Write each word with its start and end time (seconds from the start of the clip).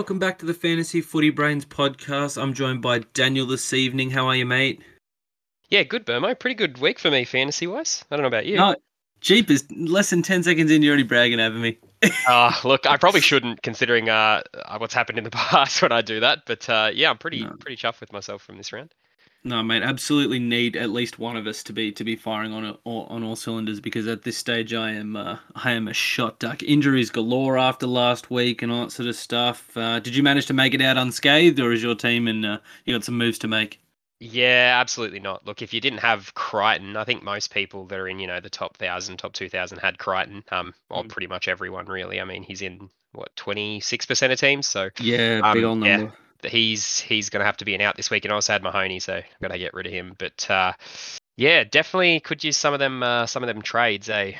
welcome 0.00 0.18
back 0.18 0.38
to 0.38 0.46
the 0.46 0.54
Fantasy 0.54 1.02
Footy 1.02 1.28
Brains 1.28 1.66
podcast. 1.66 2.40
I'm 2.40 2.54
joined 2.54 2.80
by 2.80 3.00
Daniel 3.12 3.44
this 3.44 3.74
evening. 3.74 4.08
How 4.08 4.28
are 4.28 4.34
you, 4.34 4.46
mate? 4.46 4.80
Yeah, 5.68 5.82
good, 5.82 6.06
Burmo. 6.06 6.38
Pretty 6.38 6.54
good 6.54 6.78
week 6.78 6.98
for 6.98 7.10
me, 7.10 7.26
fantasy 7.26 7.66
wise. 7.66 8.02
I 8.10 8.16
don't 8.16 8.22
know 8.22 8.28
about 8.28 8.46
you. 8.46 8.56
No, 8.56 8.76
Jeepers, 9.20 9.70
less 9.70 10.08
than 10.08 10.22
10 10.22 10.44
seconds 10.44 10.70
in, 10.70 10.80
you're 10.80 10.92
already 10.92 11.02
bragging 11.02 11.38
over 11.38 11.58
me. 11.58 11.76
uh, 12.26 12.58
look, 12.64 12.86
I 12.86 12.96
probably 12.96 13.20
shouldn't, 13.20 13.60
considering 13.60 14.08
uh, 14.08 14.40
what's 14.78 14.94
happened 14.94 15.18
in 15.18 15.24
the 15.24 15.30
past 15.32 15.82
when 15.82 15.92
I 15.92 16.00
do 16.00 16.20
that. 16.20 16.46
But 16.46 16.66
uh, 16.70 16.90
yeah, 16.94 17.10
I'm 17.10 17.18
pretty 17.18 17.42
no. 17.42 17.50
pretty 17.60 17.76
chuffed 17.76 18.00
with 18.00 18.10
myself 18.10 18.40
from 18.40 18.56
this 18.56 18.72
round. 18.72 18.94
No, 19.42 19.62
mate, 19.62 19.82
absolutely 19.82 20.38
need 20.38 20.76
at 20.76 20.90
least 20.90 21.18
one 21.18 21.34
of 21.34 21.46
us 21.46 21.62
to 21.62 21.72
be 21.72 21.92
to 21.92 22.04
be 22.04 22.14
firing 22.14 22.52
on 22.52 22.76
all, 22.84 23.06
on 23.06 23.24
all 23.24 23.36
cylinders 23.36 23.80
because 23.80 24.06
at 24.06 24.22
this 24.22 24.36
stage 24.36 24.74
I 24.74 24.90
am 24.90 25.16
uh, 25.16 25.38
I 25.54 25.72
am 25.72 25.88
a 25.88 25.94
shot 25.94 26.38
duck. 26.38 26.62
Injuries 26.62 27.10
galore 27.10 27.56
after 27.56 27.86
last 27.86 28.30
week 28.30 28.60
and 28.60 28.70
all 28.70 28.84
that 28.84 28.90
sort 28.90 29.08
of 29.08 29.16
stuff. 29.16 29.74
Uh, 29.74 29.98
did 29.98 30.14
you 30.14 30.22
manage 30.22 30.46
to 30.46 30.52
make 30.52 30.74
it 30.74 30.82
out 30.82 30.98
unscathed, 30.98 31.58
or 31.58 31.72
is 31.72 31.82
your 31.82 31.94
team 31.94 32.28
and 32.28 32.44
uh, 32.44 32.58
you 32.84 32.94
got 32.94 33.04
some 33.04 33.16
moves 33.16 33.38
to 33.38 33.48
make? 33.48 33.80
Yeah, 34.18 34.76
absolutely 34.78 35.20
not. 35.20 35.46
Look, 35.46 35.62
if 35.62 35.72
you 35.72 35.80
didn't 35.80 36.00
have 36.00 36.34
Crichton, 36.34 36.94
I 36.98 37.04
think 37.04 37.22
most 37.22 37.50
people 37.50 37.86
that 37.86 37.98
are 37.98 38.08
in 38.08 38.18
you 38.18 38.26
know 38.26 38.40
the 38.40 38.50
top 38.50 38.76
thousand, 38.76 39.16
top 39.16 39.32
two 39.32 39.48
thousand 39.48 39.78
had 39.78 39.96
Crichton. 39.96 40.44
Um, 40.52 40.74
well, 40.90 41.04
mm. 41.04 41.08
pretty 41.08 41.28
much 41.28 41.48
everyone 41.48 41.86
really. 41.86 42.20
I 42.20 42.24
mean, 42.24 42.42
he's 42.42 42.60
in 42.60 42.90
what 43.12 43.34
twenty 43.36 43.80
six 43.80 44.04
percent 44.04 44.34
of 44.34 44.38
teams, 44.38 44.66
so 44.66 44.90
yeah, 45.00 45.40
um, 45.42 45.54
big 45.54 45.64
old 45.64 45.78
number. 45.78 46.04
Yeah 46.04 46.10
he's 46.44 47.00
he's 47.00 47.30
going 47.30 47.40
to 47.40 47.46
have 47.46 47.56
to 47.58 47.64
be 47.64 47.74
an 47.74 47.80
out 47.80 47.96
this 47.96 48.10
week. 48.10 48.24
And 48.24 48.32
I 48.32 48.34
also 48.36 48.52
had 48.52 48.62
Mahoney, 48.62 49.00
so 49.00 49.14
I'm 49.14 49.24
going 49.40 49.52
to 49.52 49.58
get 49.58 49.74
rid 49.74 49.86
of 49.86 49.92
him. 49.92 50.14
But 50.18 50.50
uh, 50.50 50.72
yeah, 51.36 51.64
definitely 51.64 52.20
could 52.20 52.44
use 52.44 52.56
some 52.56 52.74
of 52.74 52.80
them 52.80 53.02
uh, 53.02 53.26
some 53.26 53.42
of 53.42 53.46
them 53.46 53.62
trades, 53.62 54.08
eh? 54.08 54.32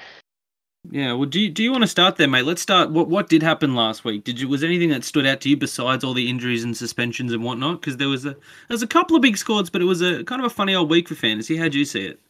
Yeah, 0.90 1.12
well, 1.12 1.26
do 1.26 1.38
you, 1.38 1.50
do 1.50 1.62
you 1.62 1.72
want 1.72 1.82
to 1.82 1.88
start 1.88 2.16
there, 2.16 2.26
mate? 2.26 2.46
Let's 2.46 2.62
start. 2.62 2.90
What 2.90 3.08
what 3.08 3.28
did 3.28 3.42
happen 3.42 3.74
last 3.74 4.04
week? 4.04 4.24
Did 4.24 4.40
you 4.40 4.48
was 4.48 4.64
anything 4.64 4.88
that 4.90 5.04
stood 5.04 5.26
out 5.26 5.42
to 5.42 5.50
you 5.50 5.56
besides 5.56 6.02
all 6.02 6.14
the 6.14 6.28
injuries 6.28 6.64
and 6.64 6.74
suspensions 6.74 7.32
and 7.32 7.44
whatnot? 7.44 7.80
Because 7.80 7.98
there 7.98 8.08
was 8.08 8.24
a 8.24 8.30
there 8.30 8.38
was 8.70 8.82
a 8.82 8.86
couple 8.86 9.14
of 9.14 9.22
big 9.22 9.36
scores, 9.36 9.68
but 9.68 9.82
it 9.82 9.84
was 9.84 10.00
a 10.00 10.24
kind 10.24 10.40
of 10.40 10.46
a 10.46 10.54
funny 10.54 10.74
old 10.74 10.88
week 10.88 11.08
for 11.08 11.14
fantasy. 11.14 11.58
How'd 11.58 11.74
you 11.74 11.84
see 11.84 12.06
it? 12.06 12.20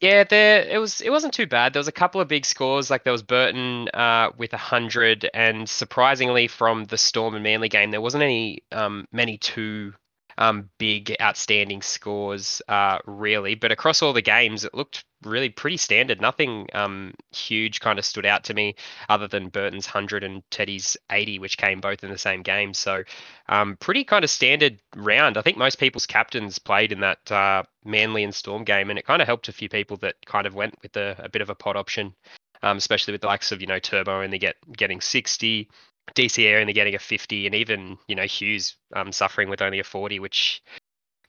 Yeah, 0.00 0.22
there 0.24 0.62
it 0.62 0.78
was. 0.78 1.00
It 1.00 1.10
wasn't 1.10 1.34
too 1.34 1.46
bad. 1.46 1.72
There 1.72 1.80
was 1.80 1.88
a 1.88 1.92
couple 1.92 2.20
of 2.20 2.28
big 2.28 2.46
scores, 2.46 2.88
like 2.88 3.02
there 3.02 3.12
was 3.12 3.22
Burton 3.24 3.88
uh, 3.92 4.30
with 4.36 4.52
hundred, 4.52 5.28
and 5.34 5.68
surprisingly 5.68 6.46
from 6.46 6.84
the 6.84 6.96
Storm 6.96 7.34
and 7.34 7.42
Manly 7.42 7.68
game, 7.68 7.90
there 7.90 8.00
wasn't 8.00 8.22
any 8.22 8.62
um, 8.70 9.06
many 9.10 9.38
two 9.38 9.94
um, 10.36 10.70
big 10.78 11.16
outstanding 11.20 11.82
scores 11.82 12.62
uh, 12.68 12.98
really. 13.06 13.56
But 13.56 13.72
across 13.72 14.00
all 14.00 14.12
the 14.12 14.22
games, 14.22 14.64
it 14.64 14.72
looked 14.72 15.04
really 15.24 15.48
pretty 15.48 15.76
standard. 15.76 16.20
Nothing 16.20 16.66
um, 16.74 17.14
huge 17.32 17.80
kind 17.80 17.98
of 17.98 18.04
stood 18.04 18.26
out 18.26 18.44
to 18.44 18.54
me 18.54 18.76
other 19.08 19.28
than 19.28 19.48
Burton's 19.48 19.86
100 19.86 20.24
and 20.24 20.42
Teddy's 20.50 20.96
80, 21.10 21.38
which 21.38 21.58
came 21.58 21.80
both 21.80 22.04
in 22.04 22.10
the 22.10 22.18
same 22.18 22.42
game. 22.42 22.74
So 22.74 23.02
um, 23.48 23.76
pretty 23.76 24.04
kind 24.04 24.24
of 24.24 24.30
standard 24.30 24.80
round. 24.96 25.36
I 25.36 25.42
think 25.42 25.56
most 25.56 25.78
people's 25.78 26.06
captains 26.06 26.58
played 26.58 26.92
in 26.92 27.00
that 27.00 27.30
uh, 27.30 27.62
Manly 27.84 28.24
and 28.24 28.34
Storm 28.34 28.64
game, 28.64 28.90
and 28.90 28.98
it 28.98 29.06
kind 29.06 29.22
of 29.22 29.26
helped 29.26 29.48
a 29.48 29.52
few 29.52 29.68
people 29.68 29.96
that 29.98 30.14
kind 30.26 30.46
of 30.46 30.54
went 30.54 30.74
with 30.82 30.96
a, 30.96 31.16
a 31.18 31.28
bit 31.28 31.42
of 31.42 31.50
a 31.50 31.54
pod 31.54 31.76
option. 31.76 32.14
Um, 32.60 32.76
especially 32.76 33.12
with 33.12 33.20
the 33.20 33.28
likes 33.28 33.52
of 33.52 33.60
you 33.60 33.68
know 33.68 33.78
Turbo 33.78 34.20
and 34.20 34.32
they 34.32 34.38
get 34.38 34.56
getting 34.76 35.00
60, 35.00 35.68
DCE 36.16 36.60
only 36.60 36.72
getting 36.72 36.96
a 36.96 36.98
50, 36.98 37.46
and 37.46 37.54
even 37.54 37.98
you 38.08 38.16
know 38.16 38.24
Hughes 38.24 38.74
um, 38.94 39.12
suffering 39.12 39.48
with 39.48 39.62
only 39.62 39.78
a 39.78 39.84
40, 39.84 40.18
which 40.18 40.62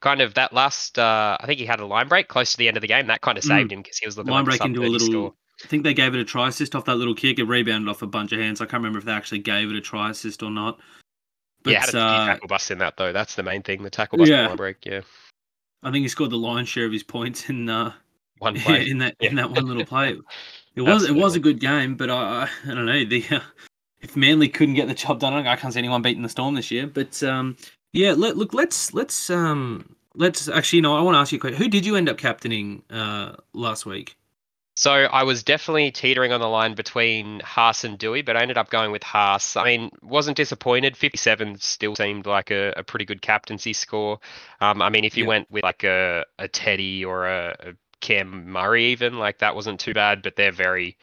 kind 0.02 0.22
of 0.22 0.34
that 0.36 0.54
last 0.54 0.98
uh, 0.98 1.38
I 1.40 1.46
think 1.46 1.60
he 1.60 1.66
had 1.66 1.80
a 1.80 1.86
line 1.86 2.08
break 2.08 2.28
close 2.28 2.52
to 2.52 2.58
the 2.58 2.68
end 2.68 2.78
of 2.78 2.82
the 2.82 2.88
game. 2.88 3.08
That 3.08 3.22
kind 3.22 3.38
of 3.38 3.44
mm. 3.44 3.48
saved 3.48 3.70
mm. 3.70 3.74
him 3.74 3.82
because 3.82 3.98
he 3.98 4.06
was 4.06 4.18
looking 4.18 4.32
line 4.32 4.46
break 4.46 4.64
into 4.64 4.82
a 4.82 4.88
little. 4.88 5.08
Score. 5.08 5.34
I 5.64 5.68
think 5.68 5.84
they 5.84 5.94
gave 5.94 6.16
it 6.16 6.20
a 6.20 6.26
try 6.26 6.48
assist 6.48 6.74
off 6.74 6.86
that 6.86 6.96
little 6.96 7.16
kick. 7.16 7.38
It 7.38 7.44
rebounded 7.44 7.90
off 7.90 8.02
a 8.02 8.08
bunch 8.08 8.32
of 8.32 8.40
hands. 8.40 8.62
I 8.62 8.66
can't 8.66 8.82
remember 8.82 9.00
if 9.00 9.06
they 9.06 9.12
actually 9.12 9.40
gave 9.40 9.70
it 9.70 9.76
a 9.76 9.82
try 9.82 10.10
assist 10.10 10.42
or 10.42 10.50
not. 10.50 10.80
But, 11.64 11.74
yeah, 11.74 11.80
had 11.82 11.96
a 11.96 12.00
uh, 12.00 12.26
tackle 12.26 12.48
bust 12.48 12.72
in 12.72 12.78
that 12.78 12.96
though. 12.96 13.12
That's 13.12 13.36
the 13.36 13.44
main 13.44 13.62
thing. 13.62 13.84
The 13.84 13.90
tackle 13.90 14.18
bust 14.18 14.32
yeah. 14.32 14.48
line 14.48 14.56
break. 14.56 14.86
Yeah. 14.86 15.02
I 15.84 15.92
think 15.92 16.04
he 16.04 16.08
scored 16.08 16.32
the 16.32 16.38
lion's 16.38 16.70
share 16.70 16.86
of 16.86 16.94
his 16.94 17.04
points 17.04 17.50
in 17.50 17.70
uh, 17.70 17.92
one 18.40 18.56
play 18.60 18.90
in 18.90 19.00
that 19.00 19.16
yeah. 19.20 19.30
in 19.30 19.36
that 19.36 19.52
one 19.52 19.66
little 19.66 19.86
play. 19.86 20.12
It 20.76 20.82
was 20.82 21.04
Absolutely. 21.04 21.20
it 21.20 21.24
was 21.24 21.36
a 21.36 21.40
good 21.40 21.60
game, 21.60 21.96
but 21.96 22.10
I 22.10 22.50
I 22.66 22.74
don't 22.74 22.86
know 22.86 23.04
the 23.04 23.26
uh, 23.30 23.42
if 24.02 24.16
Manly 24.16 24.48
couldn't 24.48 24.76
get 24.76 24.88
the 24.88 24.94
job 24.94 25.20
done, 25.20 25.34
I 25.34 25.56
can't 25.58 25.74
see 25.74 25.80
anyone 25.80 26.02
beating 26.02 26.24
the 26.24 26.30
Storm 26.30 26.56
this 26.56 26.72
year. 26.72 26.88
But 26.88 27.22
um, 27.22 27.58
yeah, 27.92 28.14
let, 28.14 28.38
look, 28.38 28.54
let's 28.54 28.94
let's 28.94 29.30
um, 29.30 29.96
let's 30.16 30.48
actually, 30.48 30.78
you 30.78 30.84
know, 30.84 30.96
I 30.96 31.02
want 31.02 31.16
to 31.16 31.20
ask 31.20 31.32
you 31.32 31.38
a 31.38 31.42
question. 31.42 31.58
Who 31.58 31.70
did 31.70 31.86
you 31.86 31.96
end 31.96 32.10
up 32.10 32.18
captaining 32.18 32.84
uh, 32.90 33.36
last 33.54 33.86
week? 33.86 34.16
So 34.76 34.92
I 34.92 35.24
was 35.24 35.44
definitely 35.44 35.92
teetering 35.92 36.32
on 36.32 36.40
the 36.40 36.48
line 36.48 36.74
between 36.74 37.42
Haas 37.42 37.84
and 37.84 37.98
Dewey, 37.98 38.22
but 38.22 38.38
I 38.38 38.42
ended 38.42 38.58
up 38.58 38.70
going 38.70 38.94
with 38.94 39.04
Haas. 39.04 39.58
I 39.58 39.66
mean, 39.66 39.90
wasn't 40.02 40.38
disappointed. 40.38 40.96
57 40.96 41.58
still 41.60 41.98
seemed 41.98 42.26
like 42.26 42.50
a, 42.50 42.74
a 42.78 42.84
pretty 42.84 43.04
good 43.04 43.22
captaincy 43.22 43.74
score. 43.74 44.20
Um, 44.62 44.82
I 44.82 44.90
mean, 44.90 45.04
if 45.04 45.18
you 45.18 45.26
yep. 45.26 45.28
went 45.28 45.52
with 45.52 45.64
like 45.64 45.84
a, 45.84 46.24
a 46.38 46.48
Teddy 46.48 47.04
or 47.04 47.28
a, 47.28 47.58
a 47.60 47.74
Cam 48.00 48.50
Murray, 48.50 48.86
even 48.86 49.18
like 49.18 49.40
that 49.40 49.54
wasn't 49.54 49.82
too 49.82 49.94
bad. 49.94 50.22
But 50.22 50.38
they're 50.38 50.54
very 50.54 50.98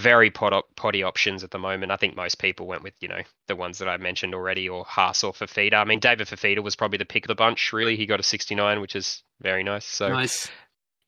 very 0.00 0.30
pot 0.30 0.64
potty 0.76 1.02
options 1.02 1.44
at 1.44 1.50
the 1.50 1.58
moment. 1.58 1.92
I 1.92 1.96
think 1.96 2.16
most 2.16 2.38
people 2.38 2.66
went 2.66 2.82
with, 2.82 2.94
you 3.00 3.08
know, 3.08 3.22
the 3.46 3.56
ones 3.56 3.78
that 3.78 3.88
I 3.88 3.96
mentioned 3.98 4.34
already 4.34 4.68
or 4.68 4.84
Haas 4.84 5.22
or 5.22 5.32
Fifita. 5.32 5.74
I 5.74 5.84
mean, 5.84 6.00
David 6.00 6.26
Fifita 6.26 6.62
was 6.62 6.74
probably 6.74 6.98
the 6.98 7.04
pick 7.04 7.24
of 7.24 7.28
the 7.28 7.34
bunch, 7.34 7.72
really. 7.72 7.96
He 7.96 8.06
got 8.06 8.20
a 8.20 8.24
69, 8.24 8.80
which 8.80 8.96
is 8.96 9.22
very 9.40 9.62
nice. 9.62 9.84
So 9.84 10.08
nice. 10.08 10.50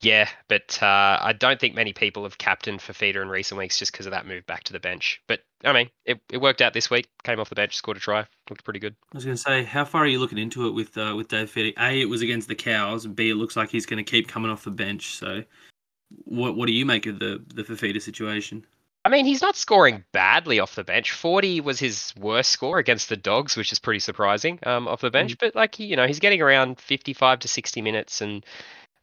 Yeah, 0.03 0.27
but 0.49 0.83
uh, 0.83 1.17
I 1.21 1.31
don't 1.31 1.59
think 1.61 1.75
many 1.75 1.93
people 1.93 2.23
have 2.23 2.37
captained 2.37 2.81
Fifita 2.81 3.21
in 3.21 3.29
recent 3.29 3.57
weeks 3.57 3.79
just 3.79 3.93
because 3.93 4.05
of 4.05 4.11
that 4.11 4.27
move 4.27 4.45
back 4.45 4.65
to 4.65 4.73
the 4.73 4.79
bench. 4.79 5.21
But 5.27 5.39
I 5.63 5.71
mean, 5.71 5.89
it, 6.05 6.19
it 6.29 6.41
worked 6.41 6.61
out 6.61 6.73
this 6.73 6.89
week. 6.89 7.07
Came 7.23 7.39
off 7.39 7.47
the 7.47 7.55
bench, 7.55 7.77
scored 7.77 7.95
a 7.95 7.99
try, 8.01 8.25
looked 8.49 8.65
pretty 8.65 8.79
good. 8.79 8.95
I 9.13 9.17
was 9.17 9.23
going 9.23 9.37
to 9.37 9.41
say, 9.41 9.63
how 9.63 9.85
far 9.85 10.03
are 10.03 10.07
you 10.07 10.19
looking 10.19 10.37
into 10.37 10.67
it 10.67 10.71
with 10.71 10.97
uh, 10.97 11.13
with 11.15 11.29
Dave 11.29 11.49
Fifita? 11.49 11.73
A, 11.79 12.01
it 12.01 12.09
was 12.09 12.21
against 12.21 12.49
the 12.49 12.55
Cows. 12.55 13.07
B, 13.07 13.29
it 13.29 13.35
looks 13.35 13.55
like 13.55 13.69
he's 13.69 13.85
going 13.85 14.03
to 14.03 14.09
keep 14.09 14.27
coming 14.27 14.51
off 14.51 14.65
the 14.65 14.71
bench. 14.71 15.15
So, 15.15 15.43
what 16.09 16.57
what 16.57 16.67
do 16.67 16.73
you 16.73 16.85
make 16.85 17.05
of 17.05 17.19
the 17.19 17.41
the 17.53 17.63
Fifita 17.63 18.01
situation? 18.01 18.65
I 19.05 19.09
mean, 19.09 19.25
he's 19.25 19.41
not 19.41 19.57
scoring 19.57 20.05
badly 20.13 20.59
off 20.59 20.75
the 20.75 20.83
bench. 20.83 21.11
40 21.11 21.59
was 21.59 21.77
his 21.77 22.13
worst 22.17 22.51
score 22.51 22.79
against 22.79 23.09
the 23.09 23.17
Dogs, 23.17 23.57
which 23.57 23.73
is 23.73 23.79
pretty 23.79 23.99
surprising 23.99 24.59
um, 24.63 24.87
off 24.87 25.01
the 25.01 25.11
bench. 25.11 25.35
Mm. 25.35 25.39
But 25.39 25.55
like, 25.55 25.79
you 25.79 25.97
know, 25.97 26.07
he's 26.07 26.19
getting 26.19 26.41
around 26.41 26.79
55 26.79 27.39
to 27.39 27.47
60 27.47 27.81
minutes, 27.81 28.21
and 28.21 28.45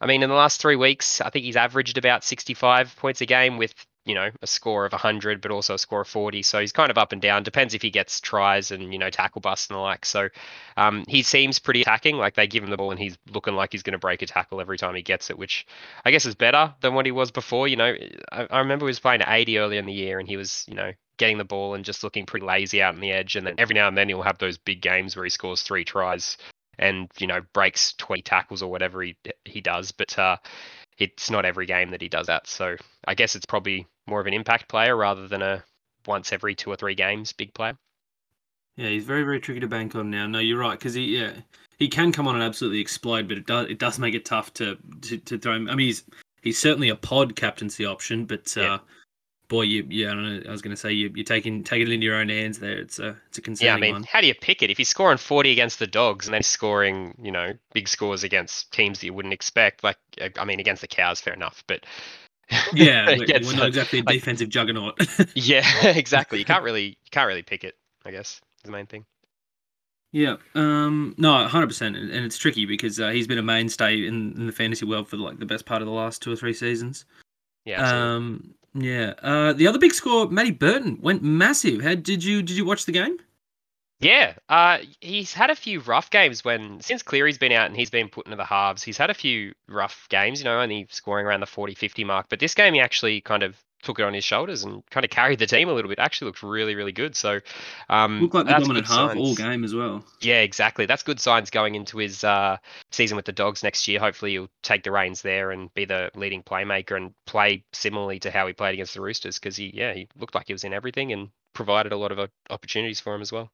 I 0.00 0.06
mean, 0.06 0.22
in 0.22 0.30
the 0.30 0.36
last 0.36 0.60
three 0.60 0.76
weeks, 0.76 1.20
I 1.20 1.28
think 1.28 1.44
he's 1.44 1.56
averaged 1.56 1.98
about 1.98 2.24
65 2.24 2.96
points 2.96 3.20
a 3.20 3.26
game 3.26 3.58
with 3.58 3.74
you 4.10 4.16
know, 4.16 4.28
a 4.42 4.46
score 4.48 4.86
of 4.86 4.92
100, 4.92 5.40
but 5.40 5.52
also 5.52 5.74
a 5.74 5.78
score 5.78 6.00
of 6.00 6.08
40. 6.08 6.42
So 6.42 6.58
he's 6.58 6.72
kind 6.72 6.90
of 6.90 6.98
up 6.98 7.12
and 7.12 7.22
down. 7.22 7.44
Depends 7.44 7.74
if 7.74 7.82
he 7.82 7.90
gets 7.90 8.20
tries 8.20 8.72
and, 8.72 8.92
you 8.92 8.98
know, 8.98 9.08
tackle 9.08 9.40
busts 9.40 9.68
and 9.68 9.76
the 9.76 9.80
like. 9.80 10.04
So 10.04 10.30
um, 10.76 11.04
he 11.06 11.22
seems 11.22 11.60
pretty 11.60 11.82
attacking. 11.82 12.16
Like 12.16 12.34
they 12.34 12.48
give 12.48 12.64
him 12.64 12.70
the 12.70 12.76
ball 12.76 12.90
and 12.90 12.98
he's 12.98 13.16
looking 13.32 13.54
like 13.54 13.70
he's 13.70 13.84
going 13.84 13.92
to 13.92 14.00
break 14.00 14.20
a 14.22 14.26
tackle 14.26 14.60
every 14.60 14.78
time 14.78 14.96
he 14.96 15.02
gets 15.02 15.30
it, 15.30 15.38
which 15.38 15.64
I 16.04 16.10
guess 16.10 16.26
is 16.26 16.34
better 16.34 16.74
than 16.80 16.94
what 16.94 17.06
he 17.06 17.12
was 17.12 17.30
before. 17.30 17.68
You 17.68 17.76
know, 17.76 17.94
I, 18.32 18.48
I 18.50 18.58
remember 18.58 18.86
he 18.86 18.90
was 18.90 18.98
playing 18.98 19.22
80 19.24 19.58
early 19.58 19.78
in 19.78 19.86
the 19.86 19.92
year 19.92 20.18
and 20.18 20.28
he 20.28 20.36
was, 20.36 20.64
you 20.66 20.74
know, 20.74 20.90
getting 21.16 21.38
the 21.38 21.44
ball 21.44 21.74
and 21.74 21.84
just 21.84 22.02
looking 22.02 22.26
pretty 22.26 22.44
lazy 22.44 22.82
out 22.82 22.94
on 22.94 23.00
the 23.00 23.12
edge. 23.12 23.36
And 23.36 23.46
then 23.46 23.54
every 23.58 23.74
now 23.74 23.86
and 23.86 23.96
then 23.96 24.08
he'll 24.08 24.22
have 24.22 24.38
those 24.38 24.58
big 24.58 24.80
games 24.80 25.14
where 25.14 25.24
he 25.24 25.30
scores 25.30 25.62
three 25.62 25.84
tries 25.84 26.36
and, 26.80 27.08
you 27.18 27.28
know, 27.28 27.42
breaks 27.52 27.92
20 27.92 28.22
tackles 28.22 28.60
or 28.60 28.70
whatever 28.72 29.02
he, 29.02 29.14
he 29.44 29.60
does. 29.60 29.92
But, 29.92 30.18
uh, 30.18 30.38
it's 31.00 31.30
not 31.30 31.44
every 31.44 31.66
game 31.66 31.90
that 31.90 32.02
he 32.02 32.08
does 32.08 32.28
that. 32.28 32.46
So 32.46 32.76
I 33.06 33.14
guess 33.14 33.34
it's 33.34 33.46
probably 33.46 33.88
more 34.06 34.20
of 34.20 34.26
an 34.26 34.34
impact 34.34 34.68
player 34.68 34.94
rather 34.94 35.26
than 35.26 35.42
a 35.42 35.64
once 36.06 36.32
every 36.32 36.54
two 36.54 36.70
or 36.70 36.76
three 36.76 36.94
games 36.94 37.32
big 37.32 37.52
player. 37.54 37.76
Yeah, 38.76 38.88
he's 38.88 39.04
very 39.04 39.24
very 39.24 39.40
tricky 39.40 39.60
to 39.60 39.66
bank 39.66 39.96
on 39.96 40.10
now. 40.10 40.26
No, 40.26 40.38
you're 40.38 40.58
right 40.58 40.78
because 40.78 40.94
he 40.94 41.18
yeah 41.18 41.32
he 41.78 41.88
can 41.88 42.12
come 42.12 42.28
on 42.28 42.34
and 42.34 42.44
absolutely 42.44 42.80
explode, 42.80 43.26
but 43.26 43.38
it 43.38 43.46
does 43.46 43.68
it 43.68 43.78
does 43.78 43.98
make 43.98 44.14
it 44.14 44.24
tough 44.24 44.52
to 44.54 44.76
to, 45.00 45.18
to 45.18 45.38
throw 45.38 45.56
him. 45.56 45.68
I 45.68 45.74
mean 45.74 45.88
he's 45.88 46.04
he's 46.42 46.58
certainly 46.58 46.90
a 46.90 46.96
pod 46.96 47.34
captaincy 47.34 47.84
option, 47.84 48.26
but 48.26 48.56
uh, 48.56 48.78
boy, 49.50 49.62
you 49.62 49.84
yeah, 49.90 50.12
I, 50.12 50.14
know, 50.14 50.42
I 50.48 50.50
was 50.50 50.62
going 50.62 50.74
to 50.74 50.80
say 50.80 50.92
you, 50.92 51.12
you're 51.14 51.24
taking 51.24 51.62
taking 51.62 51.88
it 51.88 51.92
into 51.92 52.06
your 52.06 52.16
own 52.16 52.30
hands 52.30 52.58
there. 52.58 52.78
It's 52.78 52.98
a 52.98 53.16
it's 53.28 53.36
a 53.36 53.42
concerning 53.42 53.68
Yeah, 53.68 53.76
I 53.76 53.80
mean, 53.80 53.92
one. 53.92 54.04
how 54.04 54.22
do 54.22 54.26
you 54.26 54.34
pick 54.34 54.62
it 54.62 54.70
if 54.70 54.78
he's 54.78 54.88
scoring 54.88 55.18
40 55.18 55.52
against 55.52 55.78
the 55.78 55.86
Dogs 55.86 56.26
and 56.26 56.32
then 56.32 56.42
scoring 56.42 57.14
you 57.20 57.30
know 57.30 57.52
big 57.74 57.88
scores 57.88 58.24
against 58.24 58.72
teams 58.72 59.00
that 59.00 59.06
you 59.06 59.12
wouldn't 59.12 59.34
expect? 59.34 59.84
Like, 59.84 59.98
uh, 60.18 60.30
I 60.38 60.46
mean, 60.46 60.60
against 60.60 60.80
the 60.80 60.88
Cows, 60.88 61.20
fair 61.20 61.34
enough, 61.34 61.62
but 61.66 61.84
yeah, 62.72 63.06
we're 63.18 63.56
not 63.56 63.68
exactly 63.68 63.98
a 63.98 64.02
defensive 64.02 64.46
like, 64.46 64.52
juggernaut. 64.52 64.98
yeah, 65.34 65.86
exactly. 65.88 66.38
You 66.38 66.46
can't 66.46 66.64
really 66.64 66.86
you 66.86 67.10
can't 67.10 67.28
really 67.28 67.42
pick 67.42 67.64
it. 67.64 67.76
I 68.06 68.12
guess 68.12 68.40
is 68.56 68.62
the 68.64 68.70
main 68.70 68.86
thing. 68.86 69.04
Yeah, 70.12 70.36
um, 70.56 71.14
no, 71.18 71.46
hundred 71.46 71.68
percent, 71.68 71.96
and 71.96 72.24
it's 72.24 72.38
tricky 72.38 72.66
because 72.66 72.98
uh, 72.98 73.10
he's 73.10 73.28
been 73.28 73.38
a 73.38 73.42
mainstay 73.42 74.06
in, 74.06 74.32
in 74.36 74.46
the 74.46 74.52
fantasy 74.52 74.84
world 74.84 75.08
for 75.08 75.16
like 75.16 75.38
the 75.38 75.46
best 75.46 75.66
part 75.66 75.82
of 75.82 75.86
the 75.86 75.92
last 75.92 76.22
two 76.22 76.32
or 76.32 76.36
three 76.36 76.54
seasons. 76.54 77.04
Yeah. 77.64 77.80
Absolutely. 77.80 78.16
Um, 78.16 78.54
yeah. 78.74 79.14
Uh, 79.22 79.52
the 79.52 79.66
other 79.66 79.78
big 79.78 79.92
score, 79.92 80.28
Matty 80.28 80.50
Burton 80.50 80.98
went 81.00 81.22
massive. 81.22 81.82
How 81.82 81.94
did 81.94 82.24
you 82.24 82.42
did 82.42 82.56
you 82.56 82.64
watch 82.64 82.84
the 82.84 82.92
game? 82.92 83.18
Yeah, 84.00 84.32
uh, 84.48 84.78
he's 85.00 85.34
had 85.34 85.50
a 85.50 85.54
few 85.54 85.80
rough 85.80 86.08
games 86.08 86.42
when 86.42 86.80
since 86.80 87.02
Cleary's 87.02 87.36
been 87.36 87.52
out 87.52 87.66
and 87.66 87.76
he's 87.76 87.90
been 87.90 88.08
put 88.08 88.26
into 88.26 88.36
the 88.36 88.46
halves. 88.46 88.82
He's 88.82 88.96
had 88.96 89.10
a 89.10 89.14
few 89.14 89.52
rough 89.68 90.06
games, 90.08 90.40
you 90.40 90.46
know, 90.46 90.58
only 90.58 90.86
scoring 90.90 91.26
around 91.26 91.40
the 91.40 91.46
40 91.46 91.74
50 91.74 92.04
mark. 92.04 92.26
But 92.30 92.40
this 92.40 92.54
game, 92.54 92.72
he 92.72 92.80
actually 92.80 93.20
kind 93.20 93.42
of 93.42 93.56
took 93.82 93.98
it 93.98 94.02
on 94.04 94.14
his 94.14 94.24
shoulders 94.24 94.62
and 94.64 94.82
kind 94.90 95.04
of 95.04 95.10
carried 95.10 95.38
the 95.38 95.46
team 95.46 95.68
a 95.68 95.72
little 95.72 95.88
bit. 95.88 95.98
Actually, 95.98 96.26
looked 96.26 96.42
really, 96.42 96.74
really 96.74 96.92
good. 96.92 97.16
So, 97.16 97.40
um, 97.88 98.20
Looked 98.20 98.34
like 98.34 98.46
the 98.46 98.52
dominant 98.52 98.86
half 98.86 99.10
signs. 99.12 99.20
all 99.20 99.34
game 99.34 99.64
as 99.64 99.74
well. 99.74 100.04
Yeah, 100.20 100.40
exactly. 100.40 100.86
That's 100.86 101.02
good 101.02 101.20
signs 101.20 101.50
going 101.50 101.74
into 101.74 101.98
his 101.98 102.22
uh, 102.24 102.56
season 102.90 103.16
with 103.16 103.24
the 103.26 103.32
Dogs 103.32 103.62
next 103.62 103.86
year. 103.88 104.00
Hopefully, 104.00 104.32
he'll 104.32 104.50
take 104.62 104.82
the 104.82 104.90
reins 104.92 105.22
there 105.22 105.50
and 105.50 105.72
be 105.74 105.84
the 105.84 106.10
leading 106.14 106.42
playmaker 106.42 106.96
and 106.96 107.12
play 107.26 107.64
similarly 107.72 108.18
to 108.20 108.30
how 108.30 108.46
he 108.46 108.52
played 108.52 108.74
against 108.74 108.94
the 108.94 109.00
Roosters 109.00 109.38
because 109.38 109.56
he, 109.56 109.70
yeah, 109.74 109.92
he 109.94 110.08
looked 110.18 110.34
like 110.34 110.46
he 110.46 110.52
was 110.52 110.64
in 110.64 110.72
everything 110.72 111.12
and 111.12 111.30
provided 111.54 111.92
a 111.92 111.96
lot 111.96 112.12
of 112.12 112.18
uh, 112.18 112.26
opportunities 112.50 113.00
for 113.00 113.14
him 113.14 113.20
as 113.22 113.32
well. 113.32 113.50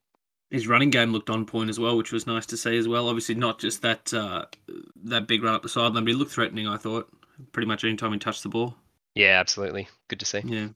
His 0.49 0.65
running 0.67 0.91
game 0.91 1.11
looked 1.11 1.29
on 1.29 1.45
point 1.45 1.69
as 1.69 1.77
well, 1.77 1.97
which 1.97 2.13
was 2.13 2.25
nice 2.25 2.45
to 2.45 2.55
see 2.57 2.77
as 2.77 2.87
well. 2.87 3.09
Obviously, 3.09 3.35
not 3.35 3.59
just 3.59 3.81
that 3.81 4.13
uh, 4.13 4.45
that 5.03 5.27
big 5.27 5.43
run 5.43 5.53
up 5.53 5.61
the 5.61 5.67
sideline, 5.67 6.05
but 6.05 6.07
he 6.07 6.13
looked 6.13 6.31
threatening. 6.31 6.67
I 6.67 6.77
thought 6.77 7.09
pretty 7.51 7.67
much 7.67 7.83
any 7.83 7.97
time 7.97 8.13
he 8.13 8.19
touched 8.19 8.43
the 8.43 8.49
ball. 8.49 8.75
Yeah, 9.17 9.39
absolutely. 9.39 9.87
Good 10.07 10.19
to 10.19 10.25
see. 10.25 10.41
Yeah, 10.45 10.67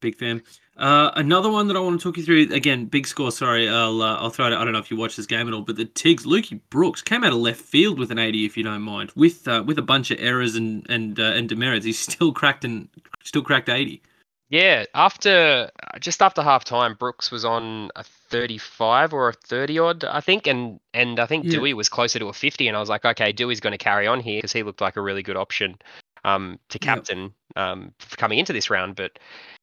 big 0.00 0.16
fan. 0.16 0.42
Uh, 0.76 1.10
another 1.16 1.50
one 1.50 1.68
that 1.68 1.76
I 1.76 1.80
want 1.80 2.00
to 2.00 2.02
talk 2.02 2.16
you 2.16 2.24
through 2.24 2.54
again, 2.54 2.86
big 2.86 3.06
score. 3.06 3.30
Sorry, 3.30 3.68
I'll 3.68 4.00
uh, 4.00 4.16
I'll 4.16 4.30
throw 4.30 4.46
it. 4.46 4.54
I 4.54 4.64
don't 4.64 4.72
know 4.72 4.78
if 4.78 4.90
you 4.90 4.96
watched 4.96 5.18
this 5.18 5.26
game 5.26 5.46
at 5.46 5.52
all, 5.52 5.60
but 5.60 5.76
the 5.76 5.84
Tigs, 5.84 6.24
Lukey 6.24 6.60
Brooks 6.70 7.02
came 7.02 7.22
out 7.22 7.32
of 7.32 7.38
left 7.38 7.60
field 7.60 7.98
with 7.98 8.10
an 8.10 8.18
80, 8.18 8.46
if 8.46 8.56
you 8.56 8.62
don't 8.64 8.82
mind, 8.82 9.12
with 9.14 9.46
uh, 9.46 9.62
with 9.66 9.78
a 9.78 9.82
bunch 9.82 10.10
of 10.10 10.18
errors 10.20 10.56
and 10.56 10.86
and 10.88 11.20
uh, 11.20 11.24
and 11.24 11.48
demerits. 11.48 11.84
He 11.84 11.92
still 11.92 12.32
cracked 12.32 12.64
and 12.64 12.88
still 13.22 13.42
cracked 13.42 13.68
80. 13.68 14.02
Yeah, 14.48 14.84
after 14.94 15.70
just 16.00 16.20
after 16.22 16.42
half 16.42 16.64
time, 16.64 16.94
Brooks 16.94 17.30
was 17.30 17.44
on 17.44 17.90
a 17.94 18.02
35 18.02 19.12
or 19.12 19.28
a 19.28 19.32
30 19.32 19.78
odd, 19.78 20.04
I 20.04 20.20
think, 20.20 20.46
and 20.48 20.80
and 20.92 21.20
I 21.20 21.26
think 21.26 21.44
Yeah. 21.44 21.52
Dewey 21.52 21.74
was 21.74 21.88
closer 21.88 22.18
to 22.18 22.26
a 22.26 22.32
50, 22.32 22.66
and 22.66 22.76
I 22.76 22.80
was 22.80 22.88
like, 22.88 23.04
okay, 23.04 23.30
Dewey's 23.32 23.60
going 23.60 23.72
to 23.72 23.78
carry 23.78 24.06
on 24.08 24.18
here 24.18 24.38
because 24.38 24.52
he 24.52 24.62
looked 24.64 24.80
like 24.80 24.96
a 24.96 25.02
really 25.02 25.22
good 25.22 25.36
option 25.36 25.78
um, 26.24 26.58
to 26.68 26.78
captain 26.78 27.34
um, 27.56 27.92
f- 28.00 28.16
coming 28.16 28.38
into 28.38 28.52
this 28.52 28.70
round. 28.70 28.96
But 28.96 29.18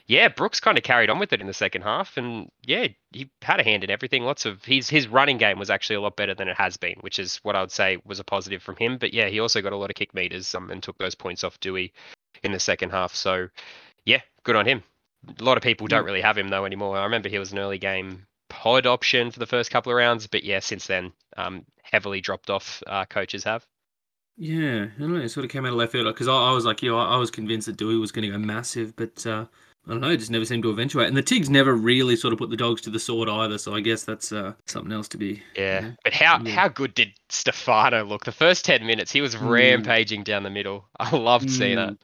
yeah, 0.08 0.30
Brooks 0.30 0.60
kind 0.60 0.78
of 0.78 0.84
carried 0.84 1.10
on 1.10 1.20
with 1.20 1.34
it 1.34 1.42
in 1.42 1.48
the 1.48 1.54
second 1.54 1.82
half, 1.82 2.18
and 2.18 2.50
yeah, 2.66 2.88
he 3.12 3.30
had 3.42 3.60
a 3.60 3.64
hand 3.64 3.84
in 3.84 3.90
everything. 3.90 4.24
Lots 4.24 4.46
of 4.46 4.64
his 4.64 4.90
his 4.90 5.08
running 5.08 5.38
game 5.38 5.60
was 5.60 5.70
actually 5.70 5.98
a 5.98 6.02
lot 6.02 6.16
better 6.16 6.34
than 6.34 6.48
it 6.48 6.58
has 6.58 6.78
been, 6.78 6.96
which 7.02 7.20
is 7.20 7.38
what 7.44 7.56
I 7.56 7.62
would 7.62 7.72
say 7.72 7.98
was 8.06 8.20
a 8.20 8.24
positive 8.24 8.62
from 8.62 8.78
him. 8.78 8.98
But 8.98 9.14
yeah, 9.14 9.28
he 9.28 9.40
also 9.40 9.62
got 9.62 9.74
a 9.74 9.78
lot 9.78 9.90
of 9.90 9.96
kick 9.96 10.14
meters 10.14 10.54
um, 10.56 10.72
and 10.72 10.82
took 10.82 10.98
those 10.98 11.16
points 11.16 11.44
off 11.44 11.60
Dewey 11.60 11.94
in 12.44 12.52
the 12.52 12.60
second 12.60 12.92
half. 12.92 13.14
So 13.14 13.50
yeah, 14.06 14.22
good 14.44 14.56
on 14.56 14.66
him. 14.66 14.84
A 15.40 15.44
lot 15.44 15.58
of 15.58 15.64
people 15.64 15.88
don't 15.88 16.06
really 16.06 16.22
have 16.22 16.38
him 16.38 16.50
though 16.50 16.66
anymore. 16.66 16.98
I 16.98 17.04
remember 17.04 17.28
he 17.28 17.40
was 17.40 17.52
an 17.52 17.60
early 17.60 17.80
game 17.80 18.26
pod 18.50 18.86
option 18.86 19.32
for 19.32 19.40
the 19.40 19.46
first 19.46 19.72
couple 19.72 19.92
of 19.92 19.98
rounds, 19.98 20.28
but 20.28 20.44
yeah, 20.44 20.60
since 20.60 20.88
then, 20.88 21.12
um, 21.36 21.66
heavily 21.84 22.22
dropped 22.22 22.50
off. 22.50 22.82
Uh, 22.88 23.06
coaches 23.06 23.44
have. 23.44 23.66
Yeah, 24.38 24.88
I 24.96 25.00
don't 25.00 25.14
know. 25.14 25.20
It 25.22 25.30
sort 25.30 25.46
of 25.46 25.52
came 25.52 25.66
out 25.66 25.72
of 25.72 25.78
left 25.78 25.92
field 25.92 26.06
because 26.08 26.28
I, 26.28 26.34
I 26.34 26.52
was 26.52 26.64
like, 26.66 26.84
you 26.84 26.92
know, 26.92 27.00
I, 27.00 27.16
I 27.16 27.18
was 27.18 27.32
convinced 27.32 27.66
that 27.68 27.78
Dewey 27.78 27.98
was 27.98 28.12
going 28.12 28.24
to 28.24 28.30
go 28.32 28.38
massive, 28.38 28.96
but 28.96 29.26
uh, 29.26 29.46
I 29.88 29.90
don't 29.92 30.00
know. 30.02 30.12
It 30.12 30.18
just 30.18 30.30
never 30.30 30.46
seemed 30.46 30.62
to 30.64 30.70
eventuate. 30.70 31.08
And 31.08 31.18
the 31.18 31.24
Tigs 31.24 31.50
never 31.50 31.74
really 31.76 32.16
sort 32.16 32.34
of 32.34 32.38
put 32.40 32.52
the 32.52 32.58
dogs 32.58 32.82
to 32.82 32.92
the 32.92 33.00
sword 33.00 33.30
either. 33.30 33.58
So 33.58 33.74
I 33.74 33.80
guess 33.80 34.04
that's 34.04 34.32
uh, 34.32 34.54
something 34.68 34.92
else 34.92 35.08
to 35.10 35.18
be. 35.18 35.42
Yeah, 35.56 35.82
Yeah. 35.82 35.92
but 36.04 36.14
how 36.14 36.40
Yeah. 36.44 36.52
how 36.54 36.68
good 36.68 36.94
did 36.94 37.14
Stefano 37.30 38.04
look? 38.06 38.26
The 38.26 38.32
first 38.32 38.64
ten 38.64 38.86
minutes, 38.86 39.12
he 39.12 39.22
was 39.22 39.34
Mm. 39.36 39.50
rampaging 39.50 40.24
down 40.24 40.44
the 40.44 40.52
middle. 40.52 40.88
I 41.00 41.16
loved 41.16 41.50
seeing 41.50 41.78
that. 41.78 41.98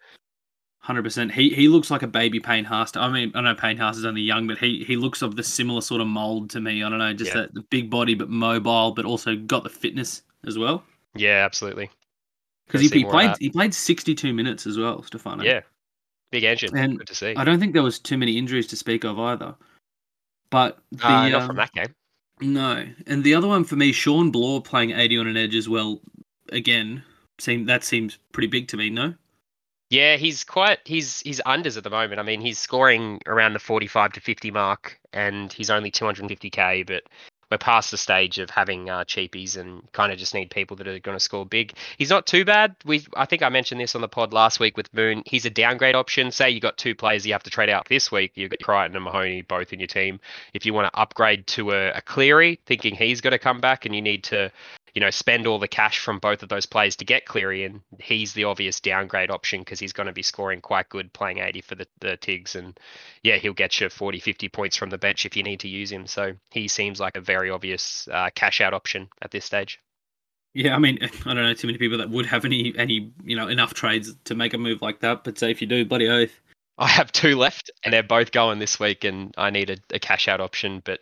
Hundred 0.80 1.04
percent. 1.04 1.32
He 1.32 1.50
he 1.52 1.68
looks 1.70 1.92
like 1.92 2.02
a 2.02 2.08
baby 2.08 2.40
Payne 2.40 2.66
Haas. 2.66 2.96
I 2.98 3.10
mean, 3.10 3.32
I 3.36 3.42
know 3.42 3.54
Payne 3.56 3.78
Haas 3.78 3.96
is 3.98 4.06
only 4.06 4.22
young, 4.22 4.48
but 4.48 4.58
he 4.58 4.84
he 4.86 4.98
looks 4.98 5.22
of 5.22 5.36
the 5.36 5.44
similar 5.44 5.82
sort 5.82 6.02
of 6.02 6.08
mold 6.08 6.50
to 6.50 6.60
me. 6.60 6.84
I 6.84 6.90
don't 6.90 6.98
know, 7.00 7.14
just 7.14 7.30
Yeah. 7.36 7.42
that 7.42 7.54
the 7.54 7.62
big 7.62 7.90
body 7.92 8.16
but 8.16 8.30
mobile, 8.30 8.92
but 8.92 9.06
also 9.06 9.36
got 9.36 9.64
the 9.64 9.70
fitness 9.70 10.24
as 10.48 10.58
well. 10.58 10.84
Yeah, 11.16 11.46
absolutely. 11.46 11.90
Because 12.74 12.92
he, 12.92 13.00
he 13.00 13.06
played 13.06 13.36
he 13.40 13.50
played 13.50 13.74
sixty 13.74 14.16
two 14.16 14.34
minutes 14.34 14.66
as 14.66 14.78
well, 14.80 15.04
Stefano. 15.04 15.44
Yeah, 15.44 15.62
big 16.32 16.44
engine. 16.44 16.76
And 16.76 16.98
good 16.98 17.08
to 17.08 17.16
see. 17.16 17.36
I 17.36 17.44
don't 17.44 17.60
think 17.60 17.74
there 17.74 17.84
was 17.84 18.00
too 18.00 18.18
many 18.18 18.38
injuries 18.38 18.66
to 18.68 18.76
speak 18.76 19.04
of 19.04 19.20
either. 19.20 19.54
But 20.50 20.80
the 20.92 21.08
Uh, 21.08 21.30
not 21.30 21.46
from 21.48 21.56
that 21.58 21.72
game. 21.74 21.94
no, 22.42 22.86
and 23.06 23.24
the 23.24 23.36
other 23.36 23.48
one 23.48 23.64
for 23.64 23.76
me, 23.76 23.92
Shawn 23.92 24.32
Blore 24.32 24.62
playing 24.62 24.92
eighty 24.92 25.18
on 25.18 25.28
an 25.28 25.38
edge 25.38 25.56
as 25.56 25.70
well. 25.70 26.02
Again, 26.50 27.04
seem 27.40 27.66
that 27.66 27.84
seems 27.84 28.18
pretty 28.32 28.48
big 28.48 28.68
to 28.70 28.78
me. 28.78 28.90
No. 28.90 29.14
Yeah, 29.90 30.16
he's 30.16 30.44
quite 30.44 30.80
he's 30.86 31.20
he's 31.20 31.40
unders 31.46 31.78
at 31.78 31.84
the 31.84 31.92
moment. 31.92 32.20
I 32.20 32.24
mean, 32.24 32.42
he's 32.42 32.58
scoring 32.58 33.22
around 33.28 33.54
the 33.54 33.60
45 33.60 34.14
to 34.14 34.20
50 34.20 34.50
mark, 34.50 35.00
and 35.14 35.54
he's 35.54 35.70
only 35.70 35.92
250k. 35.92 36.88
But 36.88 37.04
we're 37.54 37.58
past 37.60 37.92
the 37.92 37.98
stage 37.98 38.40
of 38.40 38.50
having 38.50 38.90
uh, 38.90 39.04
cheapies 39.04 39.58
and 39.58 39.90
kind 39.92 40.12
of 40.12 40.18
just 40.18 40.34
need 40.34 40.50
people 40.50 40.76
that 40.78 40.88
are 40.88 40.98
going 41.00 41.16
to 41.16 41.20
score 41.20 41.46
big. 41.46 41.74
He's 42.00 42.10
not 42.10 42.26
too 42.26 42.44
bad. 42.46 42.76
We 42.84 43.06
I 43.16 43.26
think 43.26 43.44
I 43.44 43.50
mentioned 43.50 43.80
this 43.80 43.94
on 43.94 44.02
the 44.02 44.08
pod 44.08 44.34
last 44.34 44.60
week 44.60 44.76
with 44.76 44.92
Moon. 44.94 45.22
He's 45.28 45.46
a 45.46 45.52
downgrade 45.52 45.96
option. 45.96 46.32
Say 46.32 46.50
you 46.50 46.60
got 46.60 46.78
two 46.78 46.96
players 46.96 47.28
you 47.28 47.34
have 47.34 47.44
to 47.44 47.52
trade 47.52 47.70
out 47.70 47.88
this 47.88 48.12
week. 48.12 48.32
You've 48.34 48.50
got 48.50 48.60
Crichton 48.60 48.96
and 48.96 49.06
Mahoney 49.06 49.44
both 49.44 49.72
in 49.72 49.80
your 49.80 49.88
team. 49.88 50.20
If 50.54 50.66
you 50.66 50.74
want 50.74 50.92
to 50.92 51.00
upgrade 51.00 51.46
to 51.48 51.72
a, 51.72 51.92
a 51.92 52.02
Cleary, 52.02 52.60
thinking 52.66 52.96
he's 52.96 53.22
going 53.22 53.34
to 53.34 53.40
come 53.40 53.62
back, 53.62 53.86
and 53.86 53.94
you 53.94 54.02
need 54.02 54.24
to 54.26 54.52
you 54.94 55.00
know, 55.00 55.10
spend 55.10 55.48
all 55.48 55.58
the 55.58 55.68
cash 55.68 56.00
from 56.00 56.20
both 56.20 56.44
of 56.44 56.50
those 56.50 56.68
players 56.68 56.96
to 56.98 57.06
get 57.06 57.26
Cleary, 57.26 57.64
and 57.64 57.82
he's 58.00 58.34
the 58.34 58.44
obvious 58.44 58.80
downgrade 58.80 59.32
option 59.32 59.62
because 59.62 59.80
he's 59.80 59.94
going 59.94 60.08
to 60.08 60.14
be 60.14 60.22
scoring 60.22 60.62
quite 60.62 60.90
good 60.90 61.12
playing 61.14 61.40
80 61.40 61.62
for 61.62 61.76
the, 61.76 61.88
the 62.00 62.18
Tigs. 62.18 62.56
And 62.56 62.80
yeah, 63.24 63.38
he'll 63.38 63.54
get 63.54 63.80
you 63.82 63.90
40, 63.90 64.20
50 64.20 64.50
points 64.50 64.78
from 64.78 64.92
the 64.92 65.00
bench 65.00 65.26
if 65.26 65.36
you 65.36 65.44
need 65.44 65.62
to 65.62 65.68
use 65.68 65.92
him. 65.92 66.06
So 66.06 66.34
he 66.52 66.68
seems 66.68 67.00
like 67.00 67.18
a 67.18 67.22
very 67.22 67.50
obvious 67.50 68.08
uh, 68.12 68.30
cash 68.36 68.62
out 68.62 68.74
option 68.74 69.10
at 69.22 69.32
this 69.32 69.46
stage. 69.46 69.80
Yeah, 70.54 70.76
I 70.76 70.80
mean, 70.80 71.00
I 71.26 71.34
don't 71.34 71.38
know 71.38 71.54
too 71.56 71.68
many 71.68 71.80
people 71.80 71.98
that 71.98 72.12
would 72.12 72.28
have 72.28 72.46
any 72.46 72.74
any 72.78 73.12
you 73.24 73.36
know 73.36 73.48
enough 73.48 73.74
trades 73.74 74.14
to 74.26 74.36
make 74.36 74.54
a 74.54 74.60
move 74.60 74.82
like 74.82 75.00
that. 75.00 75.24
But 75.24 75.40
say 75.40 75.50
if 75.50 75.62
you 75.62 75.68
do, 75.68 75.86
bloody 75.86 76.08
oath. 76.08 76.40
I 76.78 76.88
have 76.88 77.12
two 77.12 77.38
left, 77.38 77.72
and 77.84 77.94
they're 77.94 78.04
both 78.04 78.32
going 78.32 78.60
this 78.60 78.80
week, 78.80 79.04
and 79.04 79.34
I 79.38 79.52
need 79.52 79.70
a, 79.70 79.78
a 79.92 80.00
cash 80.00 80.28
out 80.28 80.42
option. 80.42 80.82
But 80.84 81.00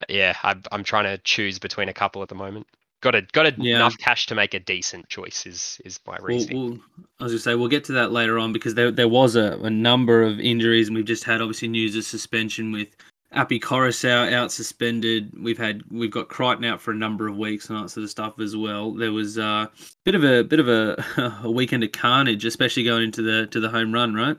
uh, 0.00 0.06
yeah, 0.08 0.36
I'm, 0.42 0.62
I'm 0.72 0.84
trying 0.84 1.04
to 1.04 1.18
choose 1.18 1.58
between 1.58 1.88
a 1.90 1.94
couple 1.94 2.22
at 2.22 2.28
the 2.28 2.34
moment. 2.34 2.66
Got 3.02 3.14
a, 3.14 3.22
got 3.22 3.46
a, 3.46 3.54
Yeah. 3.58 3.76
enough 3.76 3.96
cash 3.98 4.26
to 4.26 4.34
make 4.34 4.54
a 4.54 4.58
decent 4.60 5.08
choice 5.08 5.46
is 5.46 5.80
is 5.84 6.00
my 6.06 6.16
We'll, 6.18 6.28
reasoning. 6.28 6.70
we'll, 6.70 6.80
I 7.20 7.24
was 7.24 7.32
gonna 7.32 7.40
say 7.40 7.54
we'll 7.54 7.68
get 7.68 7.84
to 7.84 7.92
that 7.92 8.10
later 8.10 8.38
on 8.38 8.52
because 8.52 8.74
there 8.74 8.90
there 8.90 9.08
was 9.08 9.36
a, 9.36 9.58
a 9.62 9.70
number 9.70 10.22
of 10.22 10.40
injuries 10.40 10.88
and 10.88 10.96
we've 10.96 11.04
just 11.04 11.24
had 11.24 11.40
obviously 11.42 11.68
news 11.68 11.94
of 11.94 12.04
suspension 12.04 12.72
with 12.72 12.88
Api 13.32 13.60
Koroisau 13.60 14.32
out 14.32 14.50
suspended. 14.50 15.30
We've 15.38 15.58
had 15.58 15.82
we've 15.90 16.10
got 16.10 16.28
Crichton 16.28 16.64
out 16.64 16.80
for 16.80 16.92
a 16.92 16.94
number 16.96 17.28
of 17.28 17.36
weeks 17.36 17.68
and 17.68 17.82
that 17.84 17.90
sort 17.90 18.04
of 18.04 18.10
stuff 18.10 18.40
as 18.40 18.56
well. 18.56 18.92
There 18.92 19.12
was 19.12 19.36
a 19.36 19.70
bit 20.04 20.14
of 20.14 20.24
a 20.24 20.42
bit 20.42 20.58
of 20.60 20.68
a, 20.68 21.40
a 21.44 21.50
weekend 21.50 21.84
of 21.84 21.92
carnage, 21.92 22.44
especially 22.46 22.84
going 22.84 23.02
into 23.02 23.20
the 23.22 23.46
to 23.48 23.60
the 23.60 23.68
home 23.68 23.92
run, 23.92 24.14
right? 24.14 24.36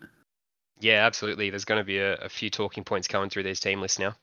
Yeah, 0.79 1.05
absolutely. 1.05 1.49
There's 1.49 1.65
going 1.65 1.79
to 1.79 1.83
be 1.85 1.97
a, 1.99 2.15
a 2.15 2.29
few 2.29 2.49
talking 2.49 2.83
points 2.83 3.07
coming 3.07 3.29
through 3.29 3.43
these 3.43 3.59
team 3.59 3.81
lists 3.81 3.97
now. 3.99 4.15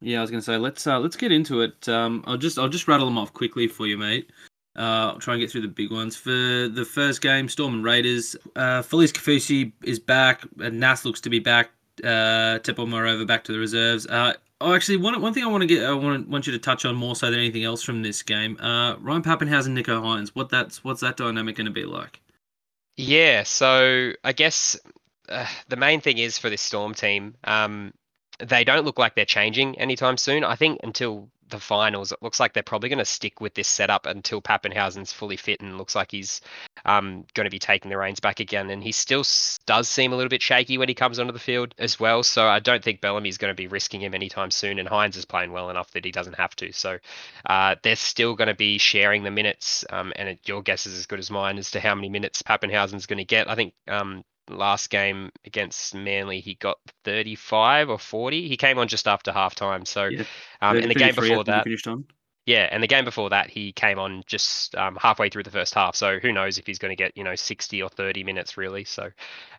Yeah, 0.00 0.18
I 0.18 0.20
was 0.20 0.30
gonna 0.30 0.42
say 0.42 0.56
let's 0.56 0.86
uh, 0.86 0.98
let's 0.98 1.16
get 1.16 1.32
into 1.32 1.62
it. 1.62 1.88
Um, 1.88 2.22
I'll 2.26 2.36
just 2.36 2.58
I'll 2.58 2.68
just 2.68 2.86
rattle 2.88 3.06
them 3.06 3.18
off 3.18 3.32
quickly 3.32 3.66
for 3.66 3.86
you, 3.86 3.96
mate. 3.96 4.30
Uh, 4.76 5.12
I'll 5.12 5.18
try 5.18 5.34
and 5.34 5.40
get 5.40 5.50
through 5.50 5.62
the 5.62 5.68
big 5.68 5.90
ones. 5.90 6.16
For 6.16 6.30
the 6.30 6.84
first 6.84 7.22
game, 7.22 7.48
Storm 7.48 7.74
and 7.74 7.84
Raiders. 7.84 8.36
Uh, 8.54 8.82
Felise 8.82 9.12
Kaufusi 9.12 9.72
is 9.84 9.98
back, 9.98 10.42
and 10.60 10.78
Nas 10.78 11.04
looks 11.04 11.20
to 11.22 11.30
be 11.30 11.38
back. 11.38 11.70
Uh, 12.04 12.58
Tepo 12.60 12.86
Moreover 12.86 13.24
back 13.24 13.42
to 13.44 13.52
the 13.52 13.58
reserves. 13.58 14.06
Uh, 14.06 14.34
oh, 14.60 14.74
actually, 14.74 14.98
one 14.98 15.18
one 15.22 15.32
thing 15.32 15.44
I 15.44 15.46
want 15.46 15.62
to 15.62 15.66
get 15.66 15.82
I 15.84 15.94
want 15.94 16.28
want 16.28 16.46
you 16.46 16.52
to 16.52 16.58
touch 16.58 16.84
on 16.84 16.94
more 16.94 17.16
so 17.16 17.30
than 17.30 17.40
anything 17.40 17.64
else 17.64 17.82
from 17.82 18.02
this 18.02 18.22
game. 18.22 18.58
Uh, 18.60 18.96
Ryan 18.96 19.22
Papenhuyzen, 19.22 19.78
Nicho 19.78 20.02
Hynes. 20.02 20.28
What 20.34 20.50
that's 20.50 20.84
what's 20.84 21.00
that 21.00 21.16
dynamic 21.16 21.56
going 21.56 21.66
to 21.66 21.72
be 21.72 21.86
like? 21.86 22.20
Yeah, 22.98 23.44
so 23.44 24.12
I 24.24 24.32
guess 24.32 24.78
uh, 25.28 25.46
the 25.68 25.76
main 25.76 26.00
thing 26.00 26.18
is 26.18 26.38
for 26.38 26.50
this 26.50 26.62
Storm 26.62 26.94
team, 26.94 27.34
um, 27.44 27.92
they 28.38 28.64
don't 28.64 28.84
look 28.84 28.98
like 28.98 29.14
they're 29.14 29.24
changing 29.24 29.78
anytime 29.78 30.16
soon. 30.16 30.44
I 30.44 30.56
think 30.56 30.80
until 30.82 31.28
the 31.48 31.60
finals, 31.60 32.12
it 32.12 32.22
looks 32.22 32.40
like 32.40 32.52
they're 32.52 32.62
probably 32.62 32.88
going 32.88 32.98
to 32.98 33.04
stick 33.04 33.40
with 33.40 33.54
this 33.54 33.68
setup 33.68 34.06
until 34.06 34.42
Papenhuyzen's 34.42 35.12
fully 35.12 35.36
fit 35.36 35.60
and 35.60 35.78
looks 35.78 35.94
like 35.94 36.10
he's 36.10 36.40
um, 36.84 37.24
going 37.34 37.44
to 37.44 37.50
be 37.50 37.58
taking 37.58 37.90
the 37.90 37.96
reins 37.96 38.20
back 38.20 38.40
again. 38.40 38.70
And 38.70 38.82
he 38.82 38.92
still 38.92 39.24
does 39.66 39.88
seem 39.88 40.12
a 40.12 40.16
little 40.16 40.28
bit 40.28 40.42
shaky 40.42 40.78
when 40.78 40.88
he 40.88 40.94
comes 40.94 41.18
onto 41.18 41.32
the 41.32 41.38
field 41.38 41.74
as 41.78 42.00
well. 42.00 42.22
So 42.22 42.46
I 42.46 42.58
don't 42.58 42.82
think 42.82 43.00
Bellamy's 43.00 43.38
going 43.38 43.50
to 43.50 43.56
be 43.56 43.68
risking 43.68 44.00
him 44.00 44.14
anytime 44.14 44.50
soon. 44.50 44.78
And 44.78 44.88
Hynes 44.88 45.16
is 45.16 45.24
playing 45.24 45.52
well 45.52 45.70
enough 45.70 45.92
that 45.92 46.04
he 46.04 46.10
doesn't 46.10 46.36
have 46.36 46.56
to. 46.56 46.72
So 46.72 46.98
uh, 47.46 47.76
they're 47.82 47.96
still 47.96 48.34
going 48.34 48.48
to 48.48 48.54
be 48.54 48.78
sharing 48.78 49.22
the 49.22 49.30
minutes. 49.30 49.84
Um, 49.90 50.12
and 50.16 50.30
it, 50.30 50.40
your 50.46 50.62
guess 50.62 50.86
is 50.86 50.98
as 50.98 51.06
good 51.06 51.18
as 51.18 51.30
mine 51.30 51.58
as 51.58 51.70
to 51.72 51.80
how 51.80 51.94
many 51.94 52.08
minutes 52.08 52.42
Papenhuyzen's 52.42 53.06
going 53.06 53.18
to 53.18 53.24
get. 53.24 53.48
I 53.48 53.54
think 53.54 53.74
um, 53.88 54.24
last 54.48 54.90
game 54.90 55.30
against 55.44 55.94
Manly, 55.94 56.40
he 56.40 56.54
got 56.54 56.78
35 57.04 57.90
or 57.90 57.98
40. 57.98 58.48
He 58.48 58.56
came 58.56 58.78
on 58.78 58.88
just 58.88 59.08
after 59.08 59.32
halftime. 59.32 59.86
So, 59.86 60.06
Yeah, 60.06 60.24
um, 60.60 60.76
and 60.76 60.90
the 60.90 60.94
game 60.94 61.14
before 61.14 61.44
that, 61.44 61.64
finished 61.64 61.86
on. 61.88 62.04
yeah, 62.46 62.68
and 62.70 62.80
the 62.82 62.86
game 62.86 63.04
before 63.04 63.30
that, 63.30 63.50
he 63.50 63.72
came 63.72 63.98
on 63.98 64.22
just 64.26 64.74
um, 64.76 64.96
halfway 65.00 65.28
through 65.28 65.42
the 65.42 65.50
first 65.50 65.74
half. 65.74 65.96
So 65.96 66.18
who 66.20 66.32
knows 66.32 66.58
if 66.58 66.66
he's 66.66 66.78
going 66.78 66.90
to 66.92 66.96
get 66.96 67.16
you 67.16 67.24
know 67.24 67.34
60 67.34 67.82
or 67.82 67.88
30 67.88 68.22
minutes 68.24 68.56
really. 68.56 68.84
So 68.84 69.10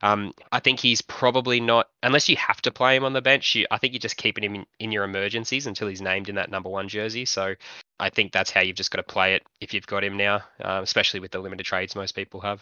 um, 0.01 0.33
I 0.51 0.59
think 0.59 0.79
he's 0.79 1.01
probably 1.01 1.59
not 1.59 1.89
unless 2.03 2.29
you 2.29 2.37
have 2.37 2.61
to 2.61 2.71
play 2.71 2.95
him 2.95 3.03
on 3.03 3.13
the 3.13 3.21
bench. 3.21 3.55
You, 3.55 3.67
I 3.71 3.77
think 3.77 3.93
you're 3.93 3.99
just 3.99 4.17
keeping 4.17 4.43
him 4.43 4.55
in, 4.55 4.65
in 4.79 4.91
your 4.91 5.03
emergencies 5.03 5.67
until 5.67 5.87
he's 5.87 6.01
named 6.01 6.29
in 6.29 6.35
that 6.35 6.49
number 6.49 6.69
one 6.69 6.87
jersey. 6.87 7.25
So 7.25 7.55
I 7.99 8.09
think 8.09 8.31
that's 8.31 8.51
how 8.51 8.61
you've 8.61 8.77
just 8.77 8.91
got 8.91 8.97
to 8.97 9.03
play 9.03 9.35
it 9.35 9.43
if 9.59 9.73
you've 9.73 9.87
got 9.87 10.03
him 10.03 10.15
now, 10.17 10.43
uh, 10.63 10.79
especially 10.83 11.19
with 11.19 11.31
the 11.31 11.39
limited 11.39 11.65
trades 11.65 11.95
most 11.95 12.13
people 12.13 12.39
have. 12.41 12.61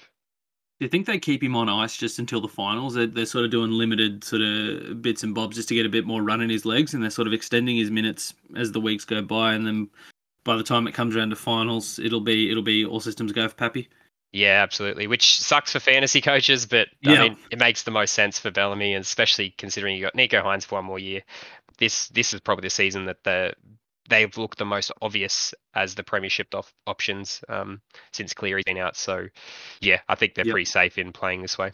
Do 0.79 0.85
you 0.85 0.89
think 0.89 1.05
they 1.05 1.19
keep 1.19 1.41
him 1.41 1.55
on 1.55 1.69
ice 1.69 1.95
just 1.95 2.19
until 2.19 2.41
the 2.41 2.49
finals? 2.49 2.95
They're, 2.95 3.07
they're 3.07 3.25
sort 3.25 3.45
of 3.45 3.51
doing 3.51 3.71
limited 3.71 4.25
sort 4.25 4.41
of 4.41 5.01
bits 5.01 5.23
and 5.23 5.33
bobs 5.33 5.55
just 5.55 5.69
to 5.69 5.75
get 5.75 5.85
a 5.85 5.89
bit 5.89 6.05
more 6.05 6.21
run 6.21 6.41
in 6.41 6.49
his 6.49 6.65
legs, 6.65 6.93
and 6.93 7.01
they're 7.01 7.09
sort 7.09 7.27
of 7.27 7.33
extending 7.33 7.77
his 7.77 7.89
minutes 7.89 8.33
as 8.57 8.73
the 8.73 8.81
weeks 8.81 9.05
go 9.05 9.21
by, 9.21 9.53
and 9.53 9.65
then 9.65 9.89
by 10.43 10.57
the 10.57 10.63
time 10.63 10.85
it 10.85 10.93
comes 10.93 11.15
around 11.15 11.29
to 11.29 11.35
finals, 11.37 11.97
it'll 11.99 12.19
be 12.19 12.51
it'll 12.51 12.63
be 12.63 12.85
all 12.85 12.99
systems 12.99 13.31
go 13.31 13.47
for 13.47 13.55
Pappy. 13.55 13.87
Yeah, 14.33 14.61
absolutely. 14.61 15.07
Which 15.07 15.39
sucks 15.39 15.71
for 15.71 15.79
fantasy 15.79 16.19
coaches, 16.19 16.65
but 16.65 16.89
yeah. 17.01 17.13
I 17.13 17.29
mean, 17.29 17.37
it 17.51 17.59
makes 17.59 17.83
the 17.83 17.91
most 17.91 18.13
sense 18.13 18.37
for 18.37 18.51
Bellamy, 18.51 18.93
and 18.93 19.01
especially 19.01 19.51
considering 19.51 19.95
you 19.95 20.01
got 20.01 20.13
Nicho 20.13 20.43
Hynes 20.43 20.65
for 20.65 20.75
one 20.75 20.85
more 20.85 20.99
year. 20.99 21.21
This 21.77 22.09
this 22.09 22.33
is 22.33 22.41
probably 22.41 22.63
the 22.63 22.69
season 22.69 23.05
that 23.05 23.23
the 23.23 23.53
they've 24.09 24.35
looked 24.37 24.57
the 24.57 24.65
most 24.65 24.91
obvious 25.01 25.53
as 25.73 25.95
the 25.95 26.03
premiership 26.03 26.53
op- 26.53 26.67
options 26.87 27.43
um, 27.49 27.81
since 28.13 28.33
Cleary's 28.33 28.65
been 28.65 28.77
out. 28.77 28.95
So, 28.95 29.27
yeah, 29.81 30.01
I 30.07 30.15
think 30.15 30.35
they're 30.35 30.45
yep. 30.45 30.53
pretty 30.53 30.65
safe 30.65 30.97
in 30.97 31.11
playing 31.11 31.41
this 31.41 31.57
way. 31.57 31.71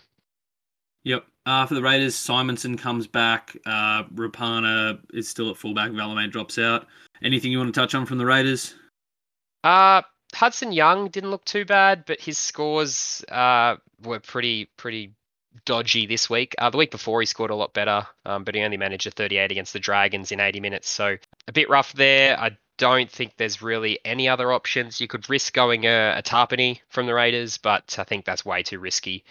Yep. 1.03 1.25
Uh, 1.45 1.65
for 1.65 1.73
the 1.73 1.81
Raiders, 1.81 2.15
Simonsson 2.15 2.77
comes 2.77 3.07
back. 3.07 3.55
Uh, 3.65 4.03
Rapana 4.13 4.99
is 5.13 5.27
still 5.27 5.49
at 5.49 5.57
fullback. 5.57 5.91
Valemei 5.91 6.29
drops 6.29 6.59
out. 6.59 6.85
Anything 7.23 7.51
you 7.51 7.57
want 7.57 7.73
to 7.73 7.79
touch 7.79 7.95
on 7.95 8.05
from 8.05 8.19
the 8.19 8.25
Raiders? 8.25 8.75
Uh, 9.63 10.03
Hudson 10.33 10.71
Young 10.71 11.09
didn't 11.09 11.31
look 11.31 11.45
too 11.45 11.65
bad, 11.65 12.05
but 12.05 12.21
his 12.21 12.37
scores 12.37 13.23
uh, 13.29 13.77
were 14.03 14.19
pretty 14.19 14.69
pretty 14.77 15.13
dodgy 15.65 16.05
this 16.05 16.29
week. 16.29 16.55
Uh, 16.57 16.69
the 16.69 16.77
week 16.77 16.91
before 16.91 17.21
he 17.21 17.25
scored 17.25 17.51
a 17.51 17.55
lot 17.55 17.73
better, 17.73 18.05
um, 18.25 18.43
but 18.43 18.55
he 18.55 18.61
only 18.61 18.77
managed 18.77 19.07
a 19.07 19.11
38 19.11 19.51
against 19.51 19.73
the 19.73 19.79
Dragons 19.79 20.31
in 20.31 20.39
80 20.39 20.59
minutes, 20.59 20.89
so 20.89 21.17
a 21.47 21.51
bit 21.51 21.69
rough 21.69 21.93
there. 21.93 22.39
I 22.39 22.57
don't 22.77 23.09
think 23.11 23.33
there's 23.37 23.61
really 23.61 23.99
any 24.05 24.27
other 24.27 24.51
options. 24.51 24.99
You 24.99 25.07
could 25.07 25.29
risk 25.29 25.53
going 25.53 25.85
a, 25.85 26.15
a 26.17 26.23
Tapine 26.23 26.79
from 26.89 27.05
the 27.05 27.13
Raiders, 27.13 27.57
but 27.57 27.95
I 27.99 28.03
think 28.03 28.25
that's 28.25 28.45
way 28.45 28.63
too 28.63 28.79
risky, 28.79 29.23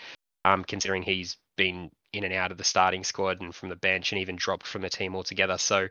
um, 0.44 0.64
considering 0.64 1.02
he's 1.02 1.36
been 1.56 1.90
in 2.12 2.24
and 2.24 2.34
out 2.34 2.50
of 2.52 2.58
the 2.58 2.64
starting 2.64 3.04
squad 3.04 3.40
and 3.40 3.54
from 3.54 3.68
the 3.68 3.76
bench 3.76 4.12
and 4.12 4.20
even 4.20 4.36
dropped 4.36 4.66
from 4.66 4.82
the 4.82 4.88
team 4.88 5.14
altogether. 5.14 5.58
So 5.58 5.88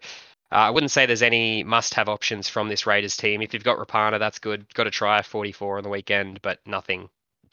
uh, 0.52 0.56
I 0.56 0.70
wouldn't 0.70 0.92
say 0.92 1.06
there's 1.06 1.22
any 1.22 1.64
must-have 1.64 2.10
options 2.10 2.50
from 2.50 2.70
this 2.70 2.88
Raiders 2.88 3.16
team. 3.16 3.42
If 3.42 3.54
you've 3.54 3.64
got 3.64 3.78
Rapana, 3.78 4.20
that's 4.20 4.40
good. 4.40 4.74
Got 4.74 4.86
to 4.86 4.92
try 4.92 5.22
44 5.22 5.78
on 5.78 5.84
the 5.84 5.90
weekend, 5.90 6.42
but 6.42 6.60
nothing 6.66 7.10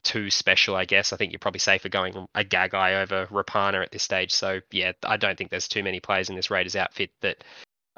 too 0.07 0.31
special, 0.31 0.77
I 0.77 0.85
guess. 0.85 1.13
I 1.13 1.17
think 1.17 1.33
you're 1.33 1.39
probably 1.39 1.59
safer 1.61 1.89
going 1.89 2.27
a 2.35 2.45
Gagai 2.45 3.03
over 3.03 3.27
Rapana 3.27 3.83
at 3.83 3.93
this 3.93 4.03
stage. 4.03 4.33
So 4.33 4.61
yeah, 4.71 4.93
I 5.05 5.17
don't 5.17 5.37
think 5.37 5.51
there's 5.51 5.69
too 5.69 5.83
many 5.83 6.01
players 6.01 6.31
in 6.31 6.37
this 6.37 6.51
Raiders 6.51 6.77
outfit 6.77 7.11
that 7.21 7.45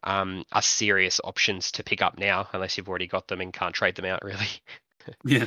um, 0.04 0.44
are 0.52 0.62
serious 0.62 1.20
options 1.22 1.72
to 1.72 1.84
pick 1.84 2.02
up 2.02 2.18
now, 2.18 2.48
unless 2.52 2.76
you've 2.76 2.88
already 2.88 3.06
got 3.06 3.28
them 3.28 3.40
and 3.40 3.52
can't 3.52 3.74
trade 3.74 3.94
them 3.94 4.06
out 4.06 4.22
really. 4.24 4.48
yeah. 5.24 5.46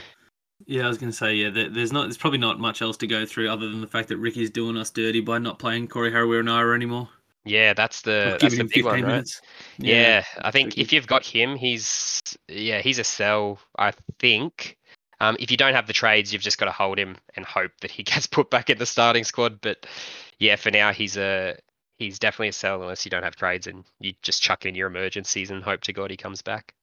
Yeah, 0.67 0.85
I 0.85 0.89
was 0.89 0.99
going 0.99 1.11
to 1.11 1.17
say, 1.17 1.33
yeah, 1.33 1.49
there's 1.49 1.91
not, 1.91 2.03
there's 2.03 2.19
probably 2.19 2.37
not 2.37 2.59
much 2.59 2.83
else 2.83 2.95
to 2.97 3.07
go 3.07 3.25
through 3.25 3.49
other 3.49 3.67
than 3.67 3.81
the 3.81 3.87
fact 3.87 4.09
that 4.09 4.17
Ricky's 4.17 4.51
doing 4.51 4.77
us 4.77 4.91
dirty 4.91 5.19
by 5.19 5.39
not 5.39 5.57
playing 5.57 5.87
Corey 5.87 6.11
Harawira 6.11 6.75
anymore. 6.75 7.09
Yeah, 7.43 7.73
that's 7.73 8.03
the 8.03 8.37
that's 8.39 8.55
the 8.55 8.65
big 8.65 8.85
one, 8.85 9.01
right? 9.01 9.27
Yeah, 9.79 9.95
yeah, 9.95 10.25
I 10.43 10.51
think 10.51 10.77
if 10.77 10.93
you've 10.93 11.07
got 11.07 11.25
him, 11.25 11.55
he's 11.55 12.21
yeah, 12.47 12.81
he's 12.81 12.99
a 12.99 13.03
sell. 13.03 13.59
I 13.79 13.93
think 14.19 14.77
um, 15.21 15.37
if 15.39 15.51
you 15.51 15.57
don't 15.57 15.75
have 15.75 15.85
the 15.85 15.93
trades, 15.93 16.33
you've 16.33 16.41
just 16.41 16.57
got 16.57 16.65
to 16.65 16.71
hold 16.71 16.97
him 16.97 17.15
and 17.35 17.45
hope 17.45 17.71
that 17.81 17.91
he 17.91 18.01
gets 18.11 18.25
put 18.25 18.49
back 18.49 18.69
in 18.69 18.79
the 18.79 18.87
starting 18.87 19.23
squad. 19.23 19.61
But 19.61 19.85
yeah, 20.39 20.55
for 20.55 20.71
now, 20.71 20.91
he's 20.91 21.15
a 21.15 21.57
he's 21.97 22.17
definitely 22.17 22.47
a 22.47 22.53
sell 22.53 22.81
unless 22.81 23.05
you 23.05 23.11
don't 23.11 23.23
have 23.23 23.35
trades 23.35 23.67
and 23.67 23.83
you 23.99 24.13
just 24.23 24.41
chuck 24.41 24.65
in 24.65 24.73
your 24.73 24.87
emergencies 24.87 25.51
and 25.51 25.63
hope 25.63 25.81
to 25.81 25.93
God 25.93 26.09
he 26.09 26.17
comes 26.17 26.41
back. 26.41 26.73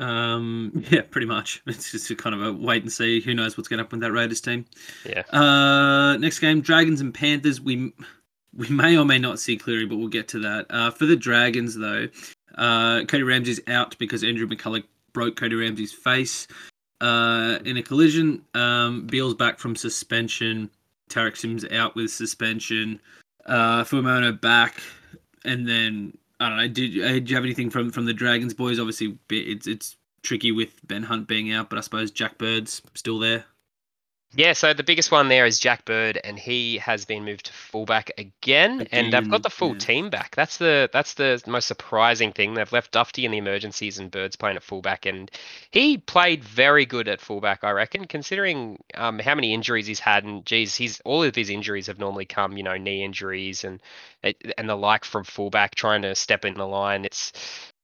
Um, 0.00 0.84
yeah, 0.90 1.02
pretty 1.02 1.28
much. 1.28 1.62
It's 1.66 1.92
just 1.92 2.10
a 2.10 2.16
kind 2.16 2.34
of 2.34 2.42
a 2.42 2.52
wait 2.52 2.82
and 2.82 2.92
see. 2.92 3.20
Who 3.20 3.34
knows 3.34 3.56
what's 3.56 3.68
going 3.68 3.78
to 3.78 3.84
happen 3.84 4.00
with 4.00 4.08
that 4.08 4.12
Raiders 4.12 4.40
team? 4.40 4.66
Yeah. 5.06 5.22
Uh, 5.30 6.16
next 6.16 6.40
game, 6.40 6.62
Dragons 6.62 7.00
and 7.00 7.14
Panthers. 7.14 7.60
We 7.60 7.92
we 8.52 8.68
may 8.68 8.98
or 8.98 9.04
may 9.04 9.20
not 9.20 9.38
see 9.38 9.56
Cleary, 9.56 9.86
but 9.86 9.96
we'll 9.96 10.08
get 10.08 10.26
to 10.28 10.40
that. 10.40 10.66
Uh, 10.70 10.90
for 10.90 11.06
the 11.06 11.14
Dragons, 11.14 11.76
though, 11.76 12.08
uh, 12.56 13.04
Cody 13.04 13.22
Ramsey's 13.22 13.60
out 13.68 13.96
because 13.98 14.24
Andrew 14.24 14.48
McCullough 14.48 14.82
broke 15.12 15.36
Cody 15.36 15.54
Ramsey's 15.54 15.92
face 15.92 16.48
uh, 17.00 17.58
in 17.64 17.76
a 17.76 17.82
collision. 17.82 18.44
Um, 18.54 19.06
Beale's 19.06 19.34
back 19.34 19.58
from 19.58 19.76
suspension. 19.76 20.70
Tariq 21.08 21.36
Sims 21.36 21.64
out 21.72 21.94
with 21.94 22.10
suspension. 22.10 23.00
Uh, 23.46 23.82
Fuimaono 23.84 24.38
back, 24.40 24.80
and 25.44 25.66
then 25.66 26.16
I 26.38 26.48
don't 26.48 26.58
know. 26.58 26.68
Did, 26.68 27.04
uh, 27.04 27.12
did 27.12 27.30
you 27.30 27.36
have 27.36 27.44
anything 27.44 27.70
from 27.70 27.90
from 27.90 28.04
the 28.04 28.14
Dragons 28.14 28.54
boys? 28.54 28.78
Obviously, 28.78 29.18
it's 29.30 29.66
it's 29.66 29.96
tricky 30.22 30.52
with 30.52 30.86
Ben 30.86 31.02
Hunt 31.02 31.26
being 31.26 31.52
out, 31.52 31.70
but 31.70 31.78
I 31.78 31.82
suppose 31.82 32.10
Jack 32.10 32.38
Bird's 32.38 32.82
still 32.94 33.18
there. 33.18 33.44
Yeah, 34.32 34.52
so 34.52 34.72
the 34.72 34.84
biggest 34.84 35.10
one 35.10 35.28
there 35.28 35.44
is 35.44 35.58
Jack 35.58 35.84
Bird, 35.84 36.20
and 36.22 36.38
he 36.38 36.78
has 36.78 37.04
been 37.04 37.24
moved 37.24 37.46
to 37.46 37.52
fullback 37.52 38.12
again, 38.16 38.82
again 38.82 38.88
and 38.92 39.12
they've 39.12 39.28
got 39.28 39.42
the 39.42 39.50
full 39.50 39.72
yeah. 39.72 39.78
team 39.78 40.08
back. 40.08 40.36
That's 40.36 40.58
the 40.58 40.88
that's 40.92 41.14
the 41.14 41.42
most 41.48 41.66
surprising 41.66 42.32
thing. 42.32 42.54
They've 42.54 42.72
left 42.72 42.92
Dufty 42.92 43.24
in 43.24 43.32
the 43.32 43.38
emergencies, 43.38 43.98
and 43.98 44.08
Bird's 44.08 44.36
playing 44.36 44.56
at 44.56 44.62
fullback, 44.62 45.04
and 45.04 45.28
he 45.72 45.98
played 45.98 46.44
very 46.44 46.86
good 46.86 47.08
at 47.08 47.20
fullback, 47.20 47.64
I 47.64 47.72
reckon, 47.72 48.04
considering 48.04 48.78
um, 48.94 49.18
how 49.18 49.34
many 49.34 49.52
injuries 49.52 49.88
he's 49.88 49.98
had. 49.98 50.22
And 50.22 50.46
geez, 50.46 50.76
he's 50.76 51.00
all 51.00 51.24
of 51.24 51.34
his 51.34 51.50
injuries 51.50 51.88
have 51.88 51.98
normally 51.98 52.26
come, 52.26 52.56
you 52.56 52.62
know, 52.62 52.76
knee 52.76 53.02
injuries 53.02 53.64
and 53.64 53.80
and 54.22 54.68
the 54.68 54.76
like 54.76 55.04
from 55.04 55.24
fullback, 55.24 55.74
trying 55.74 56.02
to 56.02 56.14
step 56.14 56.44
in 56.44 56.54
the 56.54 56.66
line. 56.66 57.04
It's 57.04 57.32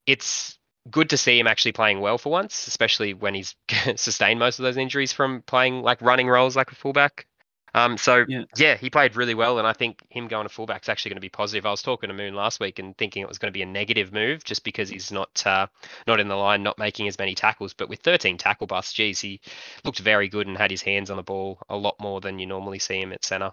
it's 0.06 0.58
good 0.90 1.10
to 1.10 1.16
see 1.16 1.38
him 1.38 1.46
actually 1.46 1.72
playing 1.72 2.00
well 2.00 2.18
for 2.18 2.30
once, 2.30 2.66
especially 2.66 3.14
when 3.14 3.34
he's 3.34 3.54
sustained 3.96 4.38
most 4.38 4.58
of 4.58 4.64
those 4.64 4.76
injuries 4.76 5.12
from 5.12 5.42
playing 5.42 5.82
like 5.82 6.00
running 6.02 6.28
roles 6.28 6.56
like 6.56 6.72
a 6.72 6.74
fullback. 6.74 7.26
Um, 7.74 7.98
so 7.98 8.24
yeah. 8.26 8.44
yeah. 8.56 8.76
he 8.76 8.88
played 8.88 9.16
really 9.16 9.34
well, 9.34 9.58
and 9.58 9.68
I 9.68 9.74
think 9.74 10.02
him 10.08 10.28
going 10.28 10.46
to 10.46 10.52
fullback 10.52 10.82
is 10.82 10.88
actually 10.88 11.10
going 11.10 11.18
to 11.18 11.20
be 11.20 11.28
positive. 11.28 11.66
I 11.66 11.70
was 11.70 11.82
talking 11.82 12.08
to 12.08 12.14
Moon 12.14 12.34
last 12.34 12.58
week 12.58 12.78
and 12.78 12.96
thinking 12.96 13.20
it 13.20 13.28
was 13.28 13.38
going 13.38 13.52
to 13.52 13.56
be 13.56 13.60
a 13.60 13.66
negative 13.66 14.14
move 14.14 14.44
just 14.44 14.64
because 14.64 14.88
he's 14.88 15.12
not 15.12 15.46
uh, 15.46 15.66
not 16.06 16.18
in 16.18 16.28
the 16.28 16.36
line, 16.36 16.62
not 16.62 16.78
making 16.78 17.06
as 17.06 17.18
many 17.18 17.34
tackles. 17.34 17.74
But 17.74 17.90
with 17.90 18.00
13 18.00 18.38
tackle 18.38 18.66
busts, 18.66 18.94
geez, 18.94 19.20
he 19.20 19.42
looked 19.84 19.98
very 19.98 20.28
good 20.28 20.46
and 20.46 20.56
had 20.56 20.70
his 20.70 20.80
hands 20.80 21.10
on 21.10 21.18
the 21.18 21.22
ball 21.22 21.58
a 21.68 21.76
lot 21.76 21.96
more 22.00 22.22
than 22.22 22.38
you 22.38 22.46
normally 22.46 22.78
see 22.78 22.98
him 22.98 23.12
at 23.12 23.26
center. 23.26 23.52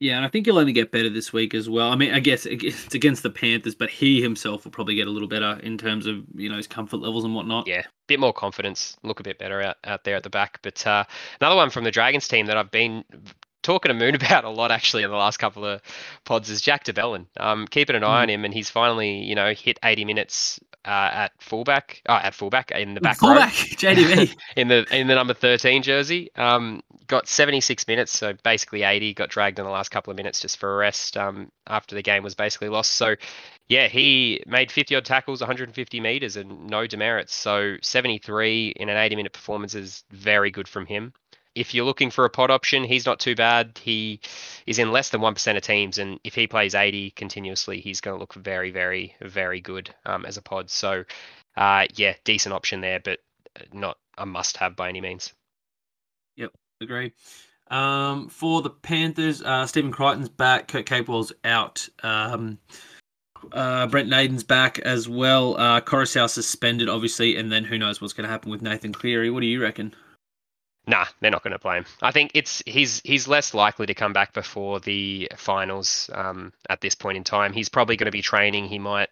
Yeah, 0.00 0.16
and 0.16 0.24
I 0.24 0.28
think 0.28 0.46
he'll 0.46 0.58
only 0.58 0.72
get 0.72 0.90
better 0.90 1.10
this 1.10 1.30
week 1.30 1.52
as 1.52 1.68
well. 1.68 1.92
I 1.92 1.94
mean, 1.94 2.14
I 2.14 2.20
guess 2.20 2.46
it's 2.46 2.94
against 2.94 3.22
the 3.22 3.28
Panthers, 3.28 3.74
but 3.74 3.90
he 3.90 4.22
himself 4.22 4.64
will 4.64 4.72
probably 4.72 4.94
get 4.94 5.06
a 5.06 5.10
little 5.10 5.28
better 5.28 5.60
in 5.62 5.76
terms 5.76 6.06
of 6.06 6.24
you 6.34 6.48
know 6.48 6.56
his 6.56 6.66
comfort 6.66 6.96
levels 6.96 7.22
and 7.22 7.34
whatnot. 7.34 7.66
Yeah, 7.66 7.82
bit 8.06 8.18
more 8.18 8.32
confidence, 8.32 8.96
look 9.02 9.20
a 9.20 9.22
bit 9.22 9.38
better 9.38 9.60
out, 9.60 9.76
out 9.84 10.04
there 10.04 10.16
at 10.16 10.22
the 10.22 10.30
back. 10.30 10.58
But 10.62 10.86
uh, 10.86 11.04
another 11.38 11.56
one 11.56 11.68
from 11.68 11.84
the 11.84 11.90
Dragons 11.90 12.26
team 12.26 12.46
that 12.46 12.56
I've 12.56 12.70
been 12.70 13.04
talking 13.62 13.90
to 13.90 13.94
Moon 13.94 14.14
about 14.14 14.44
a 14.44 14.48
lot 14.48 14.70
actually 14.70 15.02
in 15.02 15.10
the 15.10 15.16
last 15.16 15.36
couple 15.36 15.66
of 15.66 15.82
pods 16.24 16.48
is 16.48 16.62
Jack 16.62 16.84
de 16.84 16.94
Belin. 16.94 17.26
Um, 17.38 17.66
keeping 17.66 17.94
an 17.94 18.02
eye 18.02 18.20
mm. 18.20 18.22
on 18.22 18.30
him, 18.30 18.44
and 18.46 18.54
he's 18.54 18.70
finally 18.70 19.22
you 19.22 19.34
know 19.34 19.52
hit 19.52 19.78
80 19.84 20.06
minutes 20.06 20.58
uh, 20.84 21.10
at 21.12 21.32
fullback, 21.40 22.02
oh, 22.08 22.14
at 22.14 22.34
fullback 22.34 22.70
in 22.70 22.94
the 22.94 23.00
back 23.00 23.18
fullback, 23.18 23.52
JDB 23.52 24.34
in 24.56 24.68
the 24.68 24.86
in 24.96 25.08
the 25.08 25.14
number 25.14 25.34
13 25.34 25.82
jersey. 25.82 26.30
Um, 26.36 26.82
got 27.06 27.28
76 27.28 27.86
minutes, 27.86 28.12
so 28.12 28.32
basically 28.44 28.82
80. 28.82 29.14
Got 29.14 29.28
dragged 29.28 29.58
in 29.58 29.64
the 29.64 29.70
last 29.70 29.90
couple 29.90 30.10
of 30.10 30.16
minutes 30.16 30.40
just 30.40 30.58
for 30.58 30.74
a 30.74 30.76
rest 30.76 31.16
um, 31.16 31.50
after 31.66 31.94
the 31.94 32.02
game 32.02 32.22
was 32.22 32.34
basically 32.34 32.68
lost. 32.68 32.92
So, 32.92 33.16
yeah, 33.68 33.88
he 33.88 34.42
made 34.46 34.72
50 34.72 34.96
odd 34.96 35.04
tackles, 35.04 35.40
150 35.40 36.00
meters, 36.00 36.36
and 36.36 36.66
no 36.66 36.86
demerits. 36.86 37.34
So 37.34 37.76
73 37.82 38.74
in 38.76 38.88
an 38.88 38.96
80 38.96 39.16
minute 39.16 39.32
performance 39.32 39.74
is 39.74 40.04
very 40.10 40.50
good 40.50 40.68
from 40.68 40.86
him 40.86 41.12
if 41.54 41.74
you're 41.74 41.84
looking 41.84 42.10
for 42.10 42.24
a 42.24 42.30
pod 42.30 42.50
option, 42.50 42.84
he's 42.84 43.06
not 43.06 43.20
too 43.20 43.34
bad. 43.34 43.78
He 43.82 44.20
is 44.66 44.78
in 44.78 44.92
less 44.92 45.10
than 45.10 45.20
1% 45.20 45.56
of 45.56 45.62
teams. 45.62 45.98
And 45.98 46.20
if 46.24 46.34
he 46.34 46.46
plays 46.46 46.74
80 46.74 47.10
continuously, 47.12 47.80
he's 47.80 48.00
going 48.00 48.16
to 48.16 48.20
look 48.20 48.34
very, 48.34 48.70
very, 48.70 49.14
very 49.20 49.60
good 49.60 49.94
um, 50.06 50.24
as 50.24 50.36
a 50.36 50.42
pod. 50.42 50.70
So, 50.70 51.04
uh, 51.56 51.86
yeah, 51.94 52.14
decent 52.24 52.52
option 52.52 52.80
there, 52.80 53.00
but 53.00 53.18
not 53.72 53.98
a 54.16 54.26
must 54.26 54.56
have 54.58 54.76
by 54.76 54.88
any 54.88 55.00
means. 55.00 55.32
Yep, 56.36 56.52
agree. 56.80 57.12
Um, 57.68 58.28
for 58.28 58.62
the 58.62 58.70
Panthers, 58.70 59.42
uh, 59.42 59.66
Stephen 59.66 59.92
Crichton's 59.92 60.28
back, 60.28 60.68
Kurt 60.68 60.86
Capewell's 60.86 61.32
out. 61.44 61.88
Um, 62.02 62.58
uh, 63.52 63.86
Brent 63.86 64.08
Naden's 64.08 64.44
back 64.44 64.78
as 64.80 65.08
well. 65.08 65.56
Uh, 65.56 65.80
Koroisau 65.80 66.28
suspended, 66.28 66.88
obviously, 66.88 67.36
and 67.36 67.50
then 67.50 67.64
who 67.64 67.78
knows 67.78 68.00
what's 68.00 68.12
going 68.12 68.24
to 68.26 68.30
happen 68.30 68.50
with 68.50 68.62
Nathan 68.62 68.92
Cleary. 68.92 69.30
What 69.30 69.40
do 69.40 69.46
you 69.46 69.62
reckon? 69.62 69.94
Nah, 70.86 71.06
they're 71.20 71.30
not 71.30 71.42
going 71.42 71.52
to 71.52 71.58
play 71.58 71.76
him. 71.76 71.86
I 72.02 72.10
think 72.10 72.32
it's 72.34 72.62
he's 72.66 73.00
he's 73.04 73.28
less 73.28 73.54
likely 73.54 73.86
to 73.86 73.94
come 73.94 74.12
back 74.12 74.32
before 74.32 74.80
the 74.80 75.30
finals 75.36 76.10
um, 76.12 76.52
at 76.68 76.80
this 76.80 76.94
point 76.94 77.16
in 77.16 77.24
time. 77.24 77.52
He's 77.52 77.68
probably 77.68 77.96
going 77.96 78.06
to 78.06 78.10
be 78.10 78.22
training. 78.22 78.66
He 78.66 78.78
might 78.78 79.08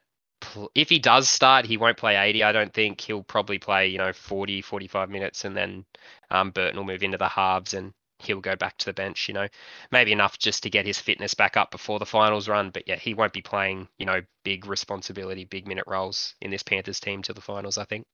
if 0.74 0.88
he 0.88 0.98
does 0.98 1.28
start, 1.28 1.66
he 1.66 1.76
won't 1.76 1.96
play 1.96 2.16
80. 2.16 2.42
I 2.44 2.52
don't 2.52 2.72
think 2.72 3.00
he'll 3.00 3.24
probably 3.24 3.58
play, 3.58 3.88
you 3.88 3.98
know, 3.98 4.12
40, 4.12 4.62
45 4.62 5.10
minutes 5.10 5.44
and 5.44 5.56
then 5.56 5.84
um, 6.30 6.50
Burton 6.50 6.76
will 6.76 6.84
move 6.84 7.02
into 7.02 7.18
the 7.18 7.28
halves 7.28 7.74
and 7.74 7.92
he'll 8.20 8.40
go 8.40 8.56
back 8.56 8.76
to 8.78 8.86
the 8.86 8.92
bench, 8.92 9.28
you 9.28 9.34
know. 9.34 9.48
Maybe 9.90 10.12
enough 10.12 10.38
just 10.38 10.62
to 10.62 10.70
get 10.70 10.86
his 10.86 10.98
fitness 10.98 11.34
back 11.34 11.56
up 11.56 11.70
before 11.70 11.98
the 11.98 12.06
finals 12.06 12.48
run, 12.48 12.70
but 12.70 12.84
yeah, 12.86 12.96
he 12.96 13.14
won't 13.14 13.32
be 13.32 13.42
playing, 13.42 13.88
you 13.98 14.06
know, 14.06 14.20
big 14.44 14.66
responsibility, 14.66 15.44
big 15.44 15.66
minute 15.66 15.84
roles 15.86 16.34
in 16.40 16.50
this 16.50 16.62
Panthers 16.62 17.00
team 17.00 17.22
to 17.22 17.32
the 17.32 17.40
finals, 17.40 17.78
I 17.78 17.84
think. 17.84 18.06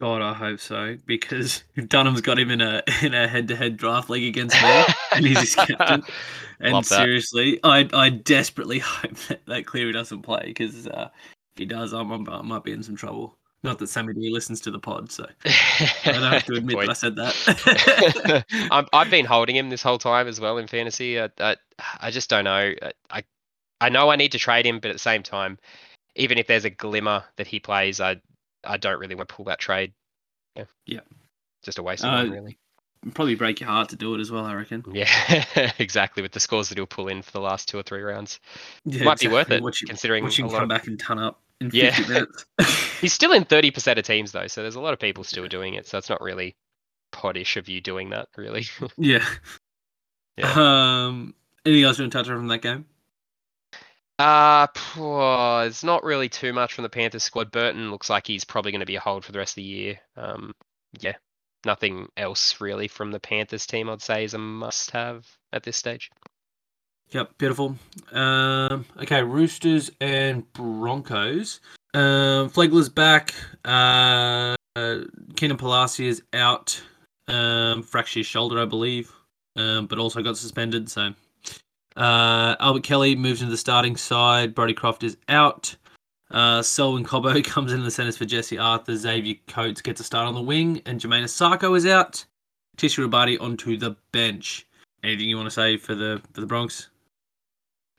God, 0.00 0.20
I 0.20 0.34
hope 0.34 0.60
so 0.60 0.96
because 1.06 1.64
Dunham's 1.88 2.20
got 2.20 2.38
him 2.38 2.50
in 2.50 2.60
a 2.60 2.82
in 3.02 3.14
a 3.14 3.26
head 3.26 3.48
to 3.48 3.56
head 3.56 3.76
draft 3.76 4.10
league 4.10 4.28
against 4.28 4.60
me, 4.62 4.84
and 5.12 5.26
he's 5.26 5.40
his 5.40 5.54
captain. 5.54 6.02
And 6.58 6.86
seriously, 6.86 7.60
I 7.62 7.86
I 7.92 8.08
desperately 8.08 8.78
hope 8.78 9.14
that, 9.28 9.44
that 9.44 9.66
Cleary 9.66 9.92
doesn't 9.92 10.22
play 10.22 10.40
because 10.46 10.86
uh, 10.86 11.10
if 11.54 11.58
he 11.58 11.66
does, 11.66 11.92
I'm, 11.92 12.10
I'm, 12.10 12.26
I 12.30 12.40
might 12.40 12.64
be 12.64 12.72
in 12.72 12.82
some 12.82 12.96
trouble. 12.96 13.36
Not 13.62 13.78
that 13.78 13.88
Sammy 13.88 14.14
D 14.14 14.30
listens 14.30 14.62
to 14.62 14.70
the 14.70 14.78
pod, 14.78 15.12
so 15.12 15.26
I 15.44 16.12
don't 16.12 16.22
have 16.22 16.44
to 16.46 16.54
admit 16.54 16.78
that 16.78 16.88
I 16.88 16.92
said 16.94 17.16
that. 17.16 18.44
I'm, 18.70 18.86
I've 18.94 19.10
been 19.10 19.26
holding 19.26 19.54
him 19.54 19.68
this 19.68 19.82
whole 19.82 19.98
time 19.98 20.28
as 20.28 20.40
well 20.40 20.56
in 20.56 20.66
fantasy. 20.66 21.20
I, 21.20 21.28
I, 21.38 21.56
I 22.00 22.10
just 22.10 22.30
don't 22.30 22.44
know. 22.44 22.72
I, 22.80 22.92
I, 23.10 23.24
I 23.82 23.88
know 23.90 24.08
I 24.08 24.16
need 24.16 24.32
to 24.32 24.38
trade 24.38 24.64
him, 24.64 24.80
but 24.80 24.88
at 24.88 24.94
the 24.94 24.98
same 24.98 25.22
time, 25.22 25.58
even 26.14 26.38
if 26.38 26.46
there's 26.46 26.64
a 26.64 26.70
glimmer 26.70 27.22
that 27.36 27.46
he 27.46 27.60
plays, 27.60 28.00
I, 28.00 28.16
I 28.66 28.76
don't 28.76 28.98
really 28.98 29.14
want 29.14 29.28
to 29.28 29.34
pull 29.34 29.44
that 29.46 29.58
trade. 29.58 29.92
Yeah. 30.54 30.64
Yeah. 30.86 31.00
Just 31.62 31.78
a 31.78 31.82
waste 31.82 32.04
of 32.04 32.10
Uh, 32.10 32.16
one, 32.18 32.30
really. 32.30 32.58
Probably 33.14 33.34
break 33.36 33.60
your 33.60 33.68
heart 33.68 33.90
to 33.90 33.96
do 33.96 34.14
it 34.14 34.20
as 34.20 34.30
well. 34.32 34.44
I 34.44 34.54
reckon. 34.54 34.82
Yeah, 34.92 35.72
exactly. 35.78 36.22
With 36.22 36.32
the 36.32 36.40
scores 36.40 36.68
that 36.70 36.78
he'll 36.78 36.86
pull 36.86 37.08
in 37.08 37.22
for 37.22 37.30
the 37.30 37.40
last 37.40 37.68
two 37.68 37.78
or 37.78 37.82
three 37.82 38.02
rounds, 38.02 38.40
Yeah, 38.84 39.04
might 39.04 39.18
be 39.20 39.28
worth 39.28 39.42
exactly. 39.46 39.56
it 39.58 39.62
Watch 39.62 39.82
him, 39.82 39.88
considering 39.88 40.24
watch 40.24 40.38
a 40.38 40.42
him 40.42 40.48
lot 40.48 40.54
come 40.54 40.62
of 40.64 40.68
back 40.70 40.86
and 40.88 40.98
ton 40.98 41.18
up 41.18 41.40
in 41.60 41.70
Yeah. 41.72 41.94
50. 41.94 42.24
He's 43.00 43.12
still 43.12 43.32
in 43.32 43.44
30% 43.44 43.98
of 43.98 44.04
teams 44.04 44.32
though, 44.32 44.46
so 44.48 44.62
there's 44.62 44.74
a 44.76 44.80
lot 44.80 44.92
of 44.92 44.98
people 44.98 45.22
still 45.24 45.46
doing 45.46 45.74
it. 45.74 45.86
So 45.86 45.98
it's 45.98 46.08
not 46.08 46.20
really 46.20 46.56
poddish 47.12 47.56
of 47.56 47.68
you 47.68 47.80
doing 47.80 48.10
that, 48.10 48.28
really. 48.36 48.64
yeah. 48.96 49.24
Yeah. 50.36 50.52
Um. 51.06 51.34
Anything 51.64 51.84
else 51.84 51.98
you 51.98 52.02
want 52.04 52.12
to 52.12 52.18
touch 52.18 52.28
on 52.28 52.36
from 52.36 52.48
that 52.48 52.62
game? 52.62 52.86
Uh, 54.18 54.66
it's 55.66 55.84
not 55.84 56.04
really 56.04 56.28
too 56.28 56.52
much 56.52 56.72
from 56.72 56.82
the 56.82 56.88
Panthers 56.88 57.24
squad. 57.24 57.50
Burton 57.50 57.90
looks 57.90 58.08
like 58.08 58.26
he's 58.26 58.44
probably 58.44 58.72
going 58.72 58.80
to 58.80 58.86
be 58.86 58.96
a 58.96 59.00
hold 59.00 59.24
for 59.24 59.32
the 59.32 59.38
rest 59.38 59.52
of 59.52 59.56
the 59.56 59.62
year. 59.62 60.00
Um, 60.16 60.54
yeah, 61.00 61.16
nothing 61.64 62.08
else 62.16 62.60
really 62.60 62.88
from 62.88 63.10
the 63.10 63.20
Panthers 63.20 63.66
team. 63.66 63.90
I'd 63.90 64.00
say 64.00 64.24
is 64.24 64.34
a 64.34 64.38
must-have 64.38 65.26
at 65.52 65.64
this 65.64 65.76
stage. 65.76 66.10
Yep, 67.10 67.38
beautiful. 67.38 67.76
Um, 68.10 68.84
okay, 69.00 69.22
Roosters 69.22 69.90
and 70.00 70.50
Broncos. 70.52 71.60
Um, 71.94 72.50
Flegler's 72.50 72.88
back. 72.88 73.32
Uh, 73.64 74.56
uh, 74.74 75.00
Keenan 75.36 75.56
Palasi 75.56 76.06
is 76.06 76.22
out. 76.32 76.80
Um, 77.28 77.82
fractured 77.82 78.20
his 78.20 78.26
shoulder, 78.26 78.60
I 78.60 78.64
believe. 78.64 79.12
Um, 79.56 79.86
but 79.86 79.98
also 79.98 80.22
got 80.22 80.36
suspended. 80.36 80.90
So, 80.90 81.14
uh, 81.96 82.56
Albert 82.60 82.82
Kelly 82.82 83.16
moves 83.16 83.40
into 83.40 83.50
the 83.50 83.56
starting 83.56 83.96
side. 83.96 84.54
Brodie 84.54 84.74
Croft 84.74 85.02
is 85.02 85.16
out. 85.28 85.74
Uh, 86.30 86.60
Selwyn 86.62 87.04
Cobbo 87.04 87.42
comes 87.44 87.72
into 87.72 87.84
the 87.84 87.90
centres 87.90 88.16
for 88.16 88.24
Jesse 88.24 88.58
Arthur. 88.58 88.96
Xavier 88.96 89.36
Coates 89.46 89.80
gets 89.80 90.00
a 90.00 90.04
start 90.04 90.26
on 90.26 90.34
the 90.34 90.42
wing, 90.42 90.82
and 90.86 91.00
Jamayne 91.00 91.24
Isaako 91.24 91.76
is 91.76 91.86
out. 91.86 92.24
Tishu 92.76 93.08
Rabadi 93.08 93.40
onto 93.40 93.76
the 93.76 93.96
bench. 94.12 94.66
Anything 95.02 95.28
you 95.28 95.36
want 95.36 95.46
to 95.46 95.52
say 95.54 95.76
for 95.76 95.94
the 95.94 96.20
for 96.32 96.40
the 96.40 96.46
Bronx? 96.46 96.88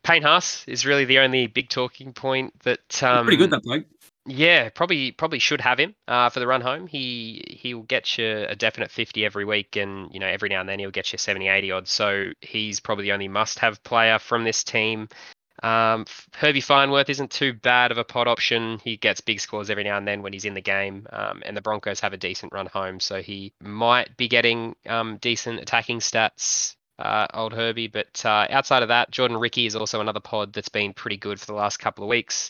Payne 0.03 0.21
Haas 0.21 0.63
is 0.67 0.85
really 0.85 1.05
the 1.05 1.19
only 1.19 1.47
big 1.47 1.69
talking 1.69 2.13
point 2.13 2.53
that. 2.63 3.03
Um, 3.03 3.25
Pretty 3.25 3.37
good 3.37 3.49
that 3.49 3.63
bloke. 3.63 3.85
Yeah, 4.29 4.67
probably 4.69 5.13
probably 5.13 5.39
should 5.39 5.61
have 5.61 5.79
him 5.79 5.95
uh, 6.05 6.29
for 6.29 6.41
the 6.41 6.47
run 6.47 6.59
home. 6.59 6.85
He 6.85 7.59
he'll 7.61 7.83
get 7.83 8.17
you 8.17 8.45
a 8.49 8.57
definite 8.57 8.91
50 8.91 9.23
every 9.25 9.45
week, 9.45 9.77
and 9.77 10.13
you 10.13 10.19
know 10.19 10.27
every 10.27 10.49
now 10.49 10.59
and 10.59 10.67
then 10.67 10.79
he'll 10.79 10.91
get 10.91 11.13
you 11.13 11.17
70, 11.17 11.47
80 11.47 11.71
odds. 11.71 11.91
So 11.91 12.31
he's 12.41 12.81
probably 12.81 13.03
the 13.03 13.13
only 13.13 13.29
must-have 13.29 13.81
player 13.83 14.19
from 14.19 14.43
this 14.43 14.65
team. 14.65 15.07
Um, 15.63 16.05
Herbie 16.33 16.61
Farnworth 16.61 17.09
isn't 17.09 17.31
too 17.31 17.53
bad 17.53 17.91
of 17.91 17.97
a 17.97 18.03
pod 18.03 18.27
option. 18.27 18.79
He 18.83 18.97
gets 18.97 19.21
big 19.21 19.39
scores 19.39 19.69
every 19.69 19.85
now 19.85 19.97
and 19.97 20.07
then 20.07 20.21
when 20.21 20.33
he's 20.33 20.45
in 20.45 20.53
the 20.53 20.61
game, 20.61 21.07
um, 21.11 21.41
and 21.45 21.55
the 21.55 21.61
Broncos 21.61 22.01
have 22.01 22.11
a 22.13 22.17
decent 22.17 22.51
run 22.51 22.67
home, 22.67 22.99
so 22.99 23.21
he 23.21 23.53
might 23.61 24.17
be 24.17 24.27
getting 24.27 24.75
um, 24.87 25.17
decent 25.21 25.61
attacking 25.61 25.99
stats. 25.99 26.75
Uh, 26.99 27.27
old 27.33 27.53
Herbie, 27.53 27.87
but 27.87 28.25
uh, 28.25 28.47
outside 28.49 28.81
of 28.81 28.89
that, 28.89 29.11
Jordan 29.11 29.37
Riki 29.37 29.67
is 29.67 29.75
also 29.75 30.01
another 30.01 30.19
pod 30.19 30.51
that's 30.51 30.69
been 30.69 30.93
pretty 30.93 31.17
good 31.17 31.39
for 31.39 31.45
the 31.45 31.53
last 31.53 31.77
couple 31.77 32.03
of 32.03 32.09
weeks. 32.09 32.49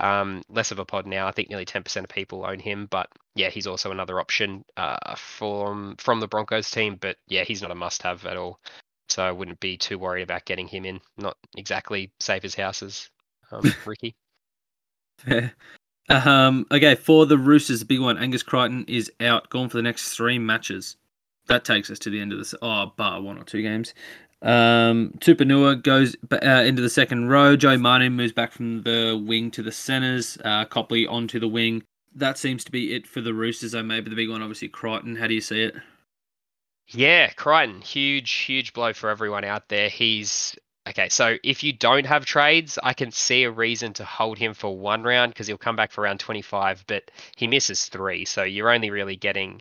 Um, 0.00 0.42
less 0.48 0.70
of 0.70 0.78
a 0.78 0.84
pod 0.84 1.06
now. 1.06 1.26
I 1.26 1.32
think 1.32 1.48
nearly 1.48 1.64
10% 1.66 2.04
of 2.04 2.08
people 2.08 2.46
own 2.46 2.60
him, 2.60 2.86
but 2.90 3.08
yeah, 3.34 3.50
he's 3.50 3.66
also 3.66 3.90
another 3.90 4.20
option 4.20 4.64
uh, 4.76 5.16
from 5.16 5.96
from 5.98 6.20
the 6.20 6.28
Broncos 6.28 6.70
team. 6.70 6.96
But 7.00 7.16
yeah, 7.26 7.44
he's 7.44 7.62
not 7.62 7.72
a 7.72 7.74
must-have 7.74 8.24
at 8.24 8.36
all, 8.36 8.60
so 9.08 9.24
I 9.24 9.32
wouldn't 9.32 9.60
be 9.60 9.76
too 9.76 9.98
worried 9.98 10.22
about 10.22 10.44
getting 10.44 10.68
him 10.68 10.84
in. 10.84 11.00
Not 11.16 11.36
exactly 11.56 12.12
safe 12.20 12.44
as 12.44 12.54
houses, 12.54 13.10
um, 13.50 13.62
Riki. 13.86 14.14
um, 16.08 16.66
okay, 16.70 16.94
for 16.94 17.26
the 17.26 17.38
Roosters, 17.38 17.80
the 17.80 17.86
big 17.86 18.00
one, 18.00 18.18
Angus 18.18 18.44
Crichton 18.44 18.84
is 18.86 19.10
out, 19.20 19.50
gone 19.50 19.68
for 19.68 19.78
the 19.78 19.82
next 19.82 20.14
three 20.14 20.38
matches. 20.38 20.96
That 21.48 21.64
takes 21.64 21.90
us 21.90 21.98
to 22.00 22.10
the 22.10 22.20
end 22.20 22.32
of 22.32 22.38
this. 22.38 22.54
Oh, 22.60 22.92
bar 22.96 23.20
one 23.20 23.38
or 23.38 23.44
two 23.44 23.62
games. 23.62 23.94
Um, 24.40 25.12
Tupouniua 25.18 25.82
goes 25.82 26.16
uh, 26.32 26.62
into 26.64 26.82
the 26.82 26.90
second 26.90 27.28
row. 27.28 27.56
Joe 27.56 27.76
Martin 27.76 28.14
moves 28.14 28.32
back 28.32 28.52
from 28.52 28.82
the 28.82 29.20
wing 29.26 29.50
to 29.52 29.62
the 29.62 29.72
centres. 29.72 30.38
Uh, 30.44 30.64
Copley 30.64 31.06
onto 31.06 31.40
the 31.40 31.48
wing. 31.48 31.82
That 32.14 32.38
seems 32.38 32.64
to 32.64 32.72
be 32.72 32.94
it 32.94 33.06
for 33.06 33.20
the 33.20 33.34
Roosters. 33.34 33.72
Though 33.72 33.82
maybe 33.82 34.10
the 34.10 34.16
big 34.16 34.30
one, 34.30 34.42
obviously 34.42 34.68
Crichton. 34.68 35.16
How 35.16 35.26
do 35.26 35.34
you 35.34 35.40
see 35.40 35.62
it? 35.64 35.74
Yeah, 36.90 37.28
Crichton, 37.30 37.82
huge, 37.82 38.30
huge 38.32 38.72
blow 38.72 38.92
for 38.92 39.10
everyone 39.10 39.44
out 39.44 39.68
there. 39.68 39.88
He's 39.90 40.56
okay. 40.88 41.08
So 41.10 41.36
if 41.44 41.62
you 41.62 41.72
don't 41.72 42.06
have 42.06 42.24
trades, 42.24 42.78
I 42.82 42.94
can 42.94 43.10
see 43.10 43.44
a 43.44 43.50
reason 43.50 43.92
to 43.94 44.04
hold 44.04 44.38
him 44.38 44.54
for 44.54 44.76
one 44.76 45.02
round 45.02 45.32
because 45.32 45.46
he'll 45.46 45.58
come 45.58 45.76
back 45.76 45.92
for 45.92 46.02
round 46.02 46.20
25, 46.20 46.84
but 46.86 47.10
he 47.36 47.46
misses 47.46 47.86
three. 47.86 48.24
So 48.24 48.42
you're 48.42 48.70
only 48.70 48.90
really 48.90 49.16
getting 49.16 49.60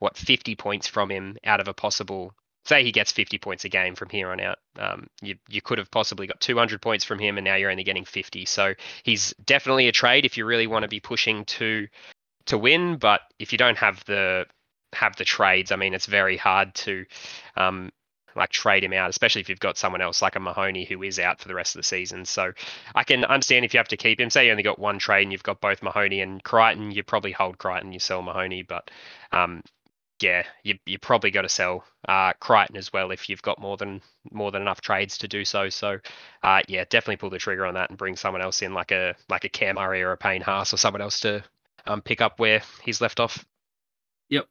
what 0.00 0.16
50 0.16 0.56
points 0.56 0.88
from 0.88 1.10
him 1.10 1.36
out 1.44 1.60
of 1.60 1.68
a 1.68 1.74
possible. 1.74 2.32
Say 2.68 2.84
he 2.84 2.92
gets 2.92 3.12
50 3.12 3.38
points 3.38 3.64
a 3.64 3.70
game 3.70 3.94
from 3.94 4.10
here 4.10 4.30
on 4.30 4.40
out. 4.40 4.58
Um, 4.78 5.06
you 5.22 5.36
you 5.48 5.62
could 5.62 5.78
have 5.78 5.90
possibly 5.90 6.26
got 6.26 6.38
200 6.40 6.82
points 6.82 7.02
from 7.02 7.18
him, 7.18 7.38
and 7.38 7.44
now 7.44 7.54
you're 7.54 7.70
only 7.70 7.82
getting 7.82 8.04
50. 8.04 8.44
So 8.44 8.74
he's 9.04 9.32
definitely 9.46 9.88
a 9.88 9.92
trade 9.92 10.26
if 10.26 10.36
you 10.36 10.44
really 10.44 10.66
want 10.66 10.82
to 10.82 10.88
be 10.88 11.00
pushing 11.00 11.46
to 11.46 11.88
to 12.46 12.58
win. 12.58 12.98
But 12.98 13.22
if 13.38 13.52
you 13.52 13.58
don't 13.58 13.78
have 13.78 14.04
the 14.04 14.44
have 14.92 15.16
the 15.16 15.24
trades, 15.24 15.72
I 15.72 15.76
mean, 15.76 15.94
it's 15.94 16.04
very 16.04 16.36
hard 16.36 16.74
to 16.74 17.06
um, 17.56 17.90
like 18.36 18.50
trade 18.50 18.84
him 18.84 18.92
out, 18.92 19.10
especially 19.10 19.40
if 19.40 19.48
you've 19.48 19.60
got 19.60 19.78
someone 19.78 20.00
else 20.00 20.20
like 20.20 20.36
a 20.36 20.40
Mahoney 20.40 20.84
who 20.84 21.02
is 21.02 21.18
out 21.18 21.40
for 21.40 21.48
the 21.48 21.54
rest 21.54 21.74
of 21.74 21.80
the 21.80 21.84
season. 21.84 22.24
So 22.24 22.52
I 22.94 23.02
can 23.04 23.24
understand 23.24 23.64
if 23.64 23.74
you 23.74 23.78
have 23.78 23.88
to 23.88 23.96
keep 23.96 24.20
him. 24.20 24.30
Say 24.30 24.46
you 24.46 24.50
only 24.50 24.62
got 24.62 24.78
one 24.78 24.98
trade 24.98 25.22
and 25.22 25.32
you've 25.32 25.42
got 25.42 25.60
both 25.60 25.82
Mahoney 25.82 26.20
and 26.20 26.42
Crichton, 26.42 26.90
you 26.90 27.02
probably 27.02 27.32
hold 27.32 27.58
Crichton, 27.58 27.92
you 27.92 27.98
sell 27.98 28.22
Mahoney, 28.22 28.62
but 28.62 28.90
um, 29.32 29.62
yeah, 30.20 30.44
you 30.62 30.78
you 30.86 30.98
probably 30.98 31.30
got 31.30 31.42
to 31.42 31.48
sell 31.48 31.84
uh, 32.08 32.32
Crichton 32.40 32.76
as 32.76 32.92
well 32.92 33.10
if 33.10 33.28
you've 33.28 33.42
got 33.42 33.60
more 33.60 33.76
than 33.76 34.00
more 34.30 34.50
than 34.50 34.62
enough 34.62 34.80
trades 34.80 35.18
to 35.18 35.28
do 35.28 35.44
so. 35.44 35.68
So 35.68 35.98
uh, 36.42 36.62
yeah, 36.68 36.84
definitely 36.88 37.16
pull 37.16 37.30
the 37.30 37.38
trigger 37.38 37.66
on 37.66 37.74
that 37.74 37.90
and 37.90 37.98
bring 37.98 38.16
someone 38.16 38.42
else 38.42 38.62
in 38.62 38.74
like 38.74 38.90
a 38.90 39.14
like 39.28 39.44
a 39.44 39.48
Cam 39.48 39.76
Murray 39.76 40.02
or 40.02 40.12
a 40.12 40.16
Payne 40.16 40.42
Haas 40.42 40.72
or 40.72 40.76
someone 40.76 41.02
else 41.02 41.20
to 41.20 41.42
um, 41.86 42.02
pick 42.02 42.20
up 42.20 42.38
where 42.38 42.62
he's 42.82 43.00
left 43.00 43.20
off. 43.20 43.44
Yep. 44.28 44.46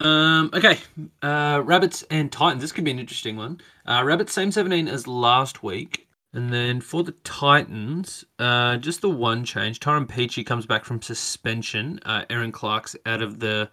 Um, 0.00 0.50
okay, 0.52 0.78
uh, 1.22 1.62
Rabbits 1.64 2.04
and 2.10 2.30
Titans. 2.30 2.60
This 2.62 2.72
could 2.72 2.84
be 2.84 2.90
an 2.90 2.98
interesting 2.98 3.36
one. 3.36 3.60
Uh, 3.86 4.02
Rabbits 4.04 4.32
same 4.32 4.52
seventeen 4.52 4.88
as 4.88 5.06
last 5.06 5.62
week, 5.62 6.06
and 6.34 6.52
then 6.52 6.82
for 6.82 7.02
the 7.02 7.12
Titans, 7.24 8.24
uh, 8.38 8.76
just 8.76 9.00
the 9.00 9.08
one 9.08 9.44
change. 9.44 9.80
Tyrone 9.80 10.06
Peachey 10.06 10.44
comes 10.44 10.66
back 10.66 10.84
from 10.84 11.00
suspension. 11.00 11.98
Uh, 12.04 12.24
Erin 12.28 12.52
Clark's 12.52 12.94
out 13.06 13.22
of 13.22 13.40
the 13.40 13.70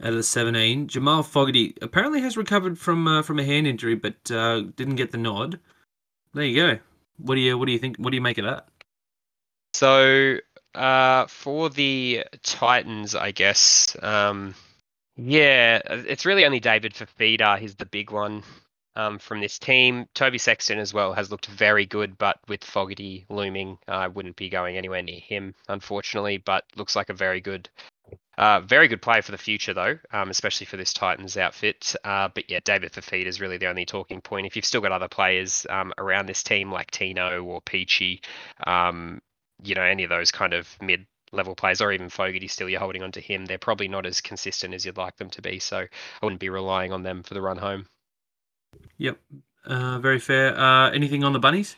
out 0.00 0.10
of 0.10 0.14
the 0.14 0.22
seventeen. 0.22 0.88
Jamal 0.88 1.22
Fogarty 1.22 1.74
apparently 1.82 2.20
has 2.22 2.36
recovered 2.36 2.78
from 2.78 3.06
uh, 3.06 3.22
from 3.22 3.38
a 3.38 3.44
hand 3.44 3.66
injury, 3.66 3.94
but 3.94 4.30
uh, 4.30 4.62
didn't 4.76 4.96
get 4.96 5.12
the 5.12 5.18
nod. 5.18 5.58
There 6.34 6.44
you 6.44 6.56
go. 6.56 6.78
What 7.18 7.34
do 7.34 7.40
you 7.40 7.58
what 7.58 7.66
do 7.66 7.72
you 7.72 7.78
think? 7.78 7.96
What 7.98 8.10
do 8.10 8.16
you 8.16 8.22
make 8.22 8.38
of 8.38 8.44
that? 8.44 8.68
So 9.74 10.38
uh, 10.74 11.26
for 11.26 11.70
the 11.70 12.24
Titans, 12.42 13.14
I 13.14 13.30
guess, 13.30 13.96
um, 14.02 14.54
yeah, 15.16 15.80
it's 15.86 16.26
really 16.26 16.44
only 16.44 16.60
David 16.60 16.94
Fifita. 16.94 17.58
He's 17.58 17.74
the 17.74 17.86
big 17.86 18.10
one 18.10 18.42
um, 18.96 19.18
from 19.18 19.40
this 19.40 19.58
team. 19.58 20.06
Toby 20.14 20.38
Sexton 20.38 20.78
as 20.78 20.94
well 20.94 21.12
has 21.12 21.30
looked 21.30 21.46
very 21.46 21.86
good, 21.86 22.18
but 22.18 22.38
with 22.48 22.64
Fogarty 22.64 23.26
looming, 23.28 23.78
I 23.86 24.08
wouldn't 24.08 24.36
be 24.36 24.48
going 24.48 24.76
anywhere 24.76 25.02
near 25.02 25.20
him, 25.20 25.54
unfortunately. 25.68 26.38
But 26.38 26.64
looks 26.76 26.96
like 26.96 27.10
a 27.10 27.14
very 27.14 27.40
good, 27.40 27.68
uh, 28.38 28.60
very 28.60 28.88
good 28.88 29.02
play 29.02 29.20
for 29.20 29.32
the 29.32 29.38
future, 29.38 29.74
though, 29.74 29.98
um, 30.12 30.30
especially 30.30 30.66
for 30.66 30.76
this 30.76 30.92
Titans 30.92 31.36
outfit. 31.36 31.94
Uh, 32.04 32.28
but 32.34 32.48
yeah, 32.48 32.60
David 32.64 32.92
Fifita 32.92 33.26
is 33.26 33.40
really 33.40 33.58
the 33.58 33.66
only 33.66 33.84
talking 33.84 34.20
point. 34.20 34.46
If 34.46 34.56
you've 34.56 34.64
still 34.64 34.80
got 34.80 34.92
other 34.92 35.08
players 35.08 35.66
um, 35.68 35.92
around 35.98 36.26
this 36.26 36.42
team 36.42 36.70
like 36.70 36.90
Tino 36.90 37.42
or 37.42 37.60
Peachey, 37.60 38.20
um, 38.66 39.20
you 39.62 39.74
know, 39.74 39.82
any 39.82 40.04
of 40.04 40.10
those 40.10 40.30
kind 40.30 40.52
of 40.52 40.68
mid 40.80 41.06
level 41.32 41.54
players 41.54 41.80
or 41.80 41.92
even 41.92 42.08
Fogarty 42.08 42.48
still 42.48 42.68
you're 42.68 42.80
holding 42.80 43.02
on 43.02 43.12
to 43.12 43.20
him, 43.20 43.46
they're 43.46 43.58
probably 43.58 43.88
not 43.88 44.06
as 44.06 44.20
consistent 44.20 44.74
as 44.74 44.86
you'd 44.86 44.96
like 44.96 45.16
them 45.16 45.30
to 45.30 45.42
be. 45.42 45.58
So 45.58 45.78
I 45.78 45.88
wouldn't 46.22 46.40
be 46.40 46.48
relying 46.48 46.92
on 46.92 47.02
them 47.02 47.22
for 47.22 47.34
the 47.34 47.42
run 47.42 47.58
home. 47.58 47.86
Yep, 48.98 49.18
uh, 49.66 49.98
very 49.98 50.18
fair. 50.18 50.58
Uh, 50.58 50.90
anything 50.90 51.24
on 51.24 51.32
the 51.32 51.38
bunnies? 51.38 51.76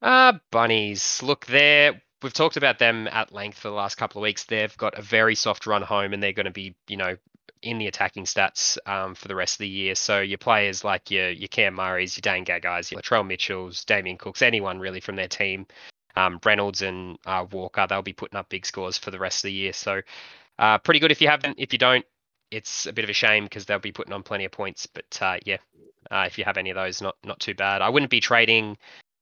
Uh 0.00 0.34
bunnies. 0.52 1.22
Look, 1.22 1.46
they're 1.46 2.00
we've 2.22 2.32
talked 2.32 2.56
about 2.56 2.78
them 2.78 3.08
at 3.08 3.32
length 3.32 3.58
for 3.58 3.68
the 3.68 3.74
last 3.74 3.96
couple 3.96 4.20
of 4.20 4.22
weeks. 4.22 4.44
They've 4.44 4.76
got 4.76 4.98
a 4.98 5.02
very 5.02 5.34
soft 5.34 5.66
run 5.66 5.82
home, 5.82 6.12
and 6.12 6.22
they're 6.22 6.32
going 6.32 6.46
to 6.46 6.52
be, 6.52 6.74
you 6.88 6.96
know, 6.96 7.16
in 7.62 7.78
the 7.78 7.86
attacking 7.86 8.24
stats 8.24 8.78
um, 8.86 9.14
for 9.14 9.28
the 9.28 9.34
rest 9.34 9.54
of 9.54 9.58
the 9.60 9.68
year. 9.68 9.94
So 9.94 10.20
your 10.20 10.38
players 10.38 10.84
like 10.84 11.10
your 11.10 11.30
your 11.30 11.48
Cam 11.48 11.74
Murray's, 11.74 12.16
your 12.16 12.22
Dane 12.22 12.44
Gagai's, 12.44 12.90
your 12.90 13.00
Latrell 13.00 13.26
Mitchell's, 13.26 13.84
Damien 13.84 14.16
Cooks, 14.18 14.42
anyone 14.42 14.78
really 14.78 15.00
from 15.00 15.16
their 15.16 15.28
team, 15.28 15.66
um, 16.16 16.40
Reynolds 16.44 16.82
and 16.82 17.18
uh, 17.26 17.46
Walker, 17.50 17.86
they'll 17.88 18.02
be 18.02 18.12
putting 18.12 18.38
up 18.38 18.48
big 18.48 18.66
scores 18.66 18.98
for 18.98 19.10
the 19.10 19.18
rest 19.18 19.38
of 19.38 19.48
the 19.48 19.52
year. 19.52 19.72
So 19.72 20.02
uh, 20.58 20.78
pretty 20.78 21.00
good 21.00 21.12
if 21.12 21.20
you 21.20 21.28
haven't. 21.28 21.56
If 21.58 21.72
you 21.72 21.78
don't, 21.78 22.04
it's 22.50 22.86
a 22.86 22.92
bit 22.92 23.04
of 23.04 23.10
a 23.10 23.14
shame 23.14 23.44
because 23.44 23.66
they'll 23.66 23.78
be 23.78 23.92
putting 23.92 24.12
on 24.12 24.22
plenty 24.22 24.44
of 24.44 24.52
points. 24.52 24.86
But 24.86 25.18
uh, 25.20 25.38
yeah, 25.44 25.58
uh, 26.10 26.24
if 26.26 26.38
you 26.38 26.44
have 26.44 26.56
any 26.56 26.70
of 26.70 26.76
those, 26.76 27.02
not 27.02 27.16
not 27.24 27.40
too 27.40 27.54
bad. 27.54 27.82
I 27.82 27.88
wouldn't 27.88 28.10
be 28.10 28.20
trading 28.20 28.76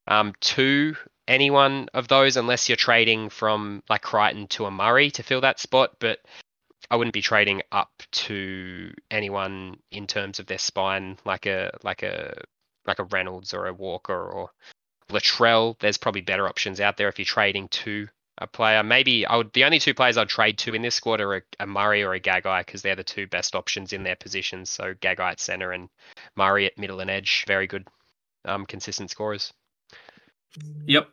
um, 0.09 0.33
to 0.41 0.97
any 1.29 1.51
one 1.51 1.89
of 1.95 2.09
those 2.09 2.37
unless 2.37 2.69
you're 2.69 2.77
trading 2.77 3.31
from 3.31 3.83
like 3.89 4.03
Crichton 4.03 4.47
to 4.49 4.67
a 4.67 4.71
Murray 4.71 5.11
to 5.12 5.23
fill 5.23 5.41
that 5.41 5.61
spot. 5.61 5.97
But 5.99 6.21
I 6.91 6.97
wouldn't 6.97 7.15
be 7.15 7.23
trading 7.23 7.62
up 7.73 7.91
to 8.12 8.93
anyone 9.11 9.79
in 9.91 10.07
terms 10.07 10.39
of 10.39 10.47
their 10.47 10.59
spine, 10.59 11.19
like 11.25 11.47
a 11.47 11.71
like 11.83 12.03
a 12.03 12.43
like 12.87 12.99
a 12.99 13.05
Reynolds 13.05 13.55
or 13.55 13.67
a 13.67 13.73
Walker 13.73 14.29
or 14.29 14.51
Latrell. 15.11 15.79
There's 15.81 15.99
probably 15.99 16.21
better 16.21 16.49
options 16.49 16.81
out 16.81 16.97
there 16.97 17.09
if 17.09 17.19
you're 17.19 17.27
trading 17.27 17.69
to 17.69 18.09
a 18.39 18.47
player. 18.47 18.83
Maybe 18.83 19.27
I 19.27 19.37
would. 19.37 19.53
The 19.53 19.65
only 19.65 19.79
two 19.79 19.95
players 19.95 20.17
I'd 20.17 20.29
trade 20.29 20.59
to 20.59 20.75
in 20.75 20.83
this 20.83 20.95
squad 20.95 21.21
are 21.21 21.37
a, 21.37 21.43
a 21.61 21.67
Murray 21.67 22.03
or 22.03 22.15
a 22.15 22.21
Gagai 22.21 22.65
because 22.65 22.83
they're 22.83 22.95
the 22.97 23.05
two 23.05 23.27
best 23.27 23.55
options 23.55 23.93
in 23.93 24.03
their 24.03 24.17
positions. 24.17 24.71
So 24.71 24.95
Gagai 24.95 25.33
at 25.33 25.41
center 25.41 25.73
and 25.73 25.89
Murray 26.37 26.67
at 26.67 26.79
middle 26.79 27.01
and 27.01 27.11
edge. 27.11 27.45
Very 27.47 27.67
good, 27.67 27.89
um, 28.45 28.67
consistent 28.67 29.11
scorers. 29.11 29.53
Yep. 30.87 31.09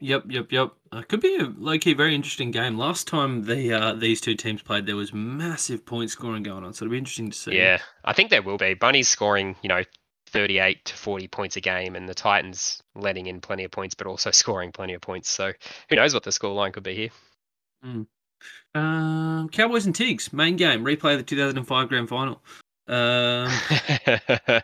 Yep, 0.00 0.24
yep, 0.28 0.52
yep. 0.52 0.72
Uh, 0.92 1.02
could 1.02 1.20
be 1.20 1.36
a 1.36 1.52
low 1.58 1.78
key 1.78 1.94
very 1.94 2.14
interesting 2.14 2.50
game. 2.50 2.76
Last 2.76 3.06
time 3.06 3.44
the 3.44 3.72
uh, 3.72 3.92
these 3.94 4.20
two 4.20 4.34
teams 4.34 4.62
played, 4.62 4.86
there 4.86 4.96
was 4.96 5.12
massive 5.12 5.86
point 5.86 6.10
scoring 6.10 6.42
going 6.42 6.64
on, 6.64 6.74
so 6.74 6.84
it'll 6.84 6.92
be 6.92 6.98
interesting 6.98 7.30
to 7.30 7.36
see. 7.36 7.56
Yeah, 7.56 7.78
I 8.04 8.12
think 8.12 8.30
there 8.30 8.42
will 8.42 8.58
be. 8.58 8.74
Bunny's 8.74 9.08
scoring, 9.08 9.56
you 9.62 9.68
know, 9.68 9.82
38 10.26 10.84
to 10.84 10.94
40 10.94 11.28
points 11.28 11.56
a 11.56 11.60
game, 11.60 11.96
and 11.96 12.08
the 12.08 12.14
Titans 12.14 12.82
letting 12.94 13.26
in 13.26 13.40
plenty 13.40 13.64
of 13.64 13.70
points, 13.70 13.94
but 13.94 14.06
also 14.06 14.30
scoring 14.32 14.72
plenty 14.72 14.92
of 14.92 15.00
points. 15.00 15.30
So 15.30 15.52
who 15.88 15.96
knows 15.96 16.12
what 16.12 16.24
the 16.24 16.30
scoreline 16.30 16.72
could 16.72 16.82
be 16.82 16.94
here? 16.94 17.10
Mm. 17.84 18.06
Um, 18.74 19.48
Cowboys 19.48 19.86
and 19.86 19.94
Tigs 19.94 20.32
main 20.32 20.56
game 20.56 20.84
replay 20.84 21.12
of 21.12 21.18
the 21.18 21.24
2005 21.24 21.88
grand 21.88 22.08
final. 22.08 22.42
Um, 22.88 23.50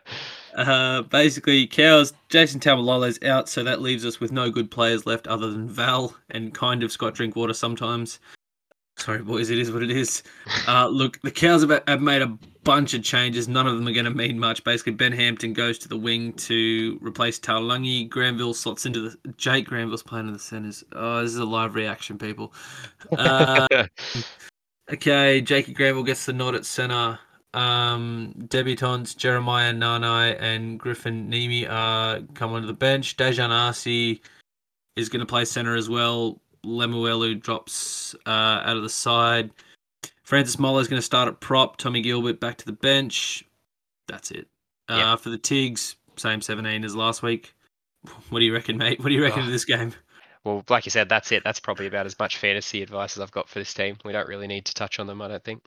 uh, 0.56 1.02
basically, 1.02 1.66
Cows, 1.66 2.12
Jason 2.28 2.60
Taumalolo's 2.60 3.22
out, 3.22 3.48
so 3.48 3.62
that 3.64 3.80
leaves 3.80 4.04
us 4.04 4.20
with 4.20 4.32
no 4.32 4.50
good 4.50 4.70
players 4.70 5.06
left 5.06 5.26
other 5.26 5.50
than 5.50 5.68
Val 5.68 6.14
and 6.30 6.54
kind 6.54 6.82
of 6.82 6.92
Scott 6.92 7.14
Drinkwater 7.14 7.54
sometimes. 7.54 8.18
Sorry, 8.98 9.22
boys, 9.22 9.50
it 9.50 9.58
is 9.58 9.72
what 9.72 9.82
it 9.82 9.90
is. 9.90 10.22
Uh, 10.68 10.86
look, 10.86 11.20
the 11.22 11.30
Cows 11.30 11.62
have, 11.62 11.82
have 11.88 12.02
made 12.02 12.22
a 12.22 12.38
bunch 12.62 12.94
of 12.94 13.02
changes. 13.02 13.48
None 13.48 13.66
of 13.66 13.76
them 13.76 13.88
are 13.88 13.92
going 13.92 14.04
to 14.04 14.10
mean 14.10 14.38
much. 14.38 14.62
Basically, 14.64 14.92
Ben 14.92 15.12
Hampton 15.12 15.54
goes 15.54 15.78
to 15.78 15.88
the 15.88 15.96
wing 15.96 16.34
to 16.34 16.98
replace 17.00 17.40
Taulagi. 17.40 18.08
Granville 18.08 18.54
slots 18.54 18.84
into 18.86 19.00
the. 19.00 19.34
Jake 19.38 19.66
Granville's 19.66 20.02
playing 20.02 20.28
in 20.28 20.34
the 20.34 20.38
centres. 20.38 20.84
Oh, 20.92 21.22
this 21.22 21.32
is 21.32 21.38
a 21.38 21.44
live 21.44 21.74
reaction, 21.74 22.18
people. 22.18 22.52
Uh, 23.18 23.66
okay, 24.90 25.40
Jakey 25.40 25.72
Granville 25.72 26.04
gets 26.04 26.24
the 26.24 26.32
nod 26.32 26.54
at 26.54 26.64
centre 26.64 27.18
um, 27.54 28.34
debutantes 28.48 29.16
Jeremiah 29.16 29.72
Nanai 29.72 30.40
and 30.40 30.78
Griffin 30.78 31.30
Neame 31.30 31.70
are 31.70 32.20
come 32.34 32.52
onto 32.52 32.66
the 32.66 32.72
bench. 32.72 33.16
Dejan 33.16 33.50
Arce 33.50 34.20
is 34.96 35.08
going 35.08 35.20
to 35.20 35.26
play 35.26 35.44
center 35.44 35.76
as 35.76 35.88
well. 35.88 36.40
Lemuelu 36.64 37.40
drops 37.40 38.14
uh, 38.26 38.62
out 38.64 38.76
of 38.76 38.82
the 38.82 38.88
side. 38.88 39.50
Francis 40.22 40.58
Moller 40.58 40.80
is 40.80 40.88
going 40.88 40.98
to 40.98 41.04
start 41.04 41.28
at 41.28 41.40
prop. 41.40 41.76
Tommy 41.76 42.00
Gilbert 42.00 42.40
back 42.40 42.56
to 42.58 42.64
the 42.64 42.72
bench. 42.72 43.44
That's 44.08 44.30
it. 44.30 44.46
Uh, 44.88 45.12
yep. 45.12 45.20
For 45.20 45.30
the 45.30 45.38
Tigs, 45.38 45.96
same 46.16 46.40
17 46.40 46.84
as 46.84 46.94
last 46.94 47.22
week. 47.22 47.54
What 48.30 48.38
do 48.40 48.44
you 48.44 48.52
reckon, 48.54 48.78
mate? 48.78 48.98
What 48.98 49.08
do 49.10 49.14
you 49.14 49.22
reckon 49.22 49.42
oh. 49.42 49.46
of 49.46 49.52
this 49.52 49.64
game? 49.64 49.92
Well, 50.44 50.64
like 50.68 50.86
you 50.86 50.90
said, 50.90 51.08
that's 51.08 51.30
it. 51.30 51.44
That's 51.44 51.60
probably 51.60 51.86
about 51.86 52.06
as 52.06 52.18
much 52.18 52.38
fantasy 52.38 52.82
advice 52.82 53.16
as 53.16 53.20
I've 53.20 53.30
got 53.30 53.48
for 53.48 53.60
this 53.60 53.72
team. 53.72 53.96
We 54.04 54.12
don't 54.12 54.26
really 54.26 54.48
need 54.48 54.64
to 54.64 54.74
touch 54.74 54.98
on 54.98 55.06
them, 55.06 55.22
I 55.22 55.28
don't 55.28 55.44
think. 55.44 55.62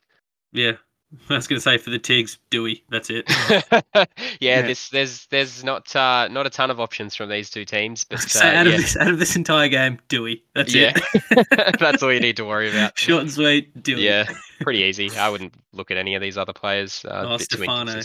Yeah, 0.51 0.73
I 1.29 1.35
was 1.35 1.47
going 1.47 1.57
to 1.57 1.61
say 1.61 1.77
for 1.77 1.89
the 1.89 1.99
Tigs, 1.99 2.37
Dewey. 2.49 2.83
That's 2.89 3.09
it. 3.09 3.25
yeah, 3.49 4.05
yeah, 4.39 4.61
this 4.61 4.89
there's 4.89 5.27
there's 5.27 5.63
not 5.63 5.95
uh, 5.95 6.27
not 6.29 6.45
a 6.45 6.49
ton 6.49 6.71
of 6.71 6.79
options 6.79 7.15
from 7.15 7.29
these 7.29 7.49
two 7.49 7.65
teams, 7.65 8.03
but 8.03 8.35
uh, 8.35 8.39
out 8.39 8.65
yeah. 8.67 8.73
of 8.73 8.77
this 8.77 8.97
out 8.97 9.07
of 9.09 9.19
this 9.19 9.35
entire 9.35 9.67
game, 9.67 9.99
Dewey. 10.07 10.43
That's 10.53 10.73
yeah. 10.73 10.93
it. 11.31 11.77
That's 11.79 12.01
all 12.03 12.13
you 12.13 12.19
need 12.19 12.37
to 12.37 12.45
worry 12.45 12.69
about. 12.69 12.97
Short 12.97 13.21
and 13.21 13.31
sweet, 13.31 13.81
Dewey. 13.81 14.05
Yeah, 14.05 14.25
pretty 14.61 14.79
easy. 14.79 15.09
I 15.17 15.29
wouldn't 15.29 15.53
look 15.73 15.91
at 15.91 15.97
any 15.97 16.15
of 16.15 16.21
these 16.21 16.37
other 16.37 16.53
players. 16.53 17.03
Uh, 17.05 17.25
oh, 17.27 17.37
Stefano. 17.37 18.01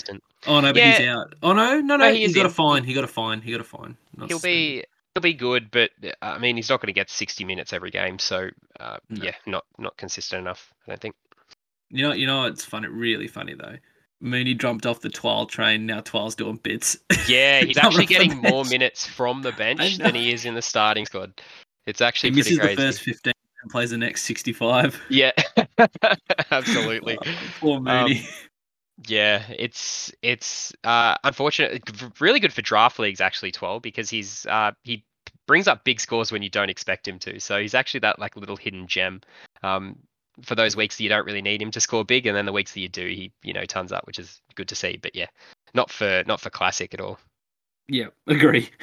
Oh 0.47 0.61
no, 0.61 0.73
but 0.73 0.77
yeah. 0.77 0.99
he's 0.99 1.09
out. 1.09 1.35
Oh 1.43 1.53
no, 1.53 1.81
no, 1.81 1.97
no. 1.97 1.97
no 1.97 2.13
he 2.13 2.23
has 2.23 2.35
got 2.35 2.47
a 2.47 2.51
fine. 2.51 2.85
He 2.85 2.95
got 2.95 3.05
a 3.05 3.09
fine. 3.09 3.41
He 3.41 3.53
got 3.53 3.61
a 3.61 3.65
fine. 3.65 3.97
Not 4.17 4.29
he'll 4.29 4.41
be 4.41 4.85
he'll 5.15 5.23
be 5.23 5.35
good, 5.35 5.71
but 5.71 5.91
uh, 6.05 6.13
I 6.23 6.39
mean, 6.39 6.57
he's 6.57 6.71
not 6.71 6.81
going 6.81 6.89
to 6.89 6.93
get 6.93 7.11
60 7.11 7.45
minutes 7.45 7.73
every 7.73 7.91
game. 7.91 8.19
So 8.19 8.49
uh, 8.79 8.99
no. 9.09 9.25
yeah, 9.25 9.35
not 9.47 9.65
not 9.79 9.97
consistent 9.97 10.41
enough. 10.41 10.73
I 10.87 10.93
don't 10.93 11.01
think. 11.01 11.15
You 11.91 12.09
know, 12.09 12.15
you 12.15 12.27
know, 12.27 12.45
it's 12.45 12.65
funny, 12.65 12.89
really 12.89 13.29
funny 13.29 13.55
though. 13.55 13.77
Mooney 14.21 14.55
jumped 14.55 14.87
off 14.87 15.01
the 15.01 15.09
Twile 15.09 15.49
train. 15.49 15.87
Now 15.87 16.01
Twile's 16.01 16.35
doing 16.35 16.57
bits. 16.57 16.97
Yeah, 17.27 17.61
he's 17.65 17.79
actually 17.79 18.07
getting 18.07 18.37
more 18.37 18.65
minutes 18.65 19.07
from 19.07 19.43
the 19.43 19.53
bench 19.53 19.99
than 19.99 20.15
he 20.15 20.33
is 20.33 20.45
in 20.45 20.55
the 20.55 20.63
starting 20.63 21.07
squad. 21.07 21.41
It's 21.87 22.01
actually 22.01 22.31
he 22.31 22.37
misses 22.37 22.59
the 22.59 22.77
first 22.77 23.01
fifteen 23.01 23.33
and 23.63 23.71
plays 23.71 23.91
the 23.91 23.99
next 23.99 24.23
sixty-five. 24.23 25.01
Yeah, 25.09 25.33
absolutely. 26.51 27.19
Oh, 27.25 27.35
poor 27.61 27.81
Mooney. 27.81 28.19
Um, 28.19 28.25
yeah, 29.07 29.43
it's 29.59 30.13
it's 30.23 30.73
uh, 30.85 31.17
unfortunate. 31.25 31.83
Really 32.21 32.41
good 32.41 32.53
for 32.53 32.63
draft 32.63 32.99
leagues 32.99 33.21
actually, 33.21 33.53
twelve, 33.53 33.83
because 33.83 34.11
he's 34.11 34.47
uh, 34.47 34.73
he 34.83 35.05
brings 35.47 35.67
up 35.67 35.85
big 35.85 36.01
scores 36.01 36.31
when 36.31 36.43
you 36.43 36.51
don't 36.51 36.71
expect 36.71 37.09
him 37.09 37.19
to. 37.21 37.41
So 37.41 37.61
he's 37.61 37.75
actually 37.75 38.01
that 38.01 38.19
like 38.19 38.37
little 38.37 38.57
hidden 38.57 38.87
gem. 38.87 39.23
Um, 39.63 39.97
for 40.43 40.55
those 40.55 40.77
weeks 40.77 40.97
that 40.97 41.03
you 41.03 41.09
don't 41.09 41.27
really 41.27 41.43
need 41.43 41.61
him 41.61 41.71
to 41.71 41.81
score 41.81 42.05
big, 42.05 42.27
and 42.27 42.37
then 42.37 42.47
the 42.47 42.53
weeks 42.53 42.73
that 42.75 42.81
you 42.81 42.89
do, 42.89 43.07
he 43.07 43.33
you 43.43 43.53
know 43.53 43.65
tons 43.65 43.93
up, 43.93 44.07
which 44.07 44.19
is 44.19 44.41
good 44.55 44.69
to 44.69 44.75
see. 44.75 44.99
But 45.01 45.15
yeah, 45.15 45.27
not 45.75 45.91
for 45.91 46.23
not 46.27 46.41
for 46.41 46.51
classic 46.51 46.95
at 46.95 47.01
all. 47.01 47.19
Yeah, 47.89 48.07
agree. 48.27 48.71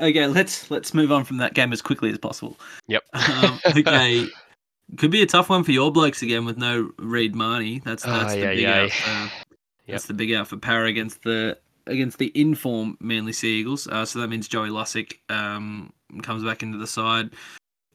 Okay, 0.00 0.26
let's 0.26 0.70
let's 0.70 0.92
move 0.92 1.12
on 1.12 1.24
from 1.24 1.36
that 1.36 1.54
game 1.54 1.72
as 1.72 1.80
quickly 1.80 2.10
as 2.10 2.18
possible. 2.18 2.58
Yep. 2.88 3.04
Um, 3.14 3.60
okay, 3.64 4.26
could 4.98 5.10
be 5.10 5.22
a 5.22 5.26
tough 5.26 5.48
one 5.48 5.64
for 5.64 5.72
your 5.72 5.92
blokes 5.92 6.22
again 6.22 6.44
with 6.44 6.58
no 6.58 6.90
Reed 6.98 7.34
Mahoney. 7.34 7.80
That's 7.84 8.02
that's 8.02 8.32
oh, 8.32 8.36
the 8.36 8.42
yeah, 8.42 8.50
big 8.50 8.60
yeah. 8.60 8.82
out. 8.82 8.90
For, 8.90 9.10
yep. 9.10 9.30
That's 9.88 10.06
the 10.06 10.14
big 10.14 10.32
out 10.32 10.48
for 10.48 10.56
Para 10.56 10.86
against 10.88 11.22
the 11.22 11.58
against 11.86 12.18
the 12.18 12.32
inform 12.34 12.96
Manly 13.00 13.32
Sea 13.32 13.60
Eagles. 13.60 13.86
Uh, 13.86 14.04
so 14.04 14.18
that 14.18 14.28
means 14.28 14.48
Joey 14.48 14.70
Lussick 14.70 15.18
um, 15.28 15.92
comes 16.22 16.42
back 16.42 16.62
into 16.62 16.78
the 16.78 16.86
side. 16.86 17.30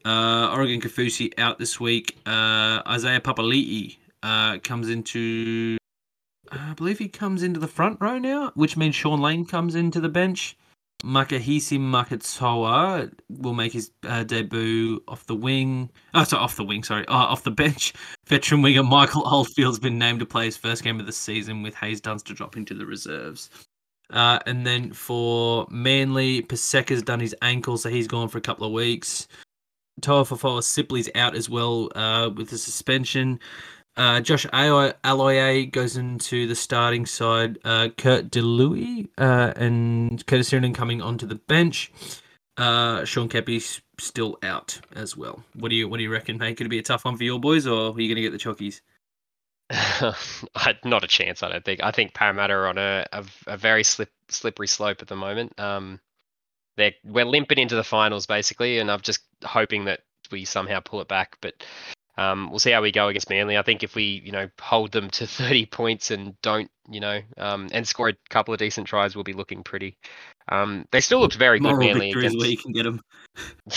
Uh, 0.04 0.50
Oregon 0.52 0.80
Kaufusi 0.80 1.32
out 1.38 1.58
this 1.58 1.78
week. 1.78 2.18
Uh, 2.26 2.82
Isaiah 2.86 3.20
Papali'i 3.20 3.96
uh, 4.22 4.58
comes 4.58 4.88
into, 4.88 5.76
I 6.50 6.72
believe 6.74 6.98
he 6.98 7.08
comes 7.08 7.42
into 7.42 7.60
the 7.60 7.68
front 7.68 7.98
row 8.00 8.18
now, 8.18 8.52
which 8.54 8.76
means 8.76 8.94
Shaun 8.94 9.20
Lane 9.20 9.44
comes 9.44 9.74
into 9.74 10.00
the 10.00 10.08
bench. 10.08 10.56
Makahesi 11.02 11.78
Makatoa 11.78 13.10
will 13.28 13.54
make 13.54 13.72
his 13.72 13.90
uh, 14.06 14.24
debut 14.24 15.02
off 15.08 15.26
the 15.26 15.34
wing. 15.34 15.90
Oh, 16.14 16.24
sorry, 16.24 16.42
off 16.42 16.56
the 16.56 16.64
wing, 16.64 16.84
sorry. 16.84 17.04
Oh, 17.08 17.14
off 17.14 17.42
the 17.42 17.50
bench. 17.50 17.94
Veteran 18.26 18.62
winger 18.62 18.82
Michael 18.82 19.26
Oldfield's 19.26 19.78
been 19.78 19.98
named 19.98 20.20
to 20.20 20.26
play 20.26 20.44
his 20.44 20.56
first 20.56 20.84
game 20.84 21.00
of 21.00 21.06
the 21.06 21.12
season 21.12 21.62
with 21.62 21.74
Haze 21.74 22.00
Dunster 22.00 22.34
dropping 22.34 22.62
into 22.62 22.74
the 22.74 22.86
reserves. 22.86 23.50
Uh, 24.10 24.40
and 24.46 24.66
then 24.66 24.92
for 24.92 25.66
Manly, 25.70 26.42
Paseka's 26.42 27.02
done 27.02 27.20
his 27.20 27.34
ankle, 27.42 27.78
so 27.78 27.88
he's 27.88 28.08
gone 28.08 28.28
for 28.28 28.38
a 28.38 28.42
couple 28.42 28.66
of 28.66 28.72
weeks. 28.72 29.28
Toa 30.00 30.62
Sipley's 30.62 31.08
out 31.14 31.34
as 31.34 31.48
well 31.48 31.90
uh, 31.94 32.30
with 32.34 32.50
the 32.50 32.58
suspension. 32.58 33.40
Uh, 33.96 34.20
Josh 34.20 34.46
Aloiai 34.46 35.70
goes 35.70 35.96
into 35.96 36.46
the 36.46 36.54
starting 36.54 37.06
side. 37.06 37.58
Uh, 37.64 37.88
Kurt 37.96 38.30
De 38.30 38.40
Luis 38.40 39.06
uh, 39.18 39.52
and 39.56 40.24
Curtis 40.26 40.50
Sironen 40.50 40.74
coming 40.74 41.02
onto 41.02 41.26
the 41.26 41.34
bench. 41.34 41.92
Uh, 42.56 43.04
Sean 43.04 43.28
Keppie's 43.28 43.80
still 43.98 44.38
out 44.42 44.80
as 44.94 45.16
well. 45.16 45.42
What 45.54 45.70
do 45.70 45.76
you 45.76 45.88
What 45.88 45.98
do 45.98 46.02
you 46.02 46.10
reckon, 46.10 46.38
mate? 46.38 46.56
Could 46.56 46.66
it 46.66 46.70
be 46.70 46.78
a 46.78 46.82
tough 46.82 47.04
one 47.04 47.16
for 47.16 47.24
your 47.24 47.40
boys, 47.40 47.66
or 47.66 47.92
are 47.92 48.00
you 48.00 48.08
going 48.08 48.16
to 48.16 48.22
get 48.22 48.32
the 48.32 48.38
chockies? 48.38 48.80
Not 50.84 51.04
a 51.04 51.06
chance, 51.06 51.42
I 51.42 51.48
don't 51.48 51.64
think. 51.64 51.82
I 51.82 51.90
think 51.90 52.14
Parramatta 52.14 52.54
are 52.54 52.66
on 52.66 52.78
a, 52.78 53.06
a, 53.12 53.24
a 53.46 53.56
very 53.56 53.84
slip, 53.84 54.10
slippery 54.28 54.66
slope 54.66 55.00
at 55.00 55.08
the 55.08 55.16
moment. 55.16 55.58
Um, 55.58 56.00
they're 56.76 56.92
we're 57.04 57.24
limping 57.24 57.58
into 57.58 57.76
the 57.76 57.84
finals 57.84 58.26
basically, 58.26 58.78
and 58.78 58.90
I'm 58.90 59.00
just 59.00 59.20
hoping 59.44 59.84
that 59.86 60.00
we 60.30 60.44
somehow 60.44 60.80
pull 60.80 61.00
it 61.00 61.08
back. 61.08 61.36
But 61.40 61.54
um, 62.20 62.50
we'll 62.50 62.58
see 62.58 62.70
how 62.70 62.82
we 62.82 62.92
go 62.92 63.08
against 63.08 63.30
Manly. 63.30 63.56
I 63.56 63.62
think 63.62 63.82
if 63.82 63.94
we, 63.94 64.22
you 64.24 64.30
know, 64.30 64.50
hold 64.60 64.92
them 64.92 65.08
to 65.10 65.26
30 65.26 65.66
points 65.66 66.10
and 66.10 66.40
don't, 66.42 66.70
you 66.90 67.00
know, 67.00 67.20
um, 67.38 67.68
and 67.72 67.88
score 67.88 68.10
a 68.10 68.16
couple 68.28 68.52
of 68.52 68.58
decent 68.58 68.86
tries, 68.86 69.14
we'll 69.14 69.24
be 69.24 69.32
looking 69.32 69.62
pretty. 69.62 69.96
Um, 70.50 70.86
they 70.90 71.00
still 71.00 71.20
looked 71.20 71.36
very 71.36 71.60
Moral 71.60 71.78
good, 71.78 71.86
Manly. 71.86 72.10
Against... 72.10 72.38
where 72.38 72.48
you 72.48 72.58
can 72.58 72.72
get 72.72 72.84
them. 72.84 73.00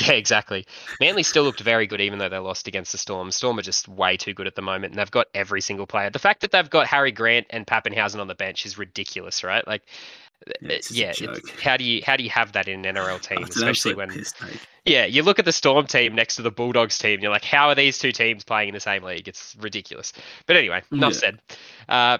Yeah, 0.01 0.13
exactly. 0.13 0.65
Manly 0.99 1.21
still 1.21 1.43
looked 1.43 1.61
very 1.61 1.85
good, 1.85 2.01
even 2.01 2.17
though 2.17 2.27
they 2.27 2.39
lost 2.39 2.67
against 2.67 2.91
the 2.91 2.97
Storm. 2.97 3.29
Storm 3.29 3.59
are 3.59 3.61
just 3.61 3.87
way 3.87 4.17
too 4.17 4.33
good 4.33 4.47
at 4.47 4.55
the 4.55 4.63
moment, 4.63 4.91
and 4.91 4.99
they've 4.99 5.11
got 5.11 5.27
every 5.35 5.61
single 5.61 5.85
player. 5.85 6.09
The 6.09 6.19
fact 6.19 6.41
that 6.41 6.51
they've 6.51 6.69
got 6.69 6.87
Harry 6.87 7.11
Grant 7.11 7.45
and 7.51 7.65
Papenhuyzen 7.65 8.19
on 8.19 8.27
the 8.27 8.35
bench 8.35 8.65
is 8.65 8.79
ridiculous, 8.79 9.43
right? 9.43 9.65
Like, 9.65 9.83
it's 10.61 10.91
yeah, 10.91 11.13
how 11.61 11.77
do 11.77 11.83
you 11.83 12.01
how 12.05 12.15
do 12.17 12.23
you 12.23 12.29
have 12.29 12.51
that 12.53 12.67
in 12.67 12.85
an 12.85 12.95
NRL 12.95 13.21
team, 13.21 13.43
especially 13.43 13.95
when 13.95 14.11
yeah, 14.85 15.05
you 15.05 15.23
look 15.23 15.39
at 15.39 15.45
the 15.45 15.51
Storm 15.51 15.87
team 15.87 16.15
next 16.15 16.35
to 16.35 16.41
the 16.41 16.51
Bulldogs 16.51 16.97
team, 16.97 17.21
you're 17.21 17.31
like, 17.31 17.45
how 17.45 17.69
are 17.69 17.75
these 17.75 17.97
two 17.97 18.11
teams 18.11 18.43
playing 18.43 18.69
in 18.69 18.73
the 18.73 18.79
same 18.79 19.03
league? 19.03 19.27
It's 19.27 19.55
ridiculous. 19.59 20.13
But 20.45 20.57
anyway, 20.57 20.83
enough 20.91 21.13
Yeah. 21.13 21.19
said. 21.19 21.41
Uh, 21.87 22.17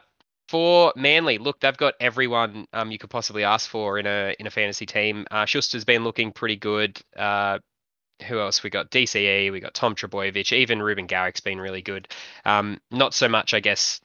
for 0.50 0.94
Manly, 0.96 1.38
look, 1.40 1.60
they've 1.60 1.76
got 1.76 1.96
everyone 2.00 2.68
um, 2.74 2.92
you 2.92 2.98
could 2.98 3.10
possibly 3.10 3.44
ask 3.44 3.70
for 3.70 3.98
in 3.98 4.06
a 4.06 4.36
in 4.40 4.48
a 4.48 4.52
fantasy 4.52 4.86
team. 4.86 5.26
Uh, 5.32 5.46
Schuster's 5.46 5.86
been 5.86 6.04
looking 6.04 6.32
pretty 6.32 6.58
good. 6.58 7.02
Uh, 7.16 7.60
who 8.28 8.40
else? 8.40 8.64
We 8.64 8.70
got 8.70 8.92
DCE, 8.92 9.52
we 9.52 9.60
got 9.60 9.74
Tom 9.74 9.96
Trebojevic, 9.96 10.54
even 10.54 10.82
Reuben 10.82 11.08
Garrick's 11.08 11.42
been 11.42 11.60
really 11.60 11.82
good. 11.82 12.08
Um, 12.46 12.80
not 12.92 13.14
so 13.14 13.28
much, 13.28 13.54
I 13.54 13.60
guess, 13.60 14.00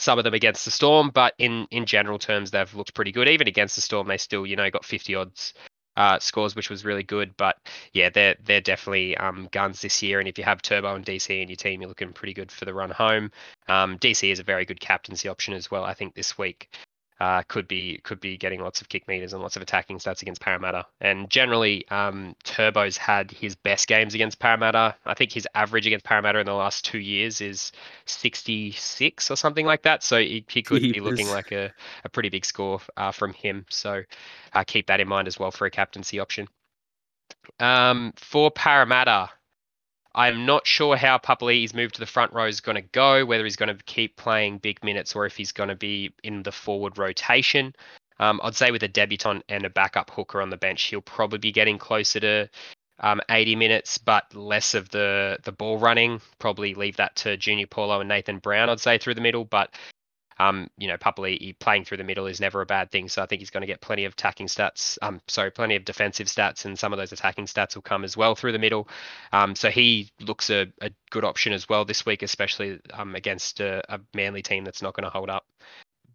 some 0.00 0.18
of 0.18 0.24
them 0.24 0.34
against 0.34 0.64
the 0.64 0.70
Storm, 0.70 1.10
but 1.12 1.34
in 1.38 1.66
in 1.70 1.86
general 1.86 2.18
terms, 2.18 2.50
they've 2.50 2.74
looked 2.74 2.94
pretty 2.94 3.12
good. 3.12 3.28
Even 3.28 3.48
against 3.48 3.76
the 3.76 3.82
Storm, 3.82 4.08
they 4.08 4.16
still, 4.16 4.46
you 4.46 4.56
know, 4.56 4.70
got 4.70 4.84
50 4.84 5.14
odds 5.14 5.54
uh, 5.96 6.18
scores, 6.18 6.56
which 6.56 6.70
was 6.70 6.84
really 6.84 7.02
good. 7.02 7.36
But 7.36 7.56
yeah, 7.92 8.10
they're 8.10 8.36
they're 8.44 8.60
definitely 8.60 9.16
um, 9.16 9.48
guns 9.52 9.82
this 9.82 10.02
year. 10.02 10.18
And 10.18 10.28
if 10.28 10.38
you 10.38 10.44
have 10.44 10.62
Turbo 10.62 10.94
and 10.94 11.04
DC 11.04 11.42
in 11.42 11.48
your 11.48 11.56
team, 11.56 11.80
you're 11.80 11.88
looking 11.88 12.12
pretty 12.12 12.34
good 12.34 12.50
for 12.50 12.64
the 12.64 12.74
run 12.74 12.90
home. 12.90 13.30
Um, 13.68 13.98
DC 13.98 14.30
is 14.30 14.38
a 14.38 14.44
very 14.44 14.64
good 14.64 14.80
captaincy 14.80 15.28
option 15.28 15.54
as 15.54 15.70
well. 15.70 15.84
I 15.84 15.94
think 15.94 16.14
this 16.14 16.38
week 16.38 16.70
uh, 17.20 17.42
could 17.48 17.68
be 17.68 18.00
could 18.02 18.18
be 18.18 18.38
getting 18.38 18.60
lots 18.60 18.80
of 18.80 18.88
kick 18.88 19.06
meters 19.06 19.34
and 19.34 19.42
lots 19.42 19.54
of 19.54 19.62
attacking 19.62 19.98
stats 19.98 20.22
against 20.22 20.40
Parramatta. 20.40 20.86
And 21.00 21.28
generally, 21.28 21.86
um, 21.88 22.34
Turbo's 22.44 22.96
had 22.96 23.30
his 23.30 23.54
best 23.54 23.86
games 23.86 24.14
against 24.14 24.38
Parramatta. 24.38 24.96
I 25.04 25.14
think 25.14 25.30
his 25.30 25.46
average 25.54 25.86
against 25.86 26.04
Parramatta 26.04 26.38
in 26.38 26.46
the 26.46 26.54
last 26.54 26.84
two 26.84 26.98
years 26.98 27.42
is 27.42 27.72
66 28.06 29.30
or 29.30 29.36
something 29.36 29.66
like 29.66 29.82
that. 29.82 30.02
So 30.02 30.18
he, 30.18 30.44
he 30.48 30.62
could 30.62 30.80
be 30.80 31.00
looking 31.00 31.28
like 31.28 31.52
a, 31.52 31.70
a 32.04 32.08
pretty 32.08 32.30
big 32.30 32.46
score 32.46 32.80
uh, 32.96 33.12
from 33.12 33.34
him. 33.34 33.66
So 33.68 34.02
uh, 34.54 34.64
keep 34.66 34.86
that 34.86 35.00
in 35.00 35.08
mind 35.08 35.28
as 35.28 35.38
well 35.38 35.50
for 35.50 35.66
a 35.66 35.70
captaincy 35.70 36.20
option. 36.20 36.48
Um, 37.58 38.14
for 38.16 38.50
Parramatta, 38.50 39.30
I'm 40.14 40.44
not 40.44 40.66
sure 40.66 40.96
how 40.96 41.18
Papali'i's 41.18 41.74
move 41.74 41.92
to 41.92 42.00
the 42.00 42.06
front 42.06 42.32
row 42.32 42.46
is 42.46 42.60
going 42.60 42.76
to 42.76 42.82
go, 42.82 43.24
whether 43.24 43.44
he's 43.44 43.56
going 43.56 43.76
to 43.76 43.84
keep 43.84 44.16
playing 44.16 44.58
big 44.58 44.82
minutes 44.82 45.14
or 45.14 45.26
if 45.26 45.36
he's 45.36 45.52
going 45.52 45.68
to 45.68 45.76
be 45.76 46.12
in 46.24 46.42
the 46.42 46.52
forward 46.52 46.98
rotation. 46.98 47.74
Um, 48.18 48.40
I'd 48.42 48.56
say 48.56 48.70
with 48.70 48.82
a 48.82 48.88
debutant 48.88 49.44
and 49.48 49.64
a 49.64 49.70
backup 49.70 50.10
hooker 50.10 50.42
on 50.42 50.50
the 50.50 50.56
bench, 50.56 50.82
he'll 50.82 51.00
probably 51.00 51.38
be 51.38 51.52
getting 51.52 51.78
closer 51.78 52.20
to 52.20 52.50
um, 53.00 53.20
80 53.30 53.56
minutes, 53.56 53.98
but 53.98 54.34
less 54.34 54.74
of 54.74 54.90
the 54.90 55.38
the 55.42 55.52
ball 55.52 55.78
running. 55.78 56.20
Probably 56.38 56.74
leave 56.74 56.96
that 56.96 57.16
to 57.16 57.36
Junior 57.36 57.66
Paulo 57.66 58.00
and 58.00 58.08
Nathan 58.08 58.38
Brown, 58.38 58.68
I'd 58.68 58.80
say, 58.80 58.98
through 58.98 59.14
the 59.14 59.20
middle. 59.22 59.44
But 59.44 59.74
um, 60.40 60.68
you 60.78 60.88
know, 60.88 60.96
Papali'i 60.96 61.58
playing 61.58 61.84
through 61.84 61.98
the 61.98 62.04
middle 62.04 62.26
is 62.26 62.40
never 62.40 62.62
a 62.62 62.66
bad 62.66 62.90
thing. 62.90 63.08
So 63.10 63.22
I 63.22 63.26
think 63.26 63.40
he's 63.40 63.50
going 63.50 63.60
to 63.60 63.66
get 63.66 63.82
plenty 63.82 64.06
of 64.06 64.14
attacking 64.14 64.46
stats. 64.46 64.96
Um, 65.02 65.20
sorry, 65.28 65.50
plenty 65.50 65.76
of 65.76 65.84
defensive 65.84 66.28
stats, 66.28 66.64
and 66.64 66.78
some 66.78 66.94
of 66.94 66.98
those 66.98 67.12
attacking 67.12 67.44
stats 67.44 67.74
will 67.74 67.82
come 67.82 68.04
as 68.04 68.16
well 68.16 68.34
through 68.34 68.52
the 68.52 68.58
middle. 68.58 68.88
Um, 69.32 69.54
so 69.54 69.68
he 69.68 70.10
looks 70.18 70.48
a, 70.48 70.72
a 70.80 70.90
good 71.10 71.24
option 71.24 71.52
as 71.52 71.68
well 71.68 71.84
this 71.84 72.06
week, 72.06 72.22
especially 72.22 72.80
um, 72.94 73.14
against 73.14 73.60
a, 73.60 73.82
a 73.94 74.00
Manly 74.14 74.40
team 74.40 74.64
that's 74.64 74.80
not 74.80 74.94
going 74.94 75.04
to 75.04 75.10
hold 75.10 75.28
up. 75.28 75.44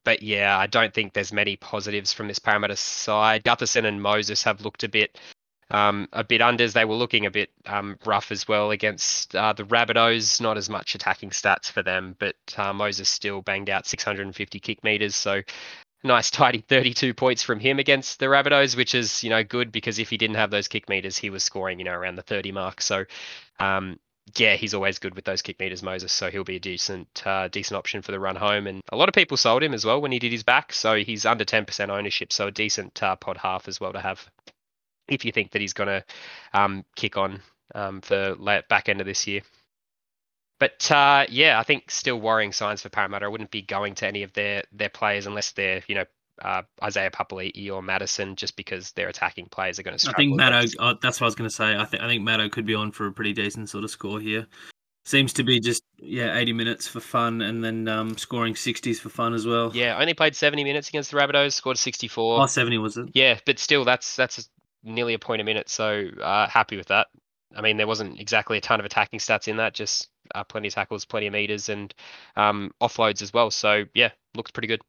But 0.03 0.23
yeah, 0.23 0.57
I 0.57 0.65
don't 0.65 0.93
think 0.93 1.13
there's 1.13 1.31
many 1.31 1.55
positives 1.55 2.11
from 2.11 2.27
this 2.27 2.39
Parramatta 2.39 2.77
side. 2.77 3.43
Gutherson 3.43 3.85
and 3.85 4.01
Moses 4.01 4.41
have 4.41 4.61
looked 4.61 4.83
a 4.83 4.89
bit 4.89 5.19
um, 5.71 6.07
a 6.13 6.23
bit 6.23 6.41
unders. 6.41 6.73
They 6.73 6.85
were 6.85 6.95
looking 6.95 7.25
a 7.25 7.31
bit 7.31 7.49
um, 7.65 7.97
rough 8.05 8.31
as 8.31 8.47
well 8.47 8.71
against 8.71 9.35
uh, 9.35 9.53
the 9.53 9.63
Rabbitohs. 9.63 10.39
Not 10.39 10.57
as 10.57 10.69
much 10.69 10.95
attacking 10.95 11.31
stats 11.31 11.71
for 11.71 11.81
them, 11.81 12.15
but 12.19 12.35
uh, 12.57 12.73
Moses 12.73 13.09
still 13.09 13.41
banged 13.41 13.69
out 13.69 13.87
650 13.87 14.59
kick 14.59 14.83
meters. 14.83 15.15
So 15.15 15.41
nice 16.03 16.29
tidy 16.29 16.59
32 16.59 17.13
points 17.13 17.41
from 17.41 17.59
him 17.59 17.79
against 17.79 18.19
the 18.19 18.27
Rabbitohs, 18.27 18.77
which 18.77 18.93
is 18.93 19.23
you 19.23 19.29
know 19.29 19.43
good 19.43 19.71
because 19.71 19.99
if 19.99 20.09
he 20.09 20.17
didn't 20.17 20.35
have 20.35 20.51
those 20.51 20.67
kick 20.67 20.87
meters, 20.87 21.17
he 21.17 21.29
was 21.29 21.43
scoring 21.43 21.79
you 21.79 21.85
know 21.85 21.93
around 21.93 22.15
the 22.15 22.21
30 22.21 22.51
mark. 22.51 22.81
So 22.81 23.05
um, 23.59 23.99
yeah, 24.37 24.55
he's 24.55 24.73
always 24.73 24.99
good 24.99 25.15
with 25.15 25.25
those 25.25 25.41
kick 25.41 25.59
meters, 25.59 25.83
Moses. 25.83 26.11
So 26.11 26.29
he'll 26.31 26.43
be 26.43 26.55
a 26.55 26.59
decent 26.59 27.23
uh, 27.25 27.47
decent 27.47 27.77
option 27.77 28.01
for 28.01 28.11
the 28.11 28.19
run 28.19 28.35
home. 28.35 28.67
And 28.67 28.81
a 28.91 28.95
lot 28.95 29.09
of 29.09 29.15
people 29.15 29.37
sold 29.37 29.63
him 29.63 29.73
as 29.73 29.85
well 29.85 30.01
when 30.01 30.11
he 30.11 30.19
did 30.19 30.31
his 30.31 30.43
back. 30.43 30.73
So 30.73 30.95
he's 30.95 31.25
under 31.25 31.45
10% 31.45 31.89
ownership, 31.89 32.31
so 32.31 32.47
a 32.47 32.51
decent 32.51 33.01
uh, 33.01 33.15
pod 33.15 33.37
half 33.37 33.67
as 33.67 33.79
well 33.79 33.93
to 33.93 33.99
have 33.99 34.27
if 35.07 35.25
you 35.25 35.31
think 35.31 35.51
that 35.51 35.61
he's 35.61 35.73
going 35.73 35.87
to 35.87 36.03
um, 36.53 36.85
kick 36.95 37.17
on 37.17 37.41
um, 37.73 38.01
for 38.01 38.35
late 38.35 38.67
back 38.67 38.89
end 38.89 39.01
of 39.01 39.07
this 39.07 39.27
year. 39.27 39.41
But 40.59 40.89
uh, 40.89 41.25
yeah, 41.29 41.59
I 41.59 41.63
think 41.63 41.91
still 41.91 42.19
worrying 42.19 42.53
signs 42.53 42.81
for 42.81 42.89
Parramatta. 42.89 43.25
I 43.25 43.29
wouldn't 43.29 43.51
be 43.51 43.61
going 43.61 43.95
to 43.95 44.07
any 44.07 44.23
of 44.23 44.33
their 44.33 44.63
their 44.71 44.89
players 44.89 45.25
unless 45.25 45.51
they're 45.51 45.83
you 45.87 45.95
know 45.95 46.05
uh, 46.41 46.61
Isaiah 46.83 47.11
Papali'i 47.11 47.71
or 47.71 47.81
Madison, 47.81 48.35
just 48.35 48.55
because 48.55 48.91
their 48.93 49.09
attacking 49.09 49.47
players 49.47 49.79
are 49.79 49.83
going 49.83 49.95
to 49.95 49.99
struggle. 49.99 50.15
I 50.15 50.23
think 50.23 50.39
Maddo. 50.39 50.75
Uh, 50.79 50.95
that's 51.01 51.19
what 51.19 51.25
I 51.25 51.27
was 51.27 51.35
going 51.35 51.49
to 51.49 51.55
say. 51.55 51.75
I 51.75 51.85
think 51.85 52.03
I 52.03 52.07
think 52.07 52.27
Maddo 52.27 52.49
could 52.51 52.65
be 52.65 52.75
on 52.75 52.91
for 52.91 53.07
a 53.07 53.11
pretty 53.11 53.33
decent 53.33 53.69
sort 53.69 53.83
of 53.83 53.89
score 53.89 54.19
here. 54.19 54.47
Seems 55.03 55.33
to 55.33 55.43
be 55.43 55.59
just 55.59 55.83
yeah, 55.99 56.37
eighty 56.37 56.53
minutes 56.53 56.87
for 56.87 57.01
fun, 57.01 57.41
and 57.41 57.63
then 57.63 57.87
um, 57.89 58.17
scoring 58.17 58.55
sixties 58.55 58.99
for 58.99 59.09
fun 59.09 59.33
as 59.33 59.45
well. 59.45 59.71
Yeah, 59.73 59.99
only 59.99 60.13
played 60.13 60.35
70 60.35 60.63
minutes 60.63 60.89
against 60.89 61.11
the 61.11 61.17
Rabbitohs, 61.17 61.53
scored 61.53 61.77
64. 61.77 62.41
oh, 62.41 62.45
70 62.47 62.77
was 62.79 62.97
it? 62.97 63.09
Yeah, 63.13 63.37
but 63.45 63.59
still, 63.59 63.85
that's 63.85 64.15
that's 64.15 64.49
nearly 64.85 65.13
a 65.13 65.19
point 65.19 65.41
a 65.41 65.43
minute. 65.43 65.69
So 65.69 66.09
uh, 66.21 66.47
happy 66.47 66.77
with 66.77 66.87
that. 66.87 67.07
I 67.55 67.61
mean, 67.61 67.77
there 67.77 67.87
wasn't 67.87 68.19
exactly 68.19 68.57
a 68.57 68.61
ton 68.61 68.79
of 68.79 68.85
attacking 68.85 69.19
stats 69.19 69.47
in 69.47 69.57
that, 69.57 69.73
just 69.73 70.09
uh, 70.33 70.43
plenty 70.43 70.67
of 70.67 70.73
tackles, 70.73 71.05
plenty 71.05 71.27
of 71.27 71.33
meters, 71.33 71.69
and 71.69 71.93
um, 72.35 72.71
offloads 72.81 73.21
as 73.21 73.33
well. 73.33 73.51
So 73.51 73.85
yeah, 73.93 74.11
looks 74.35 74.51
pretty 74.51 74.67
good. 74.67 74.81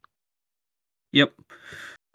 Yep. 1.13 1.33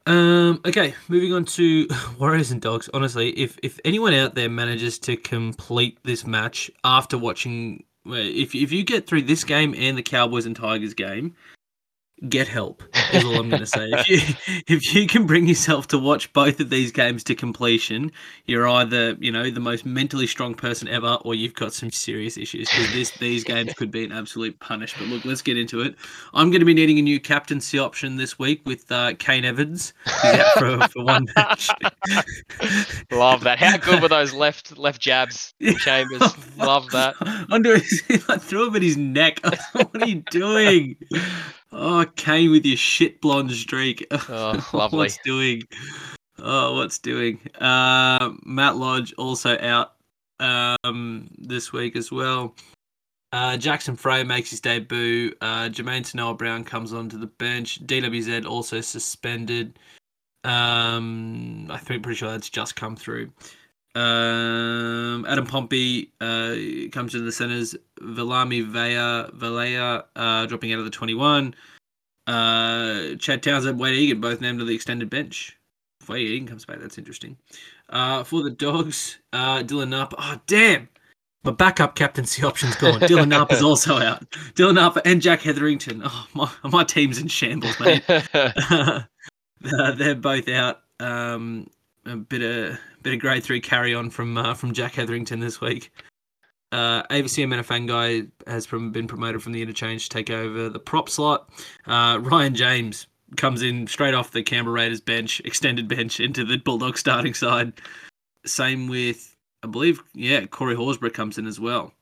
Um, 0.08 0.62
okay, 0.66 0.96
moving 1.08 1.34
on 1.34 1.46
to 1.46 1.88
Warriors 2.20 2.52
and 2.52 2.62
Dogs. 2.62 2.90
Honestly, 2.94 3.30
if 3.32 3.58
if 3.64 3.80
anyone 3.86 4.14
out 4.14 4.36
there 4.36 4.50
manages 4.50 5.00
to 5.00 5.16
complete 5.16 6.00
this 6.04 6.26
match 6.26 6.72
after 6.84 7.18
watching, 7.18 7.84
if 8.06 8.56
if 8.56 8.72
you 8.72 8.84
get 8.84 9.08
through 9.08 9.24
this 9.24 9.44
game 9.44 9.76
and 9.78 9.98
the 9.98 10.04
Cowboys 10.04 10.46
and 10.46 10.56
Tigers 10.56 10.94
game, 10.94 11.36
get 12.30 12.48
help. 12.48 12.84
Is 13.14 13.24
all 13.24 13.40
I'm 13.40 13.50
going 13.50 13.62
to 13.62 13.66
say. 13.66 13.90
If 13.92 14.08
you 14.48 14.56
if 14.68 14.96
you 14.96 15.08
can 15.08 15.26
bring 15.26 15.48
yourself 15.48 15.88
to 15.88 15.98
watch 15.98 16.32
both 16.34 16.60
of 16.60 16.70
these 16.70 16.92
games 16.92 17.24
to 17.26 17.36
completion, 17.36 18.12
you're 18.46 18.68
either 18.68 19.18
you 19.20 19.32
know 19.32 19.50
the 19.50 19.60
most 19.60 19.86
mentally 19.86 20.28
strong 20.28 20.54
person 20.54 20.88
ever, 20.88 21.18
or 21.26 21.36
you've 21.36 21.56
got 21.56 21.74
some 21.74 21.92
serious 21.92 22.38
issues 22.38 22.70
because 22.70 22.94
this 22.94 23.12
these 23.18 23.44
games 23.44 23.74
could 23.74 23.92
be 23.92 24.04
an 24.04 24.12
absolute 24.12 24.60
punish. 24.60 24.94
But 24.98 25.08
look, 25.08 25.26
let's 25.26 25.42
get 25.42 25.58
into 25.58 25.82
it. 25.82 25.96
I'm 26.34 26.50
going 26.50 26.60
to 26.60 26.66
be 26.66 26.74
needing 26.74 27.00
a 27.00 27.02
new 27.02 27.20
captaincy 27.20 27.80
option 27.80 28.18
this 28.18 28.38
week 28.38 28.62
with 28.66 28.92
uh, 28.92 29.14
Kane 29.20 29.46
Evans 29.46 29.94
for, 30.58 30.88
for 30.88 31.04
one 31.04 31.28
match. 31.36 31.70
Love 33.12 33.44
that. 33.44 33.58
How 33.60 33.78
good 33.78 34.02
were 34.02 34.08
those 34.08 34.34
left 34.34 34.78
left 34.78 35.02
jabs, 35.02 35.54
Chambers? 35.80 36.22
Love 36.58 36.90
that. 36.92 37.16
Under 37.50 37.78
his, 37.78 38.04
I 38.30 38.38
threw 38.38 38.68
him 38.68 38.76
at 38.76 38.82
his 38.82 38.98
neck. 38.98 39.40
what 39.74 40.02
are 40.02 40.08
you 40.08 40.24
doing? 40.32 40.96
Oh, 41.72 42.06
Kane 42.16 42.52
with 42.52 42.66
your 42.66 42.78
shit 42.78 43.22
blonde 43.22 43.52
streak. 43.52 44.06
Oh, 44.30 44.70
lovely. 44.74 44.98
what's 44.98 45.18
doing? 45.24 45.64
Oh, 46.40 46.76
what's 46.76 47.00
doing? 47.00 47.40
Uh, 47.60 48.32
Matt 48.44 48.76
Lodge 48.78 49.14
also 49.14 49.58
out 49.60 49.94
um, 50.40 51.30
this 51.38 51.72
week 51.72 51.96
as 51.96 52.12
well. 52.12 52.56
Uh, 53.34 53.56
Jackson 53.56 53.96
Frei 53.96 54.24
makes 54.24 54.50
his 54.50 54.60
debut. 54.60 55.34
Uh, 55.40 55.70
Jamayne 55.70 56.02
Taunoa-Brown 56.02 56.66
comes 56.66 56.94
onto 56.94 57.18
the 57.18 57.28
bench. 57.28 57.86
DWZ 57.86 58.46
also 58.46 58.82
suspended. 58.82 59.80
Um, 60.44 61.68
I 61.70 61.78
think 61.78 62.04
pretty 62.04 62.18
sure 62.18 62.32
that's 62.32 62.50
just 62.50 62.76
come 62.76 62.96
through. 62.96 63.32
Um, 63.94 65.26
Adam 65.28 65.46
Pompey 65.46 66.12
uh, 66.22 66.56
comes 66.92 67.12
to 67.12 67.20
the 67.20 67.32
centres. 67.32 67.76
Vilami 68.02 68.66
Vea 68.66 69.32
Valea 69.38 70.04
uh, 70.16 70.46
dropping 70.46 70.74
out 70.74 70.80
of 70.80 70.86
the 70.86 70.92
21. 70.92 71.54
Uh, 72.28 73.16
Chad 73.16 73.44
Townsend, 73.44 73.80
Wade 73.80 73.96
Egan 73.96 74.22
both 74.22 74.42
named 74.42 74.60
to 74.60 74.66
the 74.66 74.76
extended 74.76 75.10
bench. 75.10 75.58
If 76.02 76.10
Wade 76.10 76.28
Egan 76.28 76.48
comes 76.48 76.66
back, 76.66 76.80
that's 76.80 76.98
interesting. 76.98 77.38
Uh, 77.90 78.24
for 78.24 78.44
the 78.44 78.50
Dogs, 78.50 79.20
uh, 79.34 79.60
Dylan 79.64 79.90
Napa. 79.90 80.16
Oh, 80.18 80.40
damn. 80.48 80.88
My 81.44 81.52
backup 81.52 81.96
captaincy 81.96 82.44
option's 82.46 82.76
gone. 82.76 83.00
Dylan 83.02 83.28
Napa's 83.28 83.62
also 83.62 83.98
out. 83.98 84.30
Dylan 84.56 84.76
Napa 84.76 85.02
and 85.06 85.22
Jack 85.22 85.42
Hetherington. 85.42 86.02
Oh, 86.06 86.28
my, 86.34 86.50
my 86.64 86.84
team's 86.84 87.18
in 87.18 87.28
shambles, 87.28 87.80
mate. 87.80 88.04
uh, 88.10 89.02
they're 89.96 90.16
both 90.16 90.48
out. 90.48 90.82
Um, 91.00 91.68
a 92.06 92.16
bit 92.16 92.42
of 92.42 92.80
bit 93.04 93.14
of 93.14 93.20
grade 93.20 93.44
three 93.44 93.62
carry 93.62 93.94
on 93.94 94.10
from 94.10 94.38
uh, 94.38 94.54
from 94.54 94.74
Jack 94.74 94.96
Hetherington 94.96 95.40
this 95.40 95.62
week. 95.62 95.92
Uh, 96.72 97.04
Ava 97.12 97.28
Seumanufagai 97.28 98.32
has 98.48 98.66
been 98.66 99.08
promoted 99.08 99.44
from 99.44 99.52
the 99.52 99.62
interchange 99.62 100.08
to 100.08 100.10
take 100.10 100.30
over 100.30 100.70
the 100.70 100.80
prop 100.80 101.10
slot. 101.10 101.50
Uh, 101.86 102.20
Ryan 102.22 102.56
James 102.56 103.08
comes 103.36 103.62
in 103.62 103.88
straight 103.88 104.14
off 104.14 104.32
the 104.32 104.42
Canberra 104.42 104.76
Raiders 104.76 105.02
bench, 105.02 105.42
extended 105.44 105.88
bench, 105.88 106.20
into 106.20 106.46
the 106.46 106.58
Bulldog 106.58 106.98
starting 106.98 107.34
side. 107.34 107.74
Same 108.46 108.88
with, 108.88 109.36
I 109.64 109.68
believe, 109.68 110.02
yeah, 110.14 110.46
Corey 110.46 110.76
Horsburgh 110.76 111.14
comes 111.14 111.38
in 111.38 111.46
as 111.46 111.60
well. 111.60 111.94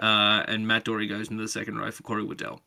Uh, 0.00 0.42
and 0.48 0.66
Matt 0.66 0.84
Doorey 0.84 1.06
goes 1.06 1.28
into 1.28 1.42
the 1.42 1.48
second 1.48 1.76
row 1.76 1.90
for 1.90 2.02
Corey 2.02 2.24
Waddell. 2.24 2.62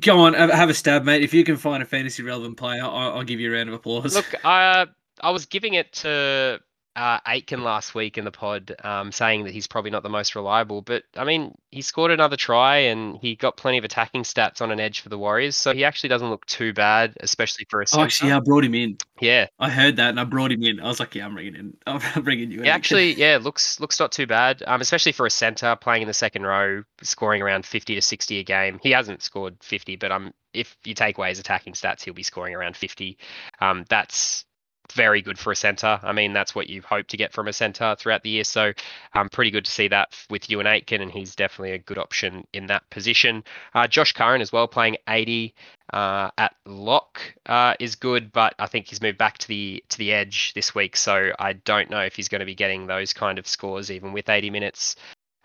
Go 0.00 0.18
on, 0.18 0.34
have 0.34 0.50
have 0.50 0.68
a 0.68 0.74
stab, 0.74 1.04
mate. 1.04 1.22
If 1.22 1.32
you 1.32 1.42
can 1.42 1.56
find 1.56 1.82
a 1.82 1.86
fantasy 1.86 2.22
relevant 2.22 2.58
player, 2.58 2.82
I'll, 2.82 3.14
I'll 3.14 3.24
give 3.24 3.40
you 3.40 3.50
a 3.50 3.56
round 3.56 3.70
of 3.70 3.74
applause. 3.74 4.14
Look, 4.14 4.34
uh, 4.44 4.86
I 5.20 5.30
was 5.30 5.46
giving 5.46 5.74
it 5.74 5.92
to 5.94 6.60
uh, 6.96 7.20
Aitken 7.28 7.62
last 7.62 7.94
week 7.94 8.16
in 8.16 8.24
the 8.24 8.30
pod, 8.30 8.74
um, 8.82 9.12
saying 9.12 9.44
that 9.44 9.52
he's 9.52 9.66
probably 9.66 9.90
not 9.90 10.02
the 10.02 10.08
most 10.08 10.34
reliable. 10.34 10.80
But 10.80 11.04
I 11.14 11.24
mean, 11.24 11.54
he 11.70 11.82
scored 11.82 12.10
another 12.10 12.36
try 12.36 12.78
and 12.78 13.18
he 13.18 13.36
got 13.36 13.58
plenty 13.58 13.76
of 13.76 13.84
attacking 13.84 14.22
stats 14.22 14.62
on 14.62 14.72
an 14.72 14.80
edge 14.80 15.00
for 15.00 15.10
the 15.10 15.18
Warriors, 15.18 15.56
so 15.56 15.74
he 15.74 15.84
actually 15.84 16.08
doesn't 16.08 16.30
look 16.30 16.46
too 16.46 16.72
bad, 16.72 17.14
especially 17.20 17.66
for 17.68 17.82
a. 17.82 17.84
Oh, 17.92 18.00
actually, 18.00 18.30
yeah, 18.30 18.38
I 18.38 18.40
brought 18.40 18.64
him 18.64 18.74
in. 18.74 18.96
yeah, 19.20 19.46
I 19.58 19.68
heard 19.68 19.96
that 19.96 20.10
and 20.10 20.18
I 20.18 20.24
brought 20.24 20.50
him 20.50 20.62
in. 20.62 20.80
I 20.80 20.86
was 20.86 20.98
like, 20.98 21.14
yeah, 21.14 21.26
I'm 21.26 21.34
bringing 21.34 21.54
in. 21.54 21.76
I'm 21.86 22.22
bringing 22.22 22.50
you 22.50 22.60
in. 22.60 22.64
Yeah, 22.64 22.74
actually, 22.74 23.12
yeah, 23.12 23.38
looks 23.40 23.78
looks 23.78 24.00
not 24.00 24.10
too 24.10 24.26
bad. 24.26 24.62
Um, 24.66 24.80
especially 24.80 25.12
for 25.12 25.26
a 25.26 25.30
centre 25.30 25.76
playing 25.76 26.00
in 26.00 26.08
the 26.08 26.14
second 26.14 26.44
row, 26.44 26.82
scoring 27.02 27.42
around 27.42 27.66
fifty 27.66 27.94
to 27.94 28.00
sixty 28.00 28.38
a 28.38 28.42
game. 28.42 28.80
He 28.82 28.90
hasn't 28.92 29.22
scored 29.22 29.62
fifty, 29.62 29.96
but 29.96 30.10
um, 30.10 30.32
if 30.54 30.78
you 30.84 30.94
take 30.94 31.18
away 31.18 31.28
his 31.28 31.38
attacking 31.38 31.74
stats, 31.74 32.02
he'll 32.02 32.14
be 32.14 32.22
scoring 32.22 32.54
around 32.54 32.74
fifty. 32.74 33.18
Um, 33.60 33.84
that's 33.90 34.45
very 34.92 35.22
good 35.22 35.38
for 35.38 35.52
a 35.52 35.56
centre. 35.56 36.00
I 36.02 36.12
mean, 36.12 36.32
that's 36.32 36.54
what 36.54 36.68
you 36.68 36.82
hope 36.82 37.08
to 37.08 37.16
get 37.16 37.32
from 37.32 37.48
a 37.48 37.52
centre 37.52 37.96
throughout 37.98 38.22
the 38.22 38.30
year. 38.30 38.44
So, 38.44 38.72
um, 39.14 39.28
pretty 39.28 39.50
good 39.50 39.64
to 39.64 39.70
see 39.70 39.88
that 39.88 40.14
with 40.30 40.48
Euan 40.48 40.66
Aitken, 40.66 41.00
and 41.00 41.10
he's 41.10 41.34
definitely 41.34 41.72
a 41.72 41.78
good 41.78 41.98
option 41.98 42.46
in 42.52 42.66
that 42.66 42.88
position. 42.90 43.44
Uh, 43.74 43.86
Josh 43.86 44.12
Curran 44.12 44.40
as 44.40 44.52
well, 44.52 44.68
playing 44.68 44.96
80 45.08 45.54
uh, 45.92 46.30
at 46.38 46.54
lock, 46.64 47.20
uh, 47.46 47.74
is 47.78 47.94
good, 47.94 48.32
but 48.32 48.54
I 48.58 48.66
think 48.66 48.86
he's 48.86 49.00
moved 49.00 49.18
back 49.18 49.38
to 49.38 49.48
the 49.48 49.84
to 49.88 49.98
the 49.98 50.12
edge 50.12 50.52
this 50.54 50.74
week, 50.74 50.96
so 50.96 51.32
I 51.38 51.54
don't 51.54 51.90
know 51.90 52.00
if 52.00 52.16
he's 52.16 52.28
going 52.28 52.40
to 52.40 52.46
be 52.46 52.54
getting 52.54 52.86
those 52.86 53.12
kind 53.12 53.38
of 53.38 53.46
scores 53.46 53.90
even 53.90 54.12
with 54.12 54.28
80 54.28 54.50
minutes. 54.50 54.96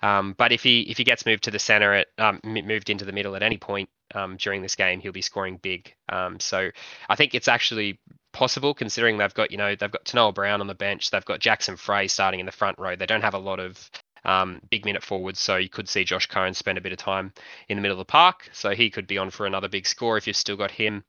Um, 0.03 0.33
but 0.37 0.51
if 0.51 0.63
he 0.63 0.81
if 0.81 0.97
he 0.97 1.03
gets 1.03 1.25
moved 1.25 1.43
to 1.43 1.51
the 1.51 1.59
center 1.59 1.93
at 1.93 2.07
um, 2.17 2.39
moved 2.43 2.89
into 2.89 3.05
the 3.05 3.11
middle 3.11 3.35
at 3.35 3.43
any 3.43 3.57
point 3.57 3.89
um, 4.15 4.37
during 4.37 4.61
this 4.61 4.75
game, 4.75 4.99
he'll 4.99 5.11
be 5.11 5.21
scoring 5.21 5.57
big. 5.61 5.93
Um, 6.09 6.39
so 6.39 6.71
I 7.07 7.15
think 7.15 7.35
it's 7.35 7.47
actually 7.47 7.99
possible 8.33 8.73
considering 8.73 9.17
they've 9.17 9.33
got 9.33 9.51
you 9.51 9.57
know 9.57 9.75
they've 9.75 9.91
got 9.91 10.05
Taunoa-Brown 10.05 10.61
on 10.61 10.67
the 10.67 10.75
bench, 10.75 11.11
they've 11.11 11.25
got 11.25 11.39
Jackson 11.39 11.77
Frei 11.77 12.07
starting 12.07 12.39
in 12.39 12.45
the 12.45 12.51
front 12.51 12.79
row. 12.79 12.95
They 12.95 13.05
don't 13.05 13.21
have 13.21 13.33
a 13.33 13.39
lot 13.39 13.59
of 13.59 13.89
um, 14.23 14.61
big 14.69 14.85
minute 14.85 15.03
forwards, 15.03 15.39
so 15.39 15.57
you 15.57 15.69
could 15.69 15.89
see 15.89 16.03
Josh 16.03 16.27
Curran 16.27 16.53
spend 16.53 16.77
a 16.77 16.81
bit 16.81 16.91
of 16.91 16.97
time 16.97 17.33
in 17.67 17.77
the 17.77 17.81
middle 17.81 17.99
of 17.99 18.05
the 18.05 18.11
park. 18.11 18.49
So 18.53 18.71
he 18.71 18.89
could 18.89 19.07
be 19.07 19.17
on 19.17 19.31
for 19.31 19.45
another 19.45 19.67
big 19.67 19.87
score 19.87 20.17
if 20.17 20.27
you've 20.27 20.35
still 20.35 20.57
got 20.57 20.71
him. 20.71 21.03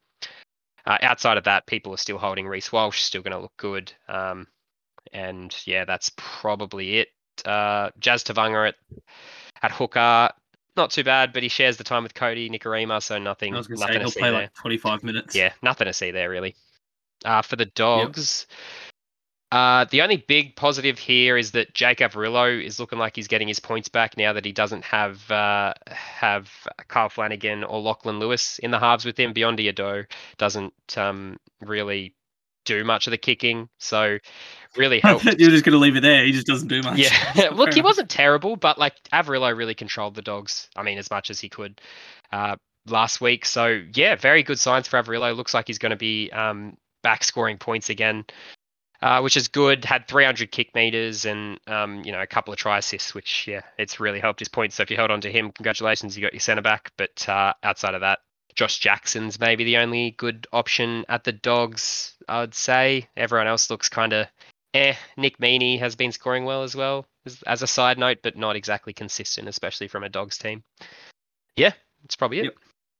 Uh, 0.84 0.98
outside 1.02 1.36
of 1.36 1.44
that, 1.44 1.66
people 1.66 1.94
are 1.94 1.98
still 1.98 2.18
holding 2.18 2.48
Reece 2.48 2.72
Walsh, 2.72 3.02
still 3.02 3.22
going 3.22 3.36
to 3.36 3.38
look 3.38 3.56
good. 3.56 3.92
Um, 4.08 4.48
and 5.12 5.54
yeah, 5.66 5.84
that's 5.84 6.10
probably 6.16 6.98
it. 6.98 7.08
Uh, 7.44 7.90
Jazz 7.98 8.24
Tevaga 8.24 8.68
at 8.68 8.74
at 9.62 9.70
hooker, 9.70 10.30
not 10.76 10.90
too 10.90 11.04
bad, 11.04 11.32
but 11.32 11.42
he 11.42 11.48
shares 11.48 11.76
the 11.76 11.84
time 11.84 12.02
with 12.02 12.14
Kodi 12.14 12.50
Nikorima, 12.50 13.02
so 13.02 13.18
nothing. 13.18 13.54
I 13.54 13.58
was 13.58 13.68
going 13.68 13.78
to 13.78 13.86
say 13.86 13.98
he'll 13.98 14.10
play 14.10 14.30
there. 14.30 14.40
like 14.42 14.54
25 14.54 15.04
minutes. 15.04 15.34
Yeah, 15.34 15.52
nothing 15.62 15.86
to 15.86 15.92
see 15.92 16.10
there 16.10 16.30
really. 16.30 16.56
Uh, 17.24 17.42
for 17.42 17.56
the 17.56 17.66
dogs, 17.66 18.46
uh, 19.52 19.84
the 19.90 20.00
only 20.00 20.16
big 20.16 20.56
positive 20.56 20.98
here 20.98 21.36
is 21.36 21.50
that 21.50 21.74
Jake 21.74 21.98
Averillo 21.98 22.64
is 22.64 22.80
looking 22.80 22.98
like 22.98 23.14
he's 23.14 23.28
getting 23.28 23.48
his 23.48 23.60
points 23.60 23.86
back 23.86 24.16
now 24.16 24.32
that 24.32 24.46
he 24.46 24.52
doesn't 24.52 24.82
have 24.82 25.30
uh, 25.30 25.74
have 25.88 26.50
Kyle 26.88 27.10
Flanagan 27.10 27.62
or 27.62 27.82
Lachlan 27.82 28.18
Lewis 28.18 28.58
in 28.60 28.70
the 28.70 28.78
halves 28.78 29.04
with 29.04 29.20
him. 29.20 29.34
Beyond 29.34 29.60
Ado 29.60 30.04
doesn't 30.38 30.72
um, 30.96 31.36
really 31.60 32.14
do 32.64 32.82
much 32.82 33.06
of 33.06 33.10
the 33.10 33.18
kicking, 33.18 33.68
so 33.78 34.16
really 34.74 35.00
helped. 35.04 35.24
You're 35.24 35.50
just 35.50 35.66
going 35.66 35.74
to 35.74 35.78
leave 35.78 35.96
it 35.96 36.00
there. 36.00 36.24
He 36.24 36.32
just 36.32 36.46
doesn't 36.46 36.68
do 36.68 36.80
much. 36.80 36.96
Yeah, 36.96 37.50
look, 37.52 37.74
he 37.74 37.82
wasn't 37.82 38.08
terrible, 38.08 38.56
but 38.56 38.78
like 38.78 38.94
Averillo 39.12 39.54
really 39.54 39.74
controlled 39.74 40.14
the 40.14 40.22
dogs. 40.22 40.70
I 40.74 40.82
mean, 40.82 40.96
as 40.96 41.10
much 41.10 41.28
as 41.28 41.38
he 41.38 41.50
could 41.50 41.78
uh, 42.32 42.56
last 42.86 43.20
week. 43.20 43.44
So 43.44 43.82
yeah, 43.94 44.16
very 44.16 44.42
good 44.42 44.58
signs 44.58 44.88
for 44.88 45.02
Averillo. 45.02 45.36
Looks 45.36 45.52
like 45.52 45.66
he's 45.66 45.78
going 45.78 45.90
to 45.90 45.96
be 45.96 46.30
um, 46.30 46.78
back 47.02 47.24
scoring 47.24 47.58
points 47.58 47.90
again, 47.90 48.24
uh, 49.00 49.20
which 49.20 49.36
is 49.36 49.48
good. 49.48 49.84
Had 49.84 50.08
300 50.08 50.50
kick 50.50 50.74
meters 50.74 51.24
and 51.24 51.58
um, 51.66 52.02
you 52.04 52.12
know 52.12 52.22
a 52.22 52.26
couple 52.26 52.52
of 52.52 52.58
try 52.58 52.78
assists, 52.78 53.14
which 53.14 53.46
yeah, 53.46 53.62
it's 53.78 54.00
really 54.00 54.20
helped 54.20 54.40
his 54.40 54.48
points. 54.48 54.76
So 54.76 54.82
if 54.82 54.90
you 54.90 54.96
held 54.96 55.10
on 55.10 55.20
to 55.22 55.32
him, 55.32 55.52
congratulations, 55.52 56.16
you 56.16 56.22
got 56.22 56.32
your 56.32 56.40
centre 56.40 56.62
back. 56.62 56.92
But 56.96 57.28
uh, 57.28 57.54
outside 57.62 57.94
of 57.94 58.00
that. 58.00 58.20
Josh 58.54 58.80
Jackson's 58.80 59.40
maybe 59.40 59.64
the 59.64 59.78
only 59.78 60.10
good 60.10 60.46
option 60.52 61.06
at 61.08 61.24
the 61.24 61.32
Dogs, 61.32 62.14
I'd 62.28 62.54
say. 62.54 63.08
Everyone 63.16 63.46
else 63.46 63.70
looks 63.70 63.88
kind 63.88 64.12
of 64.12 64.26
eh. 64.74 64.94
Nick 65.16 65.38
Meaney 65.38 65.78
has 65.78 65.96
been 65.96 66.12
scoring 66.12 66.44
well 66.44 66.62
as 66.62 66.74
well, 66.74 67.06
as, 67.46 67.62
a 67.62 67.66
side 67.66 67.98
note, 67.98 68.18
but 68.22 68.36
not 68.36 68.56
exactly 68.56 68.92
consistent, 68.92 69.48
especially 69.48 69.88
from 69.88 70.04
a 70.04 70.08
Dogs 70.08 70.38
team. 70.38 70.62
Yeah, 71.56 71.72
that's 72.02 72.16
probably 72.16 72.40
it. 72.40 72.44
Yep. 72.44 72.54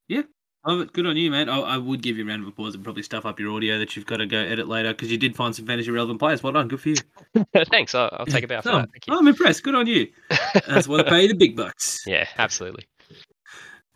Love 0.09 0.27
it. 0.67 0.93
Good 0.93 1.07
on 1.07 1.17
you, 1.17 1.31
man. 1.31 1.49
I, 1.49 1.59
I 1.61 1.77
would 1.79 2.03
give 2.03 2.17
you 2.19 2.25
a 2.25 2.27
round 2.29 2.43
of 2.43 2.49
applause 2.49 2.75
and 2.75 2.85
probably 2.85 3.03
stuff 3.03 3.27
up 3.27 3.39
your 3.41 3.53
audio 3.53 3.79
that 3.79 3.97
you've 3.97 4.07
got 4.07 4.19
to 4.19 4.27
go 4.27 4.39
edit 4.39 4.69
later 4.69 4.93
because 4.93 5.11
you 5.11 5.19
did 5.19 5.35
find 5.37 5.55
some 5.55 5.67
fantasy 5.67 5.91
relevant 5.91 6.19
players. 6.19 6.43
Well 6.43 6.53
done. 6.53 6.69
Good 6.69 6.81
for 6.81 6.89
you. 6.91 6.97
Thanks. 7.71 7.95
I'll, 7.95 8.11
I'll 8.13 8.27
take 8.27 8.45
a 8.45 8.49
bow 8.49 8.61
for 8.61 8.69
No, 8.71 8.79
that. 8.79 8.91
Thank 8.93 9.07
you. 9.07 9.15
I'm 9.19 9.27
impressed. 9.29 9.63
Good 9.63 9.75
on 9.75 9.87
you. 9.87 10.09
That's 10.69 10.87
why 10.89 10.99
I 11.01 11.03
pay 11.03 11.23
you 11.23 11.29
the 11.29 11.35
big 11.35 11.57
bucks. 11.57 12.05
Yeah, 12.07 12.27
absolutely. 12.39 12.85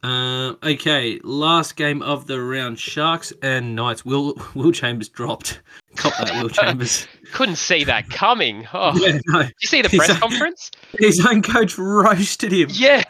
Uh, 0.03 0.55
okay, 0.63 1.19
last 1.25 1.75
game 1.75 2.01
of 2.03 2.27
the 2.29 2.41
round: 2.41 2.79
Sharks 2.79 3.33
and 3.43 3.75
Knights. 3.75 4.05
Will 4.05 4.35
Will 4.55 4.71
Chambers 4.71 5.09
dropped. 5.09 5.63
Cop 5.97 6.13
that, 6.19 6.41
Will 6.41 6.49
Chambers. 6.51 7.09
Couldn't 7.33 7.57
see 7.57 7.83
that 7.85 8.09
coming. 8.11 8.69
Oh, 8.73 8.95
yeah, 8.97 9.19
no, 9.27 9.41
you 9.41 9.49
see 9.67 9.83
the 9.83 9.89
He's 9.89 9.99
press 10.05 10.17
a- 10.17 10.21
conference? 10.21 10.71
his 10.99 11.25
own 11.27 11.43
coach 11.43 11.77
roasted 11.79 12.53
him. 12.53 12.69
Yeah. 12.71 13.03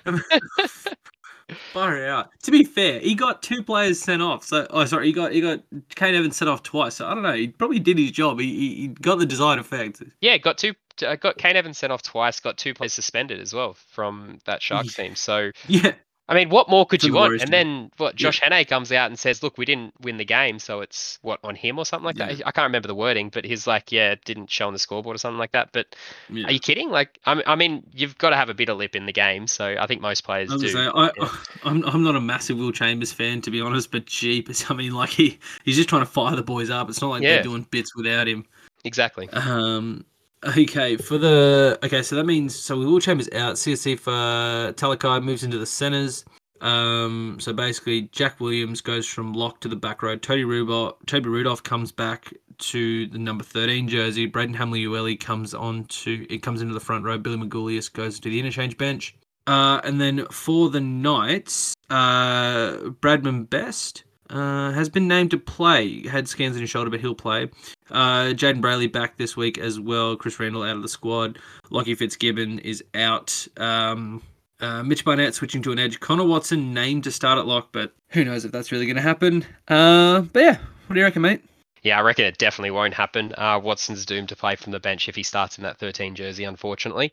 Far 1.72 2.04
out. 2.06 2.30
To 2.42 2.50
be 2.50 2.64
fair, 2.64 2.98
he 3.00 3.14
got 3.14 3.42
two 3.42 3.62
players 3.62 4.00
sent 4.00 4.20
off. 4.20 4.44
So, 4.44 4.66
oh, 4.70 4.84
sorry, 4.84 5.06
he 5.06 5.12
got 5.12 5.32
he 5.32 5.40
got 5.40 5.60
Kane 5.94 6.14
Evans 6.14 6.36
sent 6.36 6.48
off 6.48 6.62
twice. 6.62 6.96
So 6.96 7.06
I 7.06 7.14
don't 7.14 7.22
know. 7.22 7.34
He 7.34 7.48
probably 7.48 7.78
did 7.78 7.98
his 7.98 8.10
job. 8.10 8.40
He 8.40 8.46
he, 8.54 8.74
he 8.76 8.88
got 8.88 9.18
the 9.18 9.26
desired 9.26 9.58
effect. 9.60 10.02
Yeah, 10.20 10.38
got 10.38 10.58
two. 10.58 10.74
uh, 11.06 11.14
Got 11.16 11.38
Kane 11.38 11.54
Evans 11.56 11.78
sent 11.78 11.92
off 11.92 12.02
twice. 12.02 12.40
Got 12.40 12.56
two 12.58 12.74
players 12.74 12.94
suspended 12.94 13.38
as 13.40 13.54
well 13.54 13.74
from 13.74 14.38
that 14.46 14.60
Sharks 14.60 14.94
team. 14.94 15.14
So 15.14 15.50
Yeah, 15.68 15.92
I 16.28 16.34
mean, 16.34 16.48
what 16.48 16.68
more 16.68 16.84
could 16.84 17.04
you 17.04 17.12
want? 17.12 17.40
And 17.40 17.52
then 17.52 17.92
what? 17.98 18.14
Yeah. 18.14 18.26
Josh 18.26 18.40
Hannay 18.40 18.66
comes 18.66 18.90
out 18.90 19.06
and 19.06 19.16
says, 19.18 19.44
"Look, 19.44 19.58
we 19.58 19.64
didn't 19.64 19.94
win 20.00 20.16
the 20.16 20.24
game, 20.24 20.58
so 20.58 20.80
it's 20.80 21.20
what 21.22 21.38
on 21.44 21.54
him 21.54 21.78
or 21.78 21.86
something 21.86 22.04
like 22.04 22.16
that." 22.16 22.30
I 22.44 22.50
can't 22.50 22.66
remember 22.66 22.88
the 22.88 22.96
wording, 22.96 23.28
but 23.28 23.44
he's 23.44 23.66
like, 23.68 23.92
"Yeah, 23.92 24.10
it 24.12 24.24
didn't 24.24 24.50
show 24.50 24.66
on 24.66 24.72
the 24.72 24.78
scoreboard 24.80 25.14
or 25.14 25.18
something 25.18 25.38
like 25.38 25.52
that." 25.52 25.70
But 25.72 25.94
yeah. 26.28 26.46
are 26.46 26.50
you 26.50 26.58
kidding? 26.58 26.90
Like, 26.90 27.20
I 27.26 27.34
mean, 27.34 27.44
I 27.46 27.54
mean, 27.54 27.84
you've 27.92 28.18
got 28.18 28.30
to 28.30 28.36
have 28.36 28.48
a 28.48 28.54
bit 28.54 28.68
of 28.68 28.76
lip 28.76 28.96
in 28.96 29.06
the 29.06 29.12
game, 29.12 29.46
so 29.46 29.76
I 29.78 29.86
think 29.86 30.00
most 30.00 30.24
players 30.24 30.52
I 30.52 30.56
do. 30.56 30.68
say, 30.68 30.88
I, 30.92 31.10
yeah. 31.16 31.28
I'm 31.64 31.84
I'm 31.84 32.02
not 32.02 32.16
a 32.16 32.20
massive 32.20 32.58
Will 32.58 32.72
Chambers 32.72 33.12
fan 33.12 33.40
to 33.42 33.50
be 33.52 33.60
honest, 33.60 33.92
but 33.92 34.06
jeepers, 34.06 34.64
I 34.68 34.74
mean, 34.74 34.94
like 34.94 35.10
he 35.10 35.38
he's 35.64 35.76
just 35.76 35.88
trying 35.88 36.02
to 36.02 36.06
fire 36.10 36.34
the 36.34 36.42
boys 36.42 36.70
up. 36.70 36.88
It's 36.88 37.00
not 37.00 37.10
like 37.10 37.22
Yeah. 37.22 37.34
they're 37.34 37.44
doing 37.44 37.66
bits 37.70 37.94
without 37.94 38.26
him. 38.26 38.44
Exactly. 38.84 39.28
Um. 39.30 40.04
Okay, 40.44 40.96
for 40.96 41.18
the 41.18 41.78
okay, 41.82 42.02
so 42.02 42.16
that 42.16 42.24
means 42.24 42.54
so 42.54 42.78
we 42.78 42.86
Will 42.86 43.00
Chambers 43.00 43.28
out. 43.32 43.56
Siosifa 43.56 44.74
Talakai 44.74 45.22
moves 45.22 45.42
into 45.42 45.58
the 45.58 45.66
centers. 45.66 46.24
Um. 46.60 47.38
So 47.40 47.52
basically, 47.52 48.02
Jack 48.12 48.40
Williams 48.40 48.80
goes 48.80 49.06
from 49.06 49.32
lock 49.32 49.60
to 49.62 49.68
the 49.68 49.76
back 49.76 50.02
row. 50.02 50.16
Toby 50.16 50.44
Rudolf, 50.44 50.94
Toby 51.06 51.28
Rudolf 51.28 51.62
comes 51.62 51.90
back 51.90 52.32
to 52.58 53.06
the 53.08 53.18
number 53.18 53.44
13 53.44 53.88
jersey. 53.88 54.26
Braden 54.26 54.54
Hamlin-Uele 54.54 55.18
comes 55.20 55.52
on 55.52 55.84
to 55.84 56.26
it 56.30 56.42
comes 56.42 56.62
into 56.62 56.74
the 56.74 56.80
front 56.80 57.04
row. 57.04 57.18
Billy 57.18 57.36
Magoulias 57.36 57.92
goes 57.92 58.20
to 58.20 58.30
the 58.30 58.38
interchange 58.38 58.78
bench. 58.78 59.16
Uh, 59.46 59.80
and 59.84 60.00
then 60.00 60.26
for 60.26 60.70
the 60.70 60.80
Knights, 60.80 61.74
uh, 61.88 62.78
Bradman 63.00 63.48
Best 63.48 64.04
uh, 64.30 64.72
has 64.72 64.88
been 64.88 65.08
named 65.08 65.30
to 65.32 65.38
play. 65.38 66.06
Had 66.06 66.28
scans 66.28 66.56
in 66.56 66.62
his 66.62 66.70
shoulder, 66.70 66.90
but 66.90 67.00
he'll 67.00 67.14
play. 67.14 67.50
Uh, 67.90 68.32
Jayden 68.32 68.60
Brailey 68.60 68.90
back 68.90 69.16
this 69.16 69.36
week 69.36 69.58
as 69.58 69.78
well. 69.78 70.16
Chris 70.16 70.38
Randall 70.38 70.62
out 70.62 70.76
of 70.76 70.82
the 70.82 70.88
squad. 70.88 71.38
Lockie 71.70 71.94
Fitzgibbon 71.94 72.58
is 72.60 72.82
out. 72.94 73.46
Um, 73.56 74.22
uh, 74.60 74.82
Mitch 74.82 75.04
Barnett 75.04 75.34
switching 75.34 75.62
to 75.62 75.72
an 75.72 75.78
edge. 75.78 76.00
Connor 76.00 76.24
Watson 76.24 76.72
named 76.72 77.04
to 77.04 77.10
start 77.10 77.38
at 77.38 77.46
lock, 77.46 77.68
but 77.72 77.92
who 78.10 78.24
knows 78.24 78.44
if 78.44 78.52
that's 78.52 78.72
really 78.72 78.86
going 78.86 78.96
to 78.96 79.02
happen. 79.02 79.44
Uh, 79.68 80.20
but 80.20 80.40
yeah, 80.40 80.58
what 80.86 80.94
do 80.94 81.00
you 81.00 81.04
reckon, 81.04 81.22
mate? 81.22 81.42
Yeah, 81.82 81.98
I 81.98 82.02
reckon 82.02 82.24
it 82.24 82.38
definitely 82.38 82.72
won't 82.72 82.94
happen. 82.94 83.32
Uh, 83.36 83.60
Watson's 83.62 84.06
doomed 84.06 84.30
to 84.30 84.36
play 84.36 84.56
from 84.56 84.72
the 84.72 84.80
bench 84.80 85.08
if 85.08 85.14
he 85.14 85.22
starts 85.22 85.58
in 85.58 85.64
that 85.64 85.78
13 85.78 86.14
jersey, 86.14 86.44
unfortunately. 86.44 87.12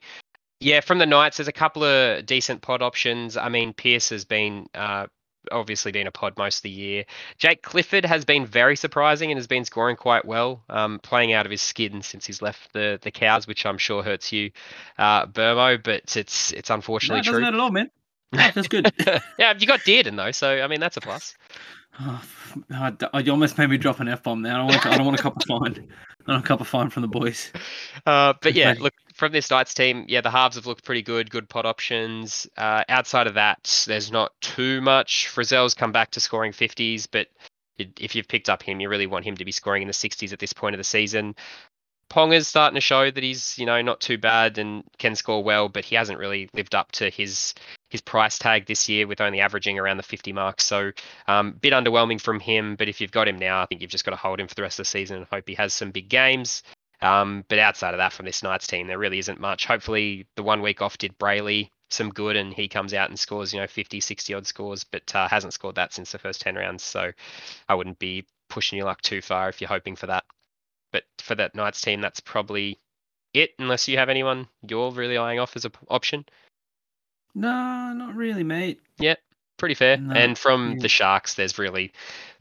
Yeah, 0.60 0.80
from 0.80 0.98
the 0.98 1.06
Knights, 1.06 1.38
there's 1.38 1.50
a 1.50 1.52
couple 1.52 1.84
of 1.84 2.26
decent 2.26 2.62
pod 2.62 2.82
options. 2.82 3.36
I 3.36 3.50
mean, 3.50 3.74
Pierce 3.74 4.10
has 4.10 4.24
been 4.24 4.68
uh, 4.74 5.08
obviously 5.52 5.92
been 5.92 6.08
a 6.08 6.12
pod 6.12 6.38
most 6.38 6.58
of 6.58 6.64
the 6.64 6.70
year. 6.70 7.06
Jake 7.38 7.62
Clifford 7.62 8.06
has 8.06 8.26
been 8.26 8.46
very 8.46 8.76
surprising 8.76 9.32
and 9.32 9.38
has 9.38 9.48
been 9.48 9.66
scoring 9.66 9.96
quite 9.96 10.26
well, 10.26 10.64
um, 10.70 11.00
playing 11.00 11.34
out 11.34 11.46
of 11.46 11.52
his 11.52 11.62
skin 11.62 12.02
since 12.02 12.26
he's 12.26 12.42
left 12.42 12.74
the 12.74 13.00
the 13.02 13.12
cows, 13.12 13.48
which 13.48 13.66
I'm 13.66 13.78
sure 13.78 14.04
hurts 14.04 14.32
you, 14.32 14.52
uh, 14.98 15.26
Burmo. 15.26 15.82
But 15.82 16.16
it's 16.16 16.52
it's 16.54 16.70
unfortunately 16.70 17.20
no, 17.20 17.24
true. 17.24 17.42
Doesn't 17.42 17.56
at 17.56 17.60
all, 17.60 17.72
man. 17.72 17.90
No, 18.34 18.50
that's 18.56 18.68
good. 18.68 18.92
yeah, 19.38 19.54
you 19.56 19.68
got 19.68 19.82
Dearden 19.82 20.16
though, 20.16 20.32
so 20.32 20.60
I 20.60 20.66
mean 20.66 20.80
that's 20.80 20.98
a 20.98 21.02
plus. 21.02 21.36
Oh, 22.00 23.20
you 23.20 23.32
almost 23.32 23.58
made 23.58 23.70
me 23.70 23.78
drop 23.78 24.00
an 24.00 24.08
f 24.08 24.24
bomb 24.24 24.42
there. 24.42 24.54
I 24.54 24.58
don't 24.58 24.68
want. 24.68 24.82
To, 24.82 24.90
I 24.90 24.98
don't 24.98 25.06
want 25.06 25.20
a 25.20 25.24
cup 25.24 25.36
of 25.38 25.44
fine. 25.44 25.88
I 26.28 26.32
don't 26.34 26.50
want 26.50 26.62
a 26.62 26.66
fine 26.66 26.90
from 26.90 27.02
the 27.02 27.08
boys. 27.08 27.52
Uh, 28.06 28.34
but 28.42 28.54
yeah, 28.54 28.74
look 28.80 28.94
from 29.14 29.32
this 29.32 29.50
Knights 29.50 29.74
team. 29.74 30.04
Yeah, 30.10 30.20
the 30.20 30.30
halves 30.30 30.58
have 30.58 30.66
looked 30.66 30.84
pretty 30.84 31.04
good. 31.04 31.30
Good 31.30 31.48
pod 31.48 31.66
options. 31.66 32.48
Uh, 32.58 32.84
outside 32.90 33.28
of 33.28 33.36
that, 33.36 33.86
there's 33.88 34.12
not 34.12 34.34
too 34.42 34.82
much. 34.82 35.30
Frizell's 35.30 35.74
come 35.74 35.94
back 35.94 36.12
to 36.12 36.20
scoring 36.20 36.52
50s, 36.52 37.08
but 37.10 37.28
if 37.78 38.14
you've 38.14 38.28
picked 38.28 38.50
up 38.50 38.62
him, 38.62 38.82
you 38.82 38.90
really 38.90 39.08
want 39.08 39.24
him 39.24 39.38
to 39.38 39.46
be 39.46 39.54
scoring 39.54 39.84
in 39.84 39.88
the 39.88 39.94
60s 39.94 40.34
at 40.34 40.40
this 40.40 40.52
point 40.52 40.76
of 40.76 40.80
the 40.80 40.84
season. 40.84 41.36
Ponga's 42.10 42.48
starting 42.48 42.76
to 42.76 42.82
show 42.82 43.10
that 43.10 43.24
he's, 43.24 43.58
you 43.58 43.66
know, 43.66 43.82
not 43.82 44.02
too 44.02 44.18
bad 44.18 44.58
and 44.58 44.84
can 44.98 45.16
score 45.16 45.44
well, 45.44 45.70
but 45.70 45.86
he 45.86 45.96
hasn't 45.96 46.20
really 46.20 46.50
lived 46.54 46.76
up 46.76 46.92
to 46.94 47.10
his 47.10 47.54
his 47.94 48.02
price 48.02 48.40
tag 48.40 48.66
this 48.66 48.90
year 48.90 49.06
with 49.06 49.22
only 49.22 49.40
averaging 49.40 49.78
around 49.78 49.98
the 49.98 50.04
50 50.04 50.34
mark. 50.34 50.60
So 50.60 50.92
um, 51.28 51.52
bit 51.52 51.74
underwhelming 51.74 52.20
from 52.20 52.40
him, 52.40 52.76
but 52.76 52.90
if 52.90 53.00
you've 53.00 53.12
got 53.12 53.28
him 53.28 53.38
now, 53.38 53.62
I 53.62 53.68
think 53.68 53.82
you've 53.82 53.92
just 53.92 54.04
got 54.04 54.12
to 54.12 54.18
hold 54.18 54.40
him 54.40 54.48
for 54.48 54.56
the 54.56 54.64
rest 54.64 54.80
of 54.80 54.86
the 54.86 54.90
season 54.90 55.18
and 55.18 55.28
hope 55.32 55.48
he 55.48 55.54
has 55.54 55.74
some 55.74 55.92
big 55.92 56.10
games. 56.10 56.64
Um, 57.02 57.46
but 57.48 57.60
outside 57.60 57.94
of 57.94 58.00
that, 58.00 58.12
from 58.12 58.26
this 58.26 58.42
Knights 58.42 58.66
team, 58.66 58.88
there 58.88 58.98
really 58.98 59.20
isn't 59.20 59.40
much. 59.40 59.68
Hopefully, 59.68 60.26
the 60.36 60.42
one 60.42 60.64
week 60.64 60.82
off 60.82 60.98
did 60.98 61.16
Brailey 61.20 61.70
some 61.92 62.10
good 62.10 62.36
and 62.36 62.52
he 62.52 62.68
comes 62.68 62.96
out 62.96 63.10
and 63.10 63.20
scores, 63.20 63.54
you 63.54 63.60
know, 63.60 63.68
50, 63.68 64.00
60 64.00 64.34
odd 64.34 64.48
scores, 64.48 64.84
but 64.84 65.14
uh, 65.16 65.28
hasn't 65.28 65.54
scored 65.54 65.76
that 65.76 65.94
since 65.94 66.12
the 66.12 66.18
first 66.18 66.42
10 66.42 66.56
rounds. 66.56 66.82
So 66.82 67.12
I 67.70 67.76
wouldn't 67.76 68.00
be 68.00 68.26
pushing 68.50 68.78
your 68.78 68.88
luck 68.88 69.04
too 69.04 69.22
far 69.22 69.50
if 69.50 69.62
you're 69.62 69.68
hoping 69.68 69.96
for 69.96 70.08
that. 70.08 70.24
But 70.92 71.04
for 71.20 71.36
that 71.36 71.54
Knights 71.54 71.82
team, 71.82 72.02
that's 72.02 72.22
probably 72.22 72.80
it, 73.36 73.52
unless 73.60 73.88
you 73.88 73.98
have 73.98 74.10
anyone 74.10 74.48
you're 74.68 74.92
really 74.92 75.18
eyeing 75.18 75.40
off 75.40 75.56
as 75.56 75.66
an 75.66 75.74
option. 75.90 76.26
No, 77.36 77.94
not 77.94 78.16
really, 78.16 78.44
mate. 78.44 78.80
Yeah, 78.98 79.16
pretty 79.58 79.76
fair. 79.76 79.98
No, 79.98 80.14
and 80.14 80.38
from 80.38 80.74
yeah. 80.74 80.78
the 80.82 80.90
Sharks, 80.90 81.36
there's 81.36 81.58
really 81.58 81.94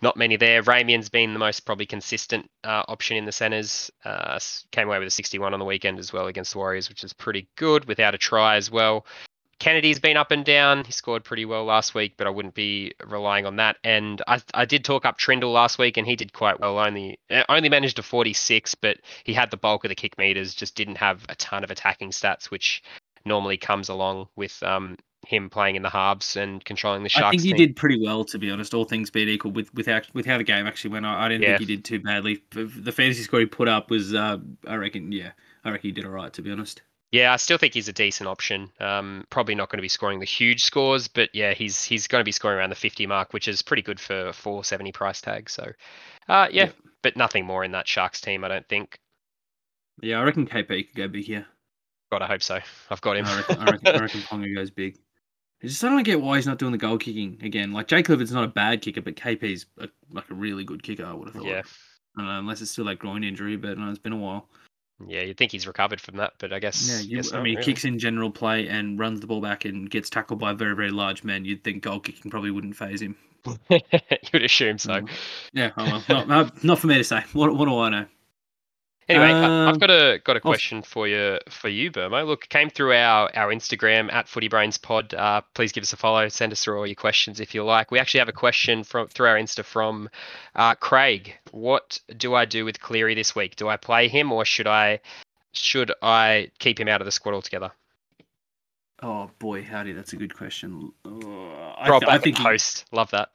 not 0.03 0.17
many 0.17 0.37
there. 0.37 0.63
Ramien's 0.63 1.09
been 1.09 1.33
the 1.33 1.39
most 1.39 1.61
probably 1.61 1.87
consistent 1.87 2.51
uh, 2.65 2.83
option 2.89 3.17
in 3.17 3.25
the 3.25 3.33
centres. 3.33 3.91
Uh, 4.05 4.39
came 4.71 4.89
away 4.89 4.99
with 4.99 5.09
a 5.09 5.11
61 5.11 5.55
on 5.55 5.61
the 5.61 5.65
weekend 5.65 5.99
as 5.99 6.13
well 6.13 6.27
against 6.27 6.53
the 6.53 6.59
Warriors, 6.59 6.89
which 6.89 7.05
is 7.05 7.13
pretty 7.13 7.49
good 7.57 7.87
without 7.87 8.15
a 8.15 8.19
try 8.19 8.57
as 8.57 8.71
well. 8.71 9.07
Kennedy's 9.63 10.01
been 10.01 10.17
up 10.17 10.33
and 10.33 10.45
down. 10.45 10.85
He 10.85 10.91
scored 10.91 11.23
pretty 11.23 11.45
well 11.45 11.65
last 11.65 11.95
week, 11.95 12.15
but 12.17 12.27
I 12.27 12.31
wouldn't 12.31 12.55
be 12.55 12.95
relying 13.07 13.47
on 13.47 13.57
that. 13.57 13.77
And 13.85 14.21
I, 14.27 14.43
I 14.53 14.65
did 14.65 14.85
talk 14.85 15.07
up 15.07 15.19
Trindall 15.19 15.53
last 15.53 15.79
week, 15.79 15.97
and 15.97 16.05
he 16.05 16.17
did 16.17 16.33
quite 16.33 16.59
well. 16.59 16.81
Only 16.81 17.21
eh, 17.31 17.45
only 17.49 17.69
managed 17.69 18.01
a 18.01 18.03
46, 18.03 18.75
but 18.75 18.99
he 19.23 19.33
had 19.33 19.53
the 19.53 19.57
bulk 19.57 19.85
of 19.85 19.91
the 19.91 19.95
kick 19.95 20.19
meters. 20.19 20.53
Just 20.57 20.75
didn't 20.75 20.97
have 20.97 21.25
a 21.29 21.37
ton 21.37 21.63
of 21.63 21.71
attacking 21.71 22.11
stats, 22.11 22.47
which 22.47 22.83
normally 23.25 23.57
comes 23.57 23.89
along 23.89 24.29
with 24.37 24.63
um, 24.63 24.97
him 25.27 25.51
playing 25.51 25.77
in 25.77 25.83
the 25.83 25.91
halves 25.91 26.37
and 26.37 26.65
controlling 26.65 27.03
the 27.03 27.09
Sharks. 27.09 27.29
I 27.29 27.31
think 27.31 27.43
he 27.43 27.55
team. 27.55 27.57
did 27.69 27.77
pretty 27.77 28.01
well, 28.01 28.25
to 28.27 28.39
be 28.39 28.51
honest. 28.51 28.75
All 28.75 28.85
things 28.85 29.11
being 29.11 29.29
equal, 29.29 29.53
with 29.53 29.73
with 29.75 29.87
how, 29.87 30.01
with 30.15 30.27
how 30.27 30.39
the 30.39 30.45
game 30.45 30.67
actually 30.67 30.91
went, 30.91 31.07
I, 31.07 31.27
I 31.27 31.29
didn't 31.29 31.43
Yeah. 31.43 31.59
think 31.59 31.61
he 31.61 31.77
did 31.77 31.85
too 31.85 32.01
badly. 32.01 32.43
The 32.51 32.93
fantasy 32.93 33.23
score 33.23 33.41
he 33.41 33.47
put 33.47 33.69
up 33.69 33.91
was, 33.91 34.15
uh, 34.15 34.39
I 34.67 34.75
reckon, 34.77 35.13
yeah, 35.13 35.33
I 35.65 35.71
reckon 35.71 35.89
he 35.89 35.93
did 35.93 36.05
all 36.05 36.11
right, 36.13 36.33
to 36.33 36.43
be 36.43 36.51
honest. 36.51 36.83
Yeah, 37.13 37.33
I 37.35 37.37
still 37.37 37.59
think 37.59 37.75
he's 37.75 37.89
a 37.89 37.93
decent 37.93 38.27
option. 38.27 38.73
Um, 38.81 39.27
probably 39.29 39.55
not 39.55 39.69
going 39.69 39.77
to 39.79 39.83
be 39.83 39.89
scoring 39.89 40.19
the 40.19 40.25
huge 40.25 40.63
scores, 40.63 41.09
but 41.09 41.29
yeah, 41.35 41.53
he's 41.53 41.85
he's 41.85 42.07
going 42.07 42.21
to 42.21 42.25
be 42.25 42.33
scoring 42.33 42.59
around 42.59 42.71
the 42.71 42.77
50 42.77 43.07
mark, 43.07 43.33
which 43.35 43.49
is 43.49 43.61
pretty 43.61 43.83
good 43.83 44.01
for 44.01 44.29
a 44.29 44.33
470 44.33 44.93
price 44.93 45.21
tag. 45.21 45.51
So, 45.51 45.73
uh, 46.29 46.49
yeah, 46.51 46.65
Yeah. 46.67 46.71
but 47.03 47.17
nothing 47.17 47.45
more 47.45 47.65
in 47.65 47.73
that 47.73 47.87
Sharks 47.87 48.21
team, 48.23 48.45
I 48.45 48.49
don't 48.49 48.67
think. 48.69 48.99
Yeah, 50.01 50.21
I 50.21 50.23
reckon 50.25 50.47
KP 50.47 50.85
could 50.89 50.95
go 50.97 51.09
big 51.09 51.25
here. 51.27 51.47
God, 52.13 52.21
I 52.21 52.27
hope 52.27 52.43
so. 52.43 52.59
I've 52.91 53.01
got 53.01 53.17
him. 53.17 53.25
I 53.25 53.37
reckon, 53.39 53.59
I 53.59 53.65
reckon, 53.71 53.89
I 53.89 53.99
reckon 53.99 54.21
Ponga 54.31 54.55
goes 54.55 54.71
big. 54.71 54.99
I 55.63 55.67
just 55.67 55.83
I 55.83 55.89
don't 55.89 56.03
get 56.03 56.21
why 56.21 56.37
he's 56.37 56.47
not 56.47 56.59
doing 56.59 56.73
the 56.73 56.77
goal 56.77 56.99
kicking 56.99 57.39
again. 57.43 57.73
Like 57.73 57.89
Jake 57.89 58.05
Clifford's 58.05 58.33
not 58.33 58.45
a 58.45 58.49
bad 58.49 58.83
kicker, 58.83 59.01
but 59.01 59.17
KP's 59.17 59.65
a, 59.79 59.89
like 60.11 60.29
a 60.29 60.35
really 60.35 60.63
good 60.63 60.83
kicker. 60.83 61.07
I 61.07 61.15
would 61.15 61.29
have 61.29 61.37
thought. 61.37 61.47
yeah, 61.47 61.63
I 62.15 62.21
don't 62.21 62.27
know, 62.27 62.39
unless 62.39 62.61
it's 62.61 62.71
still 62.71 62.85
that 62.85 62.99
groin 62.99 63.25
injury, 63.25 63.57
but 63.57 63.79
no, 63.79 63.89
it's 63.89 63.99
been 63.99 64.13
a 64.13 64.19
while. 64.19 64.47
yeah, 65.07 65.23
you'd 65.23 65.39
think 65.39 65.53
he's 65.53 65.67
recovered 65.67 66.03
from 66.03 66.19
that, 66.19 66.35
but 66.39 66.53
I 66.53 66.59
guess. 66.59 66.87
Yeah, 66.87 67.01
you, 67.01 67.17
guess 67.17 67.33
I 67.33 67.37
mean, 67.37 67.55
really. 67.55 67.65
kicks 67.65 67.87
in 67.87 67.99
general 67.99 68.31
play 68.31 68.69
and 68.69 68.99
runs 68.99 69.21
the 69.21 69.27
ball 69.27 69.41
back 69.41 69.65
and 69.65 69.89
gets 69.89 70.11
tackled 70.11 70.39
by 70.39 70.53
very, 70.53 70.77
very 70.77 70.91
large 70.91 71.25
men. 71.25 71.47
You'd 71.47 71.65
think 71.65 71.83
goal 71.83 71.99
kicking 71.99 72.31
probably 72.31 72.51
wouldn't 72.51 72.77
phase 72.77 73.01
him. 73.01 73.17
you 73.71 73.81
would 74.35 74.43
assume 74.43 74.77
so. 74.77 75.01
Mm. 75.01 75.11
Yeah, 75.55 75.71
oh 75.79 75.85
well, 75.87 76.05
not, 76.11 76.29
not, 76.29 76.63
not 76.63 76.79
for 76.79 76.89
me 76.89 76.99
to 76.99 77.05
say. 77.05 77.25
What, 77.33 77.57
what 77.57 77.65
do 77.65 77.79
I 77.79 77.89
know? 77.89 78.05
Anyway, 79.09 79.31
Um, 79.33 79.69
I've 79.69 79.81
got 79.81 79.91
a 79.91 80.21
got 80.25 80.37
a 80.37 80.39
I'll- 80.39 80.41
question 80.41 80.83
for 80.83 81.09
you 81.09 81.39
for 81.51 81.69
you, 81.69 81.91
Burmo. 81.91 82.25
Look, 82.27 82.49
came 82.49 82.71
through 82.71 82.93
our 82.95 83.31
our 83.35 83.49
Instagram 83.53 84.13
at 84.13 84.29
Footy 84.29 84.49
Brains 84.49 84.79
Pod. 84.79 85.13
Uh, 85.13 85.41
please 85.55 85.73
give 85.73 85.83
us 85.83 85.93
a 85.93 85.97
follow. 85.97 86.29
Send 86.29 86.53
us 86.53 86.63
through 86.63 86.79
all 86.79 86.87
your 86.87 86.95
questions 86.95 87.41
if 87.41 87.55
you 87.55 87.65
like. 87.65 87.91
We 87.91 87.99
actually 87.99 88.21
have 88.21 88.29
a 88.29 88.33
question 88.33 88.85
from 88.85 89.09
through 89.09 89.27
our 89.27 89.37
Insta 89.37 89.65
from 89.65 90.09
uh, 90.55 90.75
Craig. 90.77 91.35
What 91.51 91.99
do 92.17 92.35
I 92.35 92.45
do 92.45 92.65
with 92.65 92.81
Cleary 92.81 93.15
this 93.15 93.35
week? 93.35 93.57
Do 93.57 93.69
I 93.69 93.77
play 93.77 94.07
him 94.09 94.31
or 94.31 94.45
should 94.45 94.69
I 94.69 95.01
should 95.53 95.93
I 96.01 96.51
keep 96.61 96.79
him 96.79 96.89
out 96.89 97.01
of 97.01 97.05
the 97.05 97.13
squad 97.13 97.35
altogether? 97.35 97.73
Oh 99.03 99.31
boy, 99.41 99.65
howdy, 99.65 99.93
that's 99.93 100.13
a 100.13 100.17
good 100.17 100.33
question. 100.33 100.93
Uh, 101.05 101.11
I, 101.77 101.89
Rob 101.89 102.03
th- 102.03 102.13
I 102.13 102.19
think 102.19 102.37
and 102.37 102.47
he- 102.47 102.51
host. 102.53 102.85
Love 102.93 103.11
that. 103.11 103.31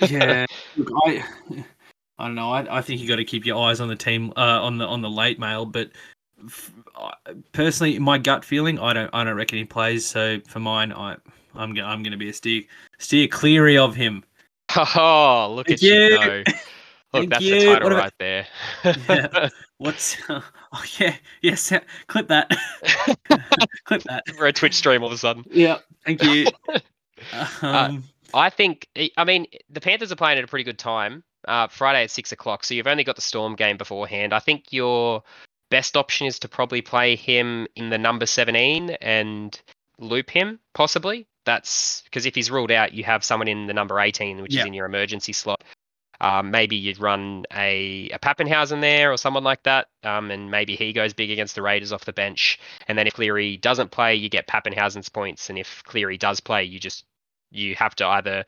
yeah. 0.10 0.46
Look, 0.78 0.90
I, 1.06 1.22
I 2.20 2.26
don't 2.26 2.34
know. 2.34 2.50
I, 2.52 2.78
I 2.78 2.82
think 2.82 3.00
you 3.00 3.08
got 3.08 3.16
to 3.16 3.24
keep 3.24 3.44
your 3.46 3.60
eyes 3.62 3.80
on 3.80 3.88
the 3.88 3.96
team, 3.96 4.32
uh, 4.36 4.40
on 4.62 4.78
the 4.78 4.86
on 4.86 5.02
the 5.02 5.10
late 5.10 5.38
mail. 5.38 5.64
But 5.66 5.90
f- 6.44 6.72
I- 6.96 7.14
personally, 7.52 7.98
my 7.98 8.18
gut 8.18 8.44
feeling, 8.44 8.78
I 8.78 8.92
don't, 8.92 9.10
I 9.12 9.24
don't 9.24 9.36
reckon 9.36 9.58
he 9.58 9.64
plays. 9.64 10.06
So 10.06 10.40
for 10.46 10.60
mine, 10.60 10.92
I, 10.92 11.16
I'm, 11.54 11.74
go- 11.74 11.84
I'm 11.84 12.02
going 12.02 12.12
to 12.12 12.18
be 12.18 12.28
a 12.28 12.32
steer, 12.32 12.62
steer 12.98 13.26
cleary 13.26 13.78
of 13.78 13.94
him. 13.96 14.22
oh, 14.76 15.52
look 15.56 15.66
Thank 15.66 15.78
at 15.78 15.82
you 15.82 15.94
you. 15.94 16.18
go. 16.18 16.42
Look, 17.12 17.22
Thank 17.22 17.30
that's 17.30 17.44
you. 17.44 17.58
the 17.60 17.66
title 17.66 17.88
about- 17.88 17.98
right 17.98 18.12
there. 18.20 18.46
Yeah. 18.84 19.48
What's? 19.78 20.16
oh 20.28 20.42
yeah, 20.98 21.16
yes. 21.42 21.72
clip 22.06 22.28
that. 22.28 22.50
clip 23.84 24.02
that. 24.04 24.28
For 24.36 24.46
a 24.46 24.52
Twitch 24.52 24.74
stream 24.74 25.02
all 25.02 25.08
of 25.08 25.14
a 25.14 25.18
sudden. 25.18 25.44
Yeah. 25.50 25.78
Thank 26.04 26.22
you. 26.22 26.46
Um, 27.62 28.04
I 28.34 28.50
think. 28.50 28.88
I 29.16 29.24
mean, 29.24 29.46
the 29.70 29.80
Panthers 29.80 30.12
are 30.12 30.16
playing 30.16 30.38
at 30.38 30.44
a 30.44 30.46
pretty 30.46 30.64
good 30.64 30.78
time. 30.78 31.24
Uh, 31.48 31.68
Friday 31.68 32.04
at 32.04 32.10
six 32.10 32.32
o'clock, 32.32 32.64
so 32.64 32.74
you've 32.74 32.86
only 32.86 33.04
got 33.04 33.16
the 33.16 33.22
Storm 33.22 33.56
game 33.56 33.78
beforehand. 33.78 34.34
I 34.34 34.40
think 34.40 34.72
your 34.72 35.22
best 35.70 35.96
option 35.96 36.26
is 36.26 36.38
to 36.40 36.48
probably 36.48 36.82
play 36.82 37.16
him 37.16 37.66
in 37.76 37.88
the 37.88 37.96
number 37.98 38.26
seventeen 38.26 38.90
and 39.00 39.58
loop 39.98 40.28
him 40.28 40.60
possibly. 40.74 41.26
That's 41.46 42.02
because 42.02 42.26
if 42.26 42.34
he's 42.34 42.50
ruled 42.50 42.70
out, 42.70 42.92
you 42.92 43.04
have 43.04 43.24
someone 43.24 43.48
in 43.48 43.66
the 43.66 43.72
number 43.72 43.98
eighteen, 43.98 44.42
which 44.42 44.54
Yeah. 44.54 44.60
is 44.60 44.66
in 44.66 44.74
your 44.74 44.84
emergency 44.84 45.32
slot. 45.32 45.64
Um, 46.20 46.50
maybe 46.50 46.76
you'd 46.76 47.00
run 47.00 47.46
a, 47.54 48.10
a 48.12 48.18
Papenhuyzen 48.18 48.82
there 48.82 49.10
or 49.10 49.16
someone 49.16 49.42
like 49.42 49.62
that, 49.62 49.88
um, 50.04 50.30
and 50.30 50.50
maybe 50.50 50.76
he 50.76 50.92
goes 50.92 51.14
big 51.14 51.30
against 51.30 51.54
the 51.54 51.62
Raiders 51.62 51.92
off 51.92 52.04
the 52.04 52.12
bench. 52.12 52.58
And 52.88 52.98
then 52.98 53.06
if 53.06 53.14
Cleary 53.14 53.56
doesn't 53.56 53.90
play, 53.90 54.14
you 54.16 54.28
get 54.28 54.46
Papenhuyzen's 54.46 55.08
points, 55.08 55.48
and 55.48 55.58
if 55.58 55.82
Cleary 55.84 56.18
does 56.18 56.40
play, 56.40 56.64
you 56.64 56.78
just 56.78 57.06
you 57.50 57.74
have 57.76 57.94
to 57.96 58.06
either 58.06 58.44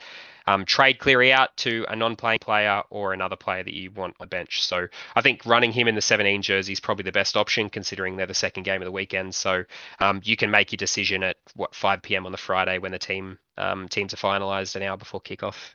um, 0.46 0.64
trade 0.64 0.98
Cleary 0.98 1.32
out 1.32 1.56
to 1.58 1.84
a 1.88 1.96
non-playing 1.96 2.40
player 2.40 2.82
or 2.90 3.12
another 3.12 3.36
player 3.36 3.62
that 3.62 3.74
you 3.74 3.90
want 3.90 4.16
on 4.18 4.24
the 4.24 4.26
bench. 4.26 4.64
So 4.64 4.88
I 5.14 5.20
think 5.20 5.46
running 5.46 5.72
him 5.72 5.88
in 5.88 5.94
the 5.94 6.02
17 6.02 6.42
jersey 6.42 6.72
is 6.72 6.80
probably 6.80 7.04
the 7.04 7.12
best 7.12 7.36
option, 7.36 7.70
considering 7.70 8.16
they're 8.16 8.26
the 8.26 8.34
second 8.34 8.64
game 8.64 8.82
of 8.82 8.86
the 8.86 8.92
weekend. 8.92 9.34
So 9.34 9.64
um, 10.00 10.20
you 10.24 10.36
can 10.36 10.50
make 10.50 10.72
your 10.72 10.78
decision 10.78 11.22
at 11.22 11.36
what 11.54 11.74
5 11.74 12.02
p.m. 12.02 12.26
on 12.26 12.32
the 12.32 12.38
Friday 12.38 12.78
when 12.78 12.92
the 12.92 12.98
team 12.98 13.38
um, 13.56 13.88
teams 13.88 14.14
are 14.14 14.18
finalised 14.18 14.76
an 14.76 14.82
hour 14.82 14.96
before 14.96 15.20
kickoff. 15.20 15.74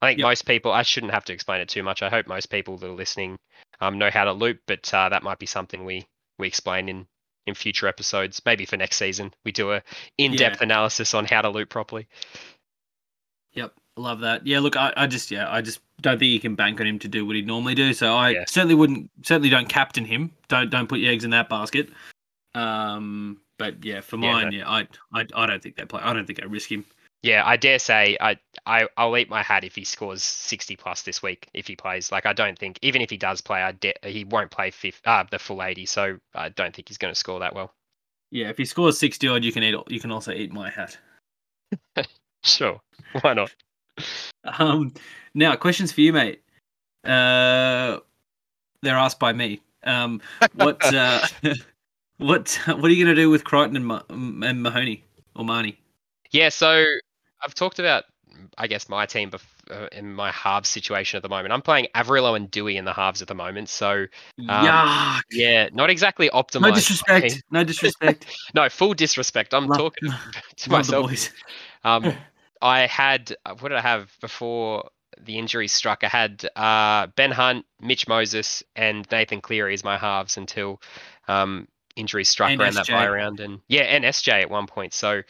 I 0.00 0.10
think 0.10 0.20
Yep. 0.20 0.26
most 0.26 0.46
people. 0.46 0.72
I 0.72 0.82
shouldn't 0.82 1.12
have 1.12 1.24
to 1.26 1.32
explain 1.32 1.60
it 1.60 1.68
too 1.68 1.82
much. 1.82 2.02
I 2.02 2.10
hope 2.10 2.26
most 2.26 2.46
people 2.50 2.78
that 2.78 2.86
are 2.88 2.92
listening 2.94 3.38
um, 3.80 3.98
know 3.98 4.10
how 4.10 4.24
to 4.24 4.32
loop, 4.32 4.60
but 4.66 4.92
uh, 4.94 5.08
that 5.08 5.22
might 5.22 5.38
be 5.38 5.46
something 5.46 5.84
we 5.84 6.06
we 6.38 6.46
explain 6.46 6.88
in 6.88 7.06
in 7.48 7.54
future 7.54 7.88
episodes. 7.88 8.40
Maybe 8.46 8.64
for 8.64 8.76
next 8.76 8.96
season, 8.96 9.32
we 9.44 9.52
do 9.52 9.72
a 9.72 9.82
in-depth 10.18 10.60
analysis 10.60 11.14
on 11.14 11.24
how 11.24 11.42
to 11.42 11.48
loop 11.48 11.68
properly. 11.70 12.06
Yep, 13.54 13.72
love 13.96 14.20
that. 14.20 14.46
Yeah, 14.46 14.60
look, 14.60 14.76
I, 14.76 14.92
I 14.96 15.06
just 15.06 15.30
yeah, 15.30 15.50
I 15.50 15.60
just 15.62 15.80
don't 16.00 16.18
think 16.18 16.30
you 16.30 16.38
can 16.40 16.54
bank 16.54 16.80
on 16.80 16.86
him 16.86 16.98
to 17.00 17.08
do 17.08 17.26
what 17.26 17.34
he'd 17.34 17.46
normally 17.46 17.74
do. 17.74 17.92
So 17.92 18.14
I 18.14 18.30
Yeah. 18.30 18.44
certainly 18.46 18.74
wouldn't 18.74 19.10
certainly 19.22 19.48
don't 19.48 19.68
captain 19.68 20.04
him. 20.04 20.32
Don't 20.48 20.70
don't 20.70 20.86
put 20.88 21.00
your 21.00 21.10
eggs 21.12 21.24
in 21.24 21.30
that 21.30 21.48
basket. 21.48 21.88
Um, 22.54 23.40
but 23.58 23.84
yeah, 23.84 24.00
for 24.00 24.16
Yeah, 24.18 24.32
mine, 24.32 24.52
yeah, 24.52 24.68
I, 24.68 24.86
I 25.12 25.26
I 25.34 25.46
don't 25.46 25.62
think 25.62 25.76
they 25.76 25.84
play. 25.84 26.00
I 26.02 26.12
don't 26.12 26.26
think 26.26 26.40
I 26.42 26.46
risk 26.46 26.70
him. 26.70 26.84
Yeah, 27.22 27.42
I 27.44 27.56
dare 27.56 27.80
say 27.80 28.16
I, 28.20 28.36
I 28.64 28.86
I'll 28.96 29.16
eat 29.16 29.28
my 29.28 29.42
hat 29.42 29.64
if 29.64 29.74
he 29.74 29.84
scores 29.84 30.22
sixty 30.22 30.76
plus 30.76 31.02
this 31.02 31.22
week 31.22 31.48
if 31.52 31.66
he 31.66 31.74
plays. 31.74 32.12
Like 32.12 32.26
I 32.26 32.32
don't 32.32 32.58
think 32.58 32.78
even 32.82 33.02
if 33.02 33.10
he 33.10 33.16
does 33.16 33.40
play, 33.40 33.60
I 33.60 33.72
de- 33.72 33.94
he 34.04 34.24
won't 34.24 34.50
play 34.52 34.70
fifth, 34.70 35.00
uh, 35.04 35.24
the 35.28 35.38
full 35.38 35.62
eighty. 35.62 35.84
So 35.84 36.18
I 36.34 36.50
don't 36.50 36.74
think 36.74 36.88
he's 36.88 36.98
going 36.98 37.12
to 37.12 37.18
score 37.18 37.40
that 37.40 37.54
well. 37.54 37.72
Yeah, 38.30 38.50
if 38.50 38.58
he 38.58 38.64
scores 38.64 38.98
sixty 38.98 39.26
odd, 39.26 39.42
you 39.42 39.52
can 39.52 39.64
eat. 39.64 39.74
You 39.88 39.98
can 39.98 40.12
also 40.12 40.32
eat 40.32 40.52
my 40.52 40.70
hat. 40.70 40.96
Sure, 42.44 42.80
why 43.20 43.34
not? 43.34 43.52
Um, 44.44 44.94
now 45.34 45.56
questions 45.56 45.90
for 45.90 46.02
you, 46.02 46.12
mate. 46.12 46.40
Uh, 47.04 47.98
they're 48.80 48.96
asked 48.96 49.18
by 49.18 49.32
me. 49.32 49.60
Um, 49.82 50.20
what 50.54 50.82
uh, 50.94 51.26
what 52.18 52.60
what 52.66 52.84
are 52.84 52.90
you 52.90 53.04
going 53.04 53.14
to 53.14 53.20
do 53.20 53.28
with 53.28 53.42
Crichton 53.42 53.76
and, 53.76 53.86
Ma- 53.86 54.02
and 54.08 54.62
Mahoney 54.62 55.04
or 55.34 55.44
Marnie? 55.44 55.76
Yeah, 56.30 56.50
so 56.50 56.84
I've 57.44 57.54
talked 57.54 57.78
about, 57.78 58.04
I 58.56 58.66
guess, 58.66 58.88
my 58.88 59.06
team 59.06 59.30
bef- 59.30 59.44
uh, 59.70 59.88
in 59.92 60.14
my 60.14 60.30
halves 60.32 60.68
situation 60.68 61.16
at 61.16 61.22
the 61.22 61.28
moment. 61.28 61.52
I'm 61.52 61.62
playing 61.62 61.88
Averillo 61.94 62.36
and 62.36 62.50
Dewey 62.50 62.76
in 62.76 62.84
the 62.84 62.92
halves 62.92 63.22
at 63.22 63.28
the 63.28 63.34
moment. 63.34 63.68
So, 63.68 64.06
um, 64.48 65.20
yeah, 65.30 65.68
not 65.72 65.90
exactly 65.90 66.30
optimal. 66.30 66.62
No 66.62 66.70
disrespect. 66.72 67.42
No 67.50 67.64
disrespect. 67.64 68.26
No, 68.54 68.68
full 68.68 68.94
disrespect. 68.94 69.54
I'm 69.54 69.66
Love- 69.66 69.78
talking 69.78 70.10
to 70.56 70.70
myself. 70.70 71.30
Um, 71.84 72.14
I 72.62 72.86
had 72.86 73.36
uh, 73.46 73.54
what 73.60 73.68
did 73.68 73.78
I 73.78 73.82
have 73.82 74.10
before 74.20 74.90
the 75.20 75.38
injury 75.38 75.68
struck? 75.68 76.02
I 76.02 76.08
had 76.08 76.48
uh, 76.56 77.06
Ben 77.14 77.30
Hunt, 77.30 77.66
Mitch 77.80 78.08
Moses, 78.08 78.62
and 78.74 79.06
Nathan 79.12 79.40
Cleary 79.40 79.74
as 79.74 79.84
my 79.84 79.96
halves 79.96 80.36
until 80.36 80.80
um, 81.28 81.68
injury 81.98 82.24
struck 82.24 82.50
And 82.50 82.60
around 82.60 82.74
that 82.74 82.86
SJ. 82.86 82.92
bye 82.92 83.08
round, 83.08 83.40
and 83.40 83.60
yeah, 83.68 83.82
and 83.82 84.04
SJ 84.04 84.42
at 84.42 84.50
one 84.50 84.66
point. 84.66 84.94
So 84.94 85.22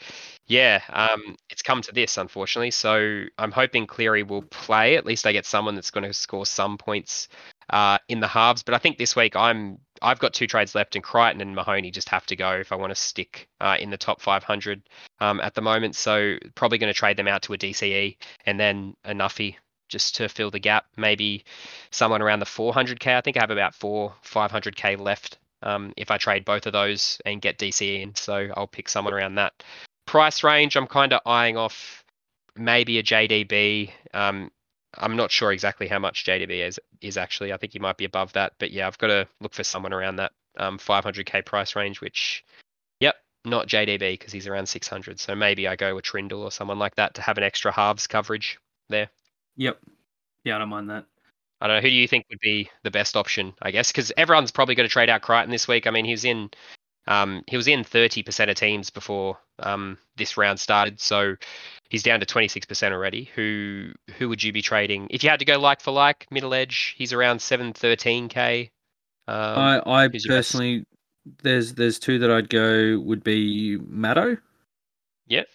yeah, 0.47 0.81
um, 0.89 1.35
it's 1.49 1.61
come 1.61 1.81
to 1.81 1.91
this 1.91 2.17
unfortunately. 2.17 2.71
So 2.71 3.25
I'm 3.37 3.51
hoping 3.51 3.87
Cleary 3.87 4.23
will 4.23 4.43
play. 4.43 4.95
At 4.95 5.05
least 5.05 5.25
I 5.27 5.31
get 5.31 5.45
someone 5.45 5.75
that's 5.75 5.91
going 5.91 6.05
to 6.05 6.13
score 6.13 6.45
some 6.45 6.77
points 6.77 7.27
uh, 7.69 7.97
in 8.07 8.19
the 8.19 8.27
halves. 8.27 8.63
But 8.63 8.75
I 8.75 8.77
think 8.77 8.97
this 8.97 9.15
week 9.15 9.35
I'm 9.35 9.79
I've 10.01 10.19
got 10.19 10.33
two 10.33 10.47
trades 10.47 10.75
left, 10.75 10.95
and 10.95 11.03
Crichton 11.03 11.41
and 11.41 11.55
Mahoney 11.55 11.91
just 11.91 12.09
have 12.09 12.25
to 12.27 12.35
go 12.35 12.51
if 12.53 12.71
I 12.71 12.75
want 12.75 12.91
to 12.91 12.95
stick 12.95 13.49
uh, 13.59 13.77
in 13.79 13.89
the 13.89 13.97
top 13.97 14.21
500 14.21 14.81
um, 15.19 15.41
at 15.41 15.55
the 15.55 15.61
moment. 15.61 15.95
So 15.95 16.37
probably 16.55 16.77
going 16.77 16.93
to 16.93 16.97
trade 16.97 17.17
them 17.17 17.27
out 17.27 17.41
to 17.43 17.53
a 17.53 17.57
DCE 17.57 18.17
and 18.45 18.59
then 18.59 18.95
a 19.03 19.13
Nuffy 19.13 19.55
just 19.89 20.15
to 20.15 20.29
fill 20.29 20.51
the 20.51 20.59
gap. 20.59 20.85
Maybe 20.95 21.43
someone 21.91 22.21
around 22.21 22.39
the 22.39 22.45
400k. 22.45 23.17
I 23.17 23.21
think 23.21 23.37
I 23.37 23.41
have 23.41 23.49
about 23.51 23.75
four 23.75 24.13
500k 24.23 24.99
left 24.99 25.39
um, 25.63 25.93
if 25.97 26.11
I 26.11 26.17
trade 26.17 26.45
both 26.45 26.65
of 26.65 26.73
those 26.73 27.19
and 27.25 27.41
get 27.41 27.57
DCE 27.57 28.01
in. 28.01 28.15
So 28.15 28.49
I'll 28.55 28.67
pick 28.67 28.89
someone 28.89 29.13
around 29.13 29.35
that 29.35 29.53
price 30.05 30.43
range. 30.43 30.75
I'm 30.75 30.87
kind 30.87 31.13
of 31.13 31.21
eyeing 31.25 31.57
off 31.57 32.03
maybe 32.55 32.99
a 32.99 33.03
JDB. 33.03 33.91
Um, 34.13 34.51
I'm 34.97 35.15
not 35.15 35.31
sure 35.31 35.51
exactly 35.51 35.87
how 35.87 35.99
much 35.99 36.25
JDB 36.25 36.67
is 36.67 36.79
is 37.01 37.17
actually. 37.17 37.53
I 37.53 37.57
think 37.57 37.73
he 37.73 37.79
might 37.79 37.97
be 37.97 38.05
above 38.05 38.33
that, 38.33 38.53
but 38.59 38.71
yeah, 38.71 38.87
I've 38.87 38.97
got 38.97 39.07
to 39.07 39.27
look 39.39 39.53
for 39.53 39.63
someone 39.63 39.93
around 39.93 40.17
that 40.17 40.31
um, 40.57 40.77
500k 40.77 41.45
price 41.45 41.75
range, 41.75 42.01
which, 42.01 42.43
yep, 42.99 43.15
not 43.45 43.67
JDB 43.67 44.13
because 44.13 44.33
he's 44.33 44.47
around 44.47 44.67
600. 44.67 45.19
So 45.19 45.35
maybe 45.35 45.67
I 45.67 45.75
go 45.75 45.95
with 45.95 46.05
Trindall 46.05 46.43
or 46.43 46.51
someone 46.51 46.79
like 46.79 46.95
that 46.95 47.13
to 47.15 47.21
have 47.21 47.37
an 47.37 47.43
extra 47.43 47.71
halves 47.71 48.07
coverage 48.07 48.59
there. 48.89 49.09
Yep. 49.57 49.79
Yeah, 50.43 50.55
I 50.55 50.59
don't 50.59 50.69
mind 50.69 50.89
that. 50.89 51.05
I 51.61 51.67
don't 51.67 51.77
know. 51.77 51.81
Who 51.81 51.89
do 51.89 51.95
you 51.95 52.07
think 52.07 52.25
would 52.29 52.39
be 52.39 52.69
the 52.83 52.91
best 52.91 53.17
option? 53.17 53.53
I 53.61 53.71
guess 53.71 53.91
because 53.91 54.11
everyone's 54.17 54.51
probably 54.51 54.75
going 54.75 54.87
to 54.87 54.91
trade 54.91 55.09
out 55.09 55.21
Crichton 55.21 55.51
this 55.51 55.67
week. 55.67 55.87
I 55.87 55.91
mean, 55.91 56.05
he 56.05 56.11
was 56.11 56.23
in, 56.23 56.49
um, 57.07 57.43
he 57.47 57.57
was 57.57 57.67
in 57.67 57.83
30% 57.83 58.49
of 58.49 58.55
teams 58.55 58.89
before 58.89 59.37
um, 59.59 59.97
this 60.15 60.37
round 60.37 60.59
started, 60.59 60.99
so 61.01 61.35
he's 61.89 62.03
down 62.03 62.19
to 62.21 62.25
26% 62.25 62.91
already. 62.91 63.29
Who 63.35 63.91
who 64.17 64.29
would 64.29 64.41
you 64.41 64.53
be 64.53 64.61
trading 64.61 65.07
if 65.09 65.23
you 65.23 65.29
had 65.29 65.39
to 65.39 65.45
go 65.45 65.59
like 65.59 65.81
for 65.81 65.91
like 65.91 66.27
middle 66.31 66.53
edge? 66.53 66.95
He's 66.97 67.13
around 67.13 67.39
713k. 67.39 68.69
Um, 69.27 69.35
I 69.35 69.81
I 69.85 70.07
who's 70.07 70.25
your 70.25 70.37
best? 70.37 70.53
personally, 70.53 70.85
there's 71.43 71.73
there's 71.73 71.99
two 71.99 72.19
that 72.19 72.31
I'd 72.31 72.49
go 72.49 72.99
would 72.99 73.23
be 73.23 73.77
Matto. 73.77 74.37
Yep. 75.27 75.47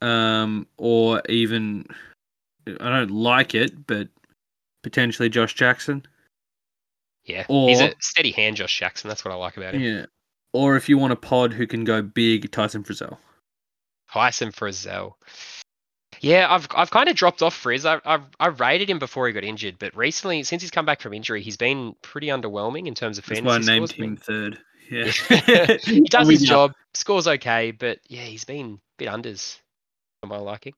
Um, 0.00 0.66
or 0.76 1.22
even 1.28 1.86
I 2.80 2.90
don't 2.90 3.10
like 3.10 3.54
it, 3.54 3.86
but 3.86 4.08
potentially 4.88 5.28
Josh 5.28 5.54
Jackson. 5.54 6.06
yeah, 7.24 7.44
he's 7.46 7.80
a 7.80 7.92
steady 8.00 8.30
hand, 8.30 8.56
Josh 8.56 8.78
Jackson. 8.78 9.08
That's 9.08 9.24
what 9.24 9.32
I 9.32 9.36
like 9.36 9.56
about 9.58 9.74
him. 9.74 9.82
Yeah. 9.82 10.06
Or 10.54 10.76
if 10.76 10.88
you 10.88 10.96
want 10.96 11.12
a 11.12 11.16
pod 11.16 11.52
who 11.52 11.66
can 11.66 11.84
go 11.84 12.00
big, 12.00 12.50
Tyson 12.50 12.82
Frizell. 12.82 13.18
Tyson 14.10 14.50
Frizell. 14.50 15.12
Yeah, 16.20 16.46
I've 16.48 16.66
I've 16.74 16.90
kind 16.90 17.08
of 17.08 17.14
dropped 17.14 17.42
off 17.42 17.54
Frizz. 17.54 17.84
I 17.84 18.00
I've 18.04 18.24
I 18.40 18.48
rated 18.48 18.88
him 18.88 18.98
before 18.98 19.26
he 19.26 19.34
got 19.34 19.44
injured, 19.44 19.76
but 19.78 19.94
recently, 19.94 20.42
since 20.42 20.62
he's 20.62 20.70
come 20.70 20.86
back 20.86 21.00
from 21.00 21.12
injury, 21.12 21.42
he's 21.42 21.58
been 21.58 21.94
pretty 22.02 22.28
underwhelming 22.28 22.86
in 22.86 22.94
terms 22.94 23.18
of 23.18 23.26
That's 23.26 23.40
fantasy 23.40 23.46
why 23.46 23.72
I 23.72 23.76
named 23.76 23.90
scores. 23.90 24.00
I 24.00 24.04
him 24.04 24.16
third. 24.16 24.58
Yeah. 24.90 25.76
he 25.84 26.00
does 26.00 26.28
his 26.30 26.42
job, 26.42 26.72
scores 26.94 27.28
okay, 27.28 27.70
but 27.72 27.98
yeah, 28.08 28.22
he's 28.22 28.44
been 28.44 28.80
a 28.80 28.96
bit 28.96 29.08
unders 29.08 29.58
for 30.22 30.28
my 30.28 30.38
liking. 30.38 30.72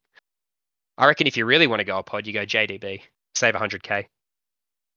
I 0.98 1.06
reckon 1.06 1.26
if 1.26 1.36
you 1.36 1.46
really 1.46 1.68
want 1.68 1.80
to 1.80 1.84
go 1.84 1.98
a 1.98 2.02
pod, 2.02 2.26
you 2.26 2.32
go 2.32 2.44
JDB, 2.44 3.00
save 3.34 3.54
100k. 3.54 4.06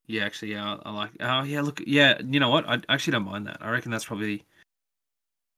Yeah, 0.07 0.25
actually, 0.25 0.51
yeah, 0.51 0.75
I, 0.83 0.89
I 0.89 0.91
like. 0.91 1.11
Oh, 1.21 1.43
yeah, 1.43 1.61
look, 1.61 1.81
yeah, 1.87 2.19
you 2.25 2.39
know 2.39 2.49
what? 2.49 2.67
I 2.67 2.79
actually 2.89 3.11
don't 3.11 3.25
mind 3.25 3.47
that. 3.47 3.57
I 3.61 3.69
reckon 3.69 3.91
that's 3.91 4.05
probably. 4.05 4.43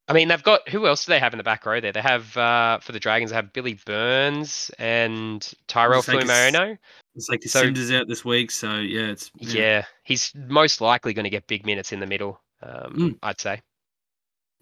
I 0.08 0.14
mean, 0.14 0.28
they've 0.28 0.44
got 0.44 0.70
who 0.70 0.86
else 0.86 1.04
do 1.06 1.10
they 1.12 1.20
have 1.20 1.34
in 1.34 1.38
the 1.40 1.44
back 1.44 1.66
row 1.66 1.82
there? 1.82 1.92
They 1.92 2.02
have 2.02 2.38
uh, 2.38 2.78
for 2.80 2.92
the 2.92 3.00
Dragons, 3.00 3.32
they 3.32 3.36
have 3.38 3.52
Billy 3.54 3.80
Burns 3.88 4.70
and 4.78 5.52
Tyrell 5.68 5.98
It's 6.00 6.08
like 6.08 6.18
it's- 6.24 6.52
Fuimaono. 6.54 6.78
It's 7.16 7.28
like 7.28 7.42
the 7.42 7.50
So- 7.50 7.62
Cinders 7.64 7.92
out 7.92 8.08
this 8.08 8.24
week, 8.24 8.52
so 8.52 8.76
yeah, 8.76 9.08
it's 9.08 9.32
Yeah. 9.40 9.86
he's 10.04 10.32
most 10.36 10.80
likely 10.80 11.14
going 11.16 11.24
to 11.24 11.30
get 11.32 11.48
big 11.48 11.66
minutes 11.66 11.92
in 11.92 12.00
the 12.00 12.06
middle. 12.06 12.40
Um, 12.62 12.94
Mm. 12.96 13.20
I'd 13.24 13.40
say. 13.42 13.62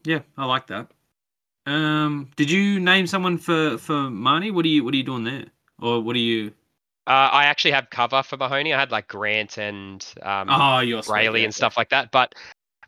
Yeah, 0.06 0.20
I 0.38 0.46
like 0.46 0.68
that. 0.68 0.88
Um, 1.66 2.30
did 2.38 2.50
you 2.50 2.80
name 2.80 3.06
someone 3.08 3.38
for 3.38 3.78
for 3.78 3.94
Marnie? 3.94 4.54
What 4.54 4.64
are 4.64 4.70
you 4.70 4.84
What 4.86 4.94
are 4.94 4.98
you 4.98 5.04
doing 5.04 5.26
there, 5.26 5.46
or 5.82 6.00
what 6.02 6.16
are 6.16 6.20
you? 6.20 6.54
Uh, 7.06 7.30
I 7.32 7.46
actually 7.46 7.72
have 7.72 7.90
cover 7.90 8.24
for 8.24 8.38
Mahoney. 8.38 8.74
I 8.74 8.80
had 8.80 8.92
like 8.92 9.08
Grant 9.08 9.58
and 9.58 10.06
um, 10.22 10.48
oh, 10.50 11.02
Rayleigh 11.10 11.44
and 11.44 11.54
stuff 11.54 11.76
like 11.78 11.90
that. 11.90 12.12
But 12.12 12.34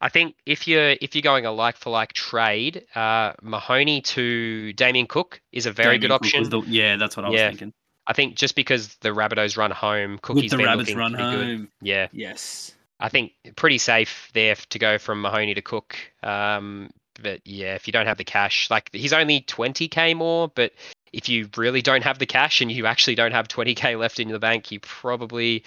I 0.01 0.09
think 0.09 0.35
if 0.45 0.67
you're 0.67 0.95
if 1.01 1.15
you're 1.15 1.21
going 1.21 1.45
a 1.45 1.51
like 1.51 1.75
for 1.77 1.89
like 1.89 2.13
trade, 2.13 2.85
uh, 2.95 3.33
Mahoney 3.41 4.01
to 4.01 4.73
Damien 4.73 5.07
Cook 5.07 5.41
is 5.51 5.65
a 5.65 5.71
very 5.71 5.97
Damien 5.97 6.01
good 6.01 6.11
option. 6.11 6.49
the- 6.49 6.61
yeah, 6.61 6.95
that's 6.97 7.17
what 7.17 7.25
I 7.25 7.29
was 7.29 7.37
Yeah. 7.39 7.49
thinking. 7.49 7.73
I 8.07 8.13
think 8.13 8.35
just 8.35 8.55
because 8.55 8.95
the 9.01 9.09
Rabbitohs 9.09 9.57
run 9.57 9.71
home, 9.71 10.13
With 10.13 10.21
Cookie's 10.21 10.51
the 10.51 10.57
been 10.57 10.77
looking 10.77 10.97
run 10.97 11.13
pretty 11.15 11.31
good. 11.31 11.45
home. 11.57 11.67
Yeah, 11.81 12.07
Yes. 12.11 12.73
I 12.99 13.09
think 13.09 13.33
pretty 13.57 13.79
safe 13.79 14.29
there 14.33 14.55
to 14.55 14.79
go 14.79 14.97
from 14.97 15.21
Mahoney 15.21 15.53
to 15.55 15.61
Cook. 15.61 15.97
Um, 16.23 16.89
but 17.21 17.41
yeah, 17.45 17.75
if 17.75 17.87
you 17.87 17.93
don't 17.93 18.07
have 18.07 18.17
the 18.17 18.23
cash, 18.23 18.69
like 18.69 18.89
he's 18.91 19.13
only 19.13 19.41
20k 19.41 20.15
more, 20.15 20.47
but 20.53 20.73
if 21.13 21.29
you 21.29 21.49
really 21.55 21.81
don't 21.81 22.03
have 22.03 22.19
the 22.19 22.25
cash 22.25 22.61
and 22.61 22.71
you 22.71 22.85
actually 22.85 23.15
don't 23.15 23.31
have 23.31 23.47
20k 23.47 23.97
left 23.97 24.19
in 24.19 24.29
the 24.29 24.39
bank, 24.39 24.71
you 24.71 24.79
probably 24.79 25.63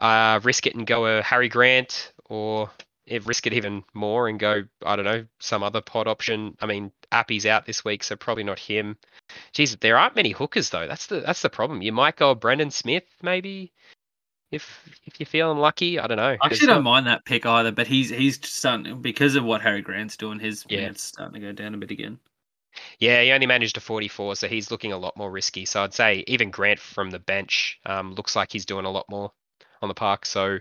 uh, 0.00 0.40
risk 0.42 0.66
it 0.66 0.74
and 0.74 0.86
go 0.86 1.06
a 1.06 1.22
Harry 1.22 1.48
Grant 1.48 2.12
or 2.26 2.70
risk 3.24 3.46
it 3.46 3.52
even 3.52 3.84
more 3.92 4.28
and 4.28 4.38
go, 4.38 4.64
I 4.84 4.96
don't 4.96 5.04
know, 5.04 5.26
some 5.38 5.62
other 5.62 5.80
pod 5.80 6.08
option. 6.08 6.56
I 6.60 6.66
mean, 6.66 6.90
Api's 7.12 7.46
out 7.46 7.66
this 7.66 7.84
week, 7.84 8.02
so 8.02 8.16
probably 8.16 8.44
not 8.44 8.58
him. 8.58 8.96
Jeez, 9.54 9.78
there 9.80 9.98
aren't 9.98 10.16
many 10.16 10.30
hookers 10.30 10.70
though. 10.70 10.86
That's 10.86 11.06
the 11.06 11.20
that's 11.20 11.42
the 11.42 11.50
problem. 11.50 11.82
You 11.82 11.92
might 11.92 12.16
go 12.16 12.34
Brandon 12.34 12.70
Smith 12.70 13.04
maybe. 13.22 13.72
If 14.54 14.88
if 15.06 15.20
you're 15.20 15.26
feeling 15.26 15.58
lucky, 15.58 15.98
I 15.98 16.06
don't 16.06 16.16
know. 16.16 16.36
I 16.40 16.46
actually 16.46 16.68
don't 16.68 16.84
mind 16.84 17.06
that 17.06 17.24
pick 17.24 17.46
either, 17.46 17.72
but 17.72 17.86
he's 17.86 18.10
he's 18.10 18.38
starting 18.46 19.00
because 19.02 19.34
of 19.34 19.44
what 19.44 19.62
Harry 19.62 19.82
Grant's 19.82 20.16
doing. 20.16 20.38
His 20.38 20.64
Yeah. 20.68 20.92
starting 20.94 21.34
to 21.34 21.40
go 21.40 21.52
down 21.52 21.74
a 21.74 21.78
bit 21.78 21.90
again. 21.90 22.18
Yeah, 22.98 23.22
he 23.22 23.30
only 23.30 23.46
managed 23.46 23.76
a 23.76 23.80
44, 23.80 24.34
so 24.34 24.48
he's 24.48 24.70
looking 24.70 24.92
a 24.92 24.98
lot 24.98 25.16
more 25.16 25.30
risky. 25.30 25.64
So 25.64 25.84
I'd 25.84 25.94
say 25.94 26.24
even 26.26 26.50
Grant 26.50 26.80
from 26.80 27.10
the 27.10 27.20
bench 27.20 27.78
um, 27.86 28.14
looks 28.14 28.34
like 28.34 28.50
he's 28.50 28.66
doing 28.66 28.84
a 28.84 28.90
lot 28.90 29.06
more 29.08 29.32
on 29.80 29.88
the 29.88 29.94
park. 29.94 30.26
So 30.26 30.58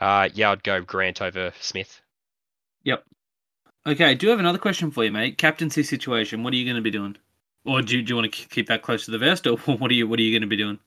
uh, 0.00 0.28
yeah, 0.34 0.50
I'd 0.50 0.62
go 0.62 0.80
Grant 0.80 1.22
over 1.22 1.52
Smith. 1.60 2.00
Yep. 2.84 3.04
Okay, 3.86 4.14
do 4.14 4.26
you 4.26 4.30
have 4.30 4.40
another 4.40 4.58
question 4.58 4.90
for 4.90 5.04
you, 5.04 5.12
mate. 5.12 5.38
Captaincy 5.38 5.82
situation. 5.82 6.42
What 6.42 6.52
are 6.52 6.56
you 6.56 6.64
going 6.64 6.76
to 6.76 6.82
be 6.82 6.90
doing? 6.90 7.16
Or 7.64 7.82
do 7.82 7.96
you, 7.96 8.02
do 8.02 8.10
you 8.10 8.16
want 8.16 8.32
to 8.32 8.48
keep 8.48 8.68
that 8.68 8.82
close 8.82 9.04
to 9.04 9.10
the 9.10 9.18
vest, 9.18 9.46
or 9.46 9.56
what 9.58 9.90
are 9.90 9.94
you 9.94 10.08
what 10.08 10.18
are 10.18 10.22
you 10.22 10.32
going 10.32 10.42
to 10.42 10.46
be 10.48 10.56
doing? 10.56 10.78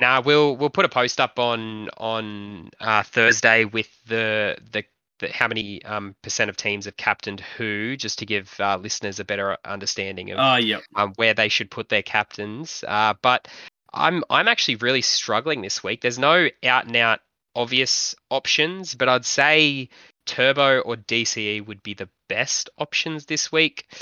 Now 0.00 0.20
we'll 0.22 0.56
we'll 0.56 0.70
put 0.70 0.84
a 0.84 0.88
post 0.88 1.20
up 1.20 1.38
on 1.38 1.88
on 1.96 2.70
uh, 2.80 3.02
Thursday 3.02 3.64
with 3.64 3.88
the 4.06 4.56
the. 4.72 4.84
The, 5.18 5.28
how 5.28 5.48
many 5.48 5.84
um, 5.84 6.16
percent 6.22 6.48
of 6.48 6.56
teams 6.56 6.86
have 6.86 6.96
captained 6.96 7.40
who, 7.40 7.94
just 7.94 8.20
to 8.20 8.24
give 8.24 8.56
uh, 8.58 8.78
listeners 8.78 9.20
a 9.20 9.24
better 9.26 9.58
understanding 9.66 10.30
of 10.30 10.38
Ah, 10.38 10.56
yep. 10.56 10.80
um, 10.96 11.12
where 11.16 11.34
they 11.34 11.50
should 11.50 11.70
put 11.70 11.90
their 11.90 12.00
captains. 12.00 12.82
Uh, 12.88 13.12
but 13.20 13.46
I'm 13.92 14.24
I'm 14.30 14.48
actually 14.48 14.76
really 14.76 15.02
struggling 15.02 15.60
this 15.60 15.84
week. 15.84 16.00
There's 16.00 16.18
no 16.18 16.48
out 16.64 16.86
and 16.86 16.96
out 16.96 17.20
obvious 17.54 18.14
options, 18.30 18.94
but 18.94 19.10
I'd 19.10 19.26
say 19.26 19.90
Turbo 20.24 20.80
or 20.80 20.96
DCE 20.96 21.66
would 21.66 21.82
be 21.82 21.92
the 21.92 22.08
best 22.30 22.70
options 22.78 23.26
this 23.26 23.52
week. 23.52 23.92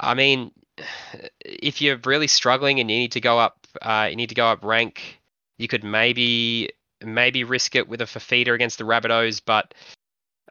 I 0.00 0.14
mean, 0.14 0.50
if 1.44 1.80
you're 1.80 2.00
really 2.04 2.26
struggling 2.26 2.80
and 2.80 2.90
you 2.90 2.96
need 2.96 3.12
to 3.12 3.20
go 3.20 3.38
up, 3.38 3.66
uh, 3.82 4.08
you 4.10 4.16
need 4.16 4.30
to 4.30 4.34
go 4.34 4.46
up 4.48 4.64
rank. 4.64 5.20
You 5.58 5.68
could 5.68 5.84
maybe 5.84 6.70
maybe 7.02 7.44
risk 7.44 7.76
it 7.76 7.88
with 7.88 8.00
a 8.00 8.04
Fifita 8.04 8.52
against 8.54 8.78
the 8.78 8.84
Rabbitohs, 8.84 9.40
but 9.44 9.74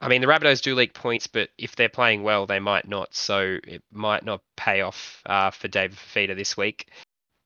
I 0.01 0.07
mean 0.07 0.21
the 0.21 0.27
Rabbitohs 0.27 0.61
do 0.61 0.75
leak 0.75 0.93
points, 0.93 1.27
but 1.27 1.49
if 1.57 1.75
they're 1.75 1.89
playing 1.89 2.23
well, 2.23 2.45
they 2.45 2.59
might 2.59 2.87
not. 2.87 3.13
So 3.15 3.57
it 3.63 3.83
might 3.91 4.23
not 4.23 4.41
pay 4.57 4.81
off 4.81 5.21
uh, 5.25 5.51
for 5.51 5.67
David 5.67 5.97
Fifita 5.97 6.35
this 6.35 6.57
week. 6.57 6.89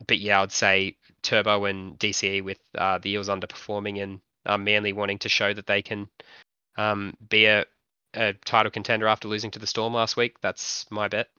but 0.08 0.20
yeah, 0.20 0.42
I'd 0.42 0.52
say 0.52 0.98
Turbo 1.22 1.66
and 1.66 1.98
DCE 2.00 2.44
with 2.44 2.60
uh, 2.78 2.98
the 3.00 3.12
Eels 3.12 3.30
underperforming 3.30 4.02
and 4.02 4.22
um, 4.46 4.64
Manly 4.64 4.94
wanting 4.94 5.20
to 5.20 5.30
show 5.30 5.54
that 5.54 5.68
they 5.68 5.82
can 5.82 6.08
um, 6.78 7.16
be 7.30 7.46
a, 7.46 7.66
a 8.14 8.34
title 8.46 8.72
contender 8.72 9.08
after 9.08 9.28
losing 9.28 9.52
to 9.52 9.60
the 9.60 9.68
Storm 9.68 9.94
last 9.94 10.18
week. 10.18 10.40
That's 10.42 10.86
my 10.90 11.08
bet. 11.08 11.30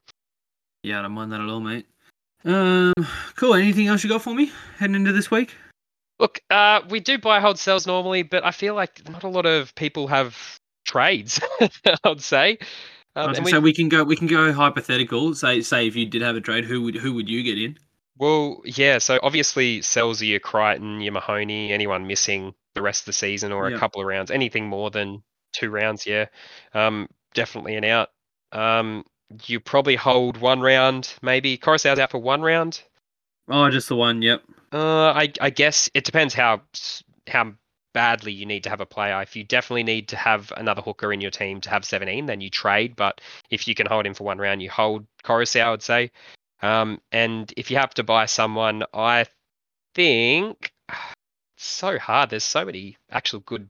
Yeah, 0.83 0.99
I 0.99 1.01
don't 1.03 1.11
mind 1.11 1.31
that 1.31 1.41
at 1.41 1.49
all, 1.49 1.59
mate. 1.59 1.87
Um, 2.45 2.93
cool. 3.35 3.53
Anything 3.55 3.87
else 3.87 4.03
you 4.03 4.09
got 4.09 4.21
for 4.21 4.33
me 4.33 4.51
heading 4.77 4.95
into 4.95 5.11
this 5.11 5.29
week? 5.29 5.53
Look, 6.21 6.39
uh, 6.51 6.81
we 6.87 6.99
do 6.99 7.17
buy 7.17 7.39
hold 7.39 7.57
sells 7.57 7.87
normally, 7.87 8.21
but 8.21 8.45
I 8.45 8.51
feel 8.51 8.75
like 8.75 9.09
not 9.09 9.23
a 9.23 9.27
lot 9.27 9.47
of 9.47 9.73
people 9.73 10.07
have 10.07 10.37
trades. 10.85 11.41
I'd 12.03 12.21
say. 12.21 12.59
Um, 13.15 13.33
so 13.33 13.59
we, 13.59 13.59
we 13.59 13.73
can 13.73 13.89
go. 13.89 14.03
We 14.03 14.15
can 14.15 14.27
go 14.27 14.53
hypothetical. 14.53 15.33
Say, 15.33 15.61
say 15.61 15.87
if 15.87 15.95
you 15.95 16.05
did 16.05 16.21
have 16.21 16.35
a 16.35 16.41
trade, 16.41 16.65
who 16.65 16.83
would 16.83 16.95
who 16.95 17.15
would 17.15 17.27
you 17.27 17.41
get 17.41 17.57
in? 17.57 17.77
Well, 18.19 18.61
yeah. 18.63 18.99
So 18.99 19.19
obviously, 19.23 19.81
sells 19.81 20.21
your 20.21 20.39
Crichton, 20.39 21.01
your 21.01 21.11
Mahoney, 21.11 21.73
anyone 21.73 22.05
missing 22.05 22.53
the 22.75 22.83
rest 22.83 23.01
of 23.01 23.05
the 23.07 23.13
season 23.13 23.51
or 23.51 23.67
a 23.67 23.77
couple 23.77 23.99
of 23.99 24.07
rounds, 24.07 24.29
anything 24.31 24.67
more 24.67 24.91
than 24.91 25.23
two 25.53 25.69
rounds, 25.69 26.05
yeah, 26.05 26.27
um, 26.73 27.09
definitely 27.33 27.75
an 27.75 27.83
out. 27.83 28.09
Um, 28.51 29.05
you 29.45 29.59
probably 29.59 29.95
hold 29.95 30.37
one 30.37 30.61
round, 30.61 31.13
maybe. 31.21 31.57
Koroisau's 31.57 31.99
out 31.99 32.11
for 32.11 32.19
one 32.19 32.41
round. 32.41 32.81
Oh, 33.49 33.69
just 33.69 33.89
the 33.89 33.95
one. 33.95 34.21
Yep. 34.21 34.43
Uh, 34.71 35.11
I 35.11 35.31
I 35.41 35.49
guess 35.49 35.89
it 35.93 36.05
depends 36.05 36.33
how 36.33 36.61
how 37.27 37.53
badly 37.93 38.31
you 38.31 38.45
need 38.45 38.63
to 38.63 38.69
have 38.69 38.81
a 38.81 38.85
player. 38.85 39.21
If 39.21 39.35
you 39.35 39.43
definitely 39.43 39.83
need 39.83 40.07
to 40.09 40.15
have 40.15 40.51
another 40.55 40.81
hooker 40.81 41.11
in 41.11 41.21
your 41.21 41.31
team 41.31 41.61
to 41.61 41.69
have 41.69 41.85
17, 41.85 42.25
then 42.25 42.41
you 42.41 42.49
trade. 42.49 42.95
But 42.95 43.21
if 43.49 43.67
you 43.67 43.75
can 43.75 43.85
hold 43.85 44.05
him 44.05 44.13
for 44.13 44.23
one 44.23 44.37
round, 44.37 44.61
you 44.61 44.69
hold 44.69 45.05
Koroisau, 45.23 45.61
I 45.61 45.71
would 45.71 45.83
say. 45.83 46.11
Um, 46.61 47.01
and 47.11 47.51
if 47.57 47.71
you 47.71 47.77
have 47.77 47.93
to 47.95 48.03
buy 48.03 48.25
someone, 48.25 48.83
I 48.93 49.25
think 49.95 50.71
it's 50.89 51.65
so 51.65 51.97
hard. 51.99 52.29
There's 52.29 52.43
so 52.43 52.65
many 52.65 52.97
actual 53.09 53.41
good 53.41 53.69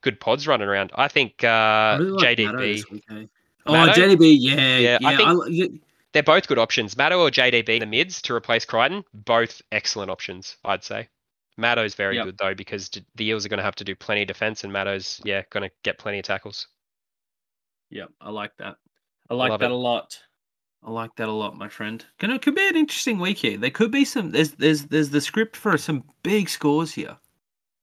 good 0.00 0.20
pods 0.20 0.46
running 0.46 0.68
around. 0.68 0.90
I 0.94 1.08
think 1.08 1.44
uh, 1.44 1.98
really 2.00 2.36
JDB. 2.36 3.02
Eh? 3.10 3.26
Oh, 3.66 3.72
JDB, 3.72 4.36
yeah, 4.40 4.78
yeah. 4.78 4.98
yeah 5.00 5.08
I 5.08 5.16
think 5.16 5.28
I, 5.28 5.48
yeah. 5.48 5.66
They're 6.12 6.22
both 6.22 6.48
good 6.48 6.58
options. 6.58 6.96
Matto 6.96 7.20
or 7.20 7.30
JDB 7.30 7.68
in 7.68 7.80
the 7.80 7.86
mids 7.86 8.20
to 8.22 8.34
replace 8.34 8.64
Crichton, 8.64 9.04
both 9.14 9.62
excellent 9.70 10.10
options, 10.10 10.56
I'd 10.64 10.84
say. 10.84 11.08
Matto's 11.56 11.94
very 11.94 12.16
yep. 12.16 12.24
good 12.24 12.38
though 12.38 12.54
because 12.54 12.88
the 12.88 13.26
Eels 13.26 13.44
are 13.44 13.48
going 13.48 13.58
to 13.58 13.64
have 13.64 13.76
to 13.76 13.84
do 13.84 13.94
plenty 13.94 14.22
of 14.22 14.28
defense, 14.28 14.64
and 14.64 14.72
Matto's 14.72 15.20
yeah 15.24 15.42
going 15.50 15.68
to 15.68 15.74
get 15.82 15.98
plenty 15.98 16.18
of 16.18 16.24
tackles. 16.24 16.66
Yep, 17.90 18.10
I 18.20 18.30
like 18.30 18.52
that. 18.58 18.76
I 19.28 19.34
like 19.34 19.50
Love 19.50 19.60
that 19.60 19.66
it. 19.66 19.72
a 19.72 19.76
lot. 19.76 20.18
I 20.82 20.90
like 20.90 21.14
that 21.16 21.28
a 21.28 21.32
lot, 21.32 21.58
my 21.58 21.68
friend. 21.68 22.04
Can 22.18 22.30
it 22.30 22.40
could 22.40 22.54
be 22.54 22.66
an 22.66 22.76
interesting 22.76 23.18
week 23.18 23.38
here. 23.38 23.58
There 23.58 23.70
could 23.70 23.90
be 23.90 24.04
some. 24.04 24.30
There's 24.30 24.52
there's 24.52 24.84
there's 24.86 25.10
the 25.10 25.20
script 25.20 25.56
for 25.56 25.76
some 25.76 26.04
big 26.22 26.48
scores 26.48 26.92
here. 26.92 27.16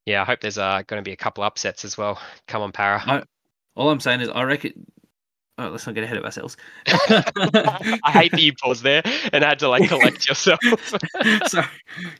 Yeah, 0.04 0.22
I 0.22 0.24
hope 0.24 0.40
there's 0.40 0.58
uh, 0.58 0.82
going 0.86 1.02
to 1.02 1.08
be 1.08 1.12
a 1.12 1.16
couple 1.16 1.44
upsets 1.44 1.84
as 1.84 1.96
well. 1.96 2.20
Come 2.48 2.62
on, 2.62 2.72
Para. 2.72 3.02
I, 3.06 3.22
all 3.76 3.90
I'm 3.90 4.00
saying 4.00 4.22
is, 4.22 4.28
I 4.28 4.42
reckon 4.42 4.86
Oh, 5.60 5.70
let's 5.70 5.84
not 5.86 5.96
get 5.96 6.04
ahead 6.04 6.16
of 6.16 6.24
ourselves. 6.24 6.56
I 6.86 8.10
hate 8.12 8.30
that 8.30 8.40
you 8.40 8.52
paused 8.54 8.84
there 8.84 9.02
and 9.32 9.42
had 9.42 9.58
to 9.58 9.68
like 9.68 9.88
collect 9.88 10.28
yourself. 10.28 10.60
so, 11.48 11.62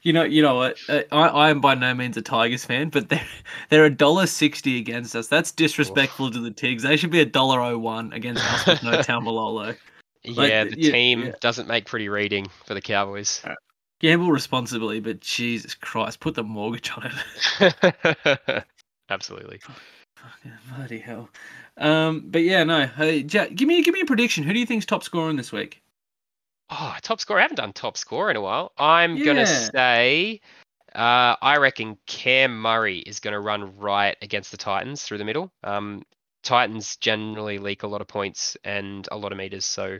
you 0.02 0.12
know, 0.12 0.24
you 0.24 0.42
know 0.42 0.56
what? 0.56 0.76
Uh, 0.88 1.02
I, 1.12 1.28
I 1.28 1.50
am 1.50 1.60
by 1.60 1.76
no 1.76 1.94
means 1.94 2.16
a 2.16 2.22
Tigers 2.22 2.64
fan, 2.64 2.88
but 2.88 3.08
they're 3.08 3.26
they're 3.70 3.84
a 3.84 3.90
dollar 3.90 4.26
sixty 4.26 4.78
against 4.78 5.14
us. 5.14 5.28
That's 5.28 5.52
disrespectful 5.52 6.26
Oof. 6.26 6.34
to 6.34 6.40
the 6.40 6.50
Tigs. 6.50 6.82
They 6.82 6.96
should 6.96 7.12
be 7.12 7.20
a 7.20 7.26
dollar 7.26 7.60
oh 7.60 7.78
one 7.78 8.12
against 8.12 8.44
us 8.44 8.66
with 8.66 8.82
no 8.82 8.90
Taumalolo. 8.98 9.76
Like, 10.24 10.50
yeah, 10.50 10.64
the 10.64 10.76
yeah, 10.76 10.90
team 10.90 11.22
yeah. 11.22 11.32
doesn't 11.40 11.68
make 11.68 11.86
pretty 11.86 12.08
reading 12.08 12.48
for 12.66 12.74
the 12.74 12.80
Cowboys. 12.80 13.40
Uh, 13.44 13.54
gamble 14.00 14.32
responsibly, 14.32 14.98
but 14.98 15.20
Jesus 15.20 15.76
Christ, 15.76 16.18
put 16.18 16.34
the 16.34 16.42
mortgage 16.42 16.90
on 16.96 17.12
it. 17.60 18.64
Absolutely. 19.10 19.60
Fucking 20.22 20.58
bloody 20.74 20.98
hell. 20.98 21.28
Um, 21.76 22.24
but 22.26 22.42
yeah, 22.42 22.64
no. 22.64 22.86
Hey, 22.86 23.22
Jack, 23.22 23.54
give 23.54 23.68
me 23.68 23.82
give 23.82 23.94
me 23.94 24.00
a 24.00 24.06
prediction. 24.06 24.44
Who 24.44 24.52
do 24.52 24.58
you 24.58 24.66
think's 24.66 24.86
top 24.86 25.02
scorer 25.02 25.32
this 25.32 25.52
week? 25.52 25.82
Oh, 26.70 26.96
top 27.02 27.20
scorer. 27.20 27.38
I 27.38 27.42
haven't 27.42 27.56
done 27.56 27.72
top 27.72 27.96
scorer 27.96 28.30
in 28.30 28.36
a 28.36 28.40
while. 28.40 28.72
I'm 28.76 29.16
yeah. 29.16 29.24
gonna 29.24 29.46
say, 29.46 30.40
uh, 30.94 31.36
I 31.40 31.56
reckon 31.58 31.96
Cam 32.06 32.60
Murray 32.60 32.98
is 32.98 33.20
gonna 33.20 33.40
run 33.40 33.76
right 33.78 34.16
against 34.22 34.50
the 34.50 34.56
Titans 34.56 35.02
through 35.02 35.18
the 35.18 35.24
middle. 35.24 35.52
Um, 35.62 36.04
Titans 36.42 36.96
generally 36.96 37.58
leak 37.58 37.82
a 37.82 37.88
lot 37.88 38.00
of 38.00 38.08
points 38.08 38.56
and 38.64 39.08
a 39.10 39.16
lot 39.16 39.32
of 39.32 39.38
meters, 39.38 39.64
so 39.64 39.98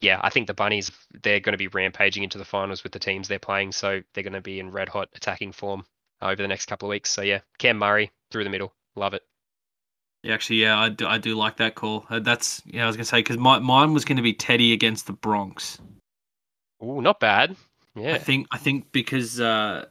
yeah, 0.00 0.20
I 0.22 0.30
think 0.30 0.46
the 0.46 0.54
Bunnies 0.54 0.90
they're 1.22 1.40
going 1.40 1.54
to 1.54 1.58
be 1.58 1.68
rampaging 1.68 2.24
into 2.24 2.36
the 2.36 2.44
finals 2.44 2.82
with 2.82 2.92
the 2.92 2.98
teams 2.98 3.26
they're 3.26 3.38
playing, 3.38 3.72
so 3.72 4.02
they're 4.12 4.22
going 4.22 4.34
to 4.34 4.40
be 4.40 4.60
in 4.60 4.70
red 4.70 4.88
hot 4.88 5.08
attacking 5.14 5.52
form 5.52 5.84
over 6.20 6.40
the 6.40 6.48
next 6.48 6.66
couple 6.66 6.88
of 6.88 6.90
weeks. 6.90 7.10
So 7.10 7.22
yeah, 7.22 7.40
Cam 7.58 7.78
Murray 7.78 8.10
through 8.30 8.44
the 8.44 8.50
middle, 8.50 8.74
love 8.96 9.14
it. 9.14 9.22
Yeah, 10.24 10.32
actually, 10.32 10.62
yeah, 10.62 10.78
I 10.78 10.88
do, 10.88 11.06
I 11.06 11.18
do 11.18 11.34
like 11.34 11.58
that 11.58 11.74
call. 11.74 12.06
Uh, 12.08 12.18
that's 12.18 12.62
yeah, 12.64 12.84
I 12.84 12.86
was 12.86 12.96
gonna 12.96 13.04
say 13.04 13.18
because 13.18 13.36
my 13.36 13.58
mine 13.58 13.92
was 13.92 14.06
gonna 14.06 14.22
be 14.22 14.32
Teddy 14.32 14.72
against 14.72 15.06
the 15.06 15.12
Bronx. 15.12 15.78
Oh, 16.80 17.00
not 17.00 17.20
bad. 17.20 17.56
Yeah, 17.94 18.14
I 18.14 18.18
think 18.18 18.46
I 18.50 18.56
think 18.56 18.90
because 18.90 19.38
uh, 19.38 19.84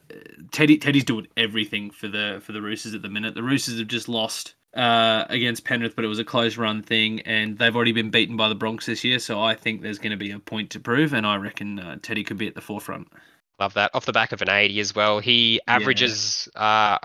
Teddy 0.50 0.76
Teddy's 0.76 1.04
doing 1.04 1.28
everything 1.36 1.90
for 1.90 2.08
the 2.08 2.42
for 2.44 2.50
the 2.50 2.60
Roosters 2.60 2.94
at 2.94 3.02
the 3.02 3.08
minute. 3.08 3.36
The 3.36 3.44
Roosters 3.44 3.78
have 3.78 3.86
just 3.86 4.08
lost 4.08 4.56
uh, 4.74 5.24
against 5.28 5.64
Penrith, 5.64 5.94
but 5.94 6.04
it 6.04 6.08
was 6.08 6.18
a 6.18 6.24
close 6.24 6.56
run 6.56 6.82
thing, 6.82 7.20
and 7.20 7.56
they've 7.56 7.74
already 7.74 7.92
been 7.92 8.10
beaten 8.10 8.36
by 8.36 8.48
the 8.48 8.56
Bronx 8.56 8.86
this 8.86 9.04
year. 9.04 9.20
So 9.20 9.40
I 9.40 9.54
think 9.54 9.82
there's 9.82 9.98
going 9.98 10.10
to 10.10 10.16
be 10.16 10.32
a 10.32 10.40
point 10.40 10.70
to 10.70 10.80
prove, 10.80 11.14
and 11.14 11.24
I 11.24 11.36
reckon 11.36 11.78
uh, 11.78 11.96
Teddy 12.02 12.24
could 12.24 12.38
be 12.38 12.48
at 12.48 12.56
the 12.56 12.60
forefront. 12.60 13.06
Love 13.60 13.74
that. 13.74 13.92
Off 13.94 14.04
the 14.04 14.12
back 14.12 14.32
of 14.32 14.42
an 14.42 14.50
80 14.50 14.80
as 14.80 14.94
well. 14.96 15.20
He 15.20 15.60
averages 15.68 16.48
yeah. 16.56 16.98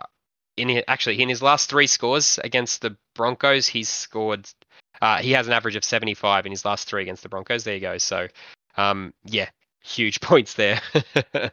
In 0.60 0.84
actually 0.88 1.22
in 1.22 1.30
his 1.30 1.42
last 1.42 1.70
three 1.70 1.88
scores 1.88 2.40
against 2.44 2.82
the 2.82 2.96
Broncos, 3.16 3.68
he's 3.68 3.90
scored. 3.90 4.48
Uh, 5.02 5.18
he 5.18 5.32
has 5.32 5.48
an 5.48 5.54
average 5.54 5.76
of 5.76 5.84
75 5.84 6.46
in 6.46 6.52
his 6.52 6.66
last 6.66 6.88
three 6.88 7.02
against 7.02 7.24
the 7.24 7.30
Broncos. 7.30 7.64
There 7.64 7.74
you 7.74 7.80
go. 7.80 7.98
So, 7.98 8.28
um, 8.76 9.14
yeah, 9.24 9.50
huge 9.82 10.20
points 10.22 10.54
there. 10.56 10.82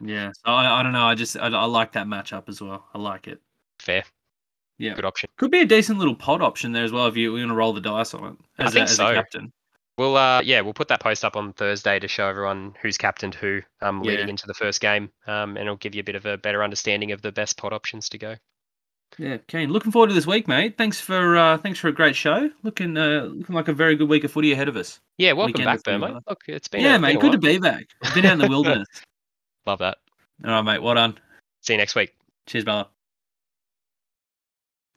yeah, 0.01 0.33
I, 0.45 0.81
I 0.81 0.83
don't 0.83 0.93
know. 0.93 1.07
I 1.07 1.15
just 1.15 1.37
I, 1.37 1.47
I 1.47 1.65
like 1.65 1.93
that 1.93 2.07
matchup 2.07 2.49
as 2.49 2.61
well. 2.61 2.87
I 2.93 2.99
like 2.99 3.29
it. 3.29 3.41
Fair. 3.79 4.05
Yeah, 4.79 4.95
good 4.95 5.05
option. 5.05 5.31
Could 5.39 5.51
be 5.51 5.61
a 5.61 5.67
decent 5.67 5.99
little 5.99 6.15
pod 6.15 6.43
option 6.43 6.73
there 6.73 6.85
as 6.85 6.93
well 6.93 7.07
if 7.07 7.17
you, 7.17 7.31
going 7.31 7.49
to 7.49 7.55
roll 7.55 7.73
the 7.73 7.81
dice 7.81 8.13
on 8.13 8.25
it. 8.25 8.37
As 8.59 8.69
I 8.69 8.71
think 8.71 8.89
a, 8.89 8.91
as 8.91 8.97
so. 8.97 9.15
captain. 9.15 9.53
We'll 9.99 10.17
uh 10.17 10.43
yeah 10.43 10.61
we'll 10.61 10.75
put 10.75 10.89
that 10.89 11.01
post 11.01 11.25
up 11.25 11.37
on 11.37 11.55
Thursday 11.55 11.99
to 11.99 12.07
show 12.07 12.29
everyone 12.29 12.75
who's 12.83 12.99
captained 12.99 13.35
who 13.35 13.63
um 13.81 14.03
leading 14.03 14.27
yeah. 14.27 14.31
into 14.31 14.47
the 14.47 14.53
first 14.53 14.83
game 14.83 15.11
um 15.27 15.57
and 15.57 15.61
it'll 15.61 15.77
give 15.77 15.95
you 15.95 16.01
a 16.01 16.05
bit 16.05 16.15
of 16.17 16.27
a 16.27 16.37
better 16.37 16.63
understanding 16.63 17.13
of 17.13 17.23
the 17.23 17.33
best 17.33 17.57
pod 17.57 17.73
options 17.73 18.11
to 18.11 18.19
go. 18.19 18.37
Yeah, 19.19 19.39
Kane. 19.49 19.71
Looking 19.71 19.93
forward 19.93 20.09
to 20.09 20.15
this 20.15 20.27
week, 20.27 20.47
mate. 20.47 20.77
Thanks 20.77 21.01
for 21.01 21.37
uh, 21.37 21.59
thanks 21.59 21.79
for 21.79 21.89
a 21.89 21.93
great 21.93 22.15
show. 22.15 22.51
Looking 22.63 22.97
uh, 22.97 23.29
looking 23.33 23.55
like 23.55 23.69
a 23.69 23.73
very 23.73 23.97
good 23.97 24.09
week 24.09 24.25
of 24.25 24.33
footy 24.33 24.53
ahead 24.53 24.69
of 24.69 24.77
us. 24.77 25.01
Yeah, 25.17 25.33
welcome 25.33 25.65
Weekend 25.65 25.83
back, 25.83 26.01
mate. 26.01 26.23
Look, 26.29 26.43
it's 26.49 26.69
been 26.69 26.83
yeah, 26.83 26.97
a, 26.97 26.99
mate. 26.99 27.13
Been 27.13 27.21
good 27.21 27.33
to 27.33 27.39
be 27.39 27.59
back. 27.59 27.87
been 28.15 28.27
out 28.27 28.35
in 28.35 28.39
the 28.41 28.49
wilderness. 28.51 28.89
Love 29.65 29.79
that. 29.79 29.99
All 30.45 30.51
right, 30.51 30.63
mate. 30.63 30.83
Well 30.83 30.95
done. 30.95 31.19
See 31.63 31.73
you 31.73 31.79
next 31.79 31.95
week. 31.95 32.15
Cheers, 32.47 32.65
brother. 32.65 32.89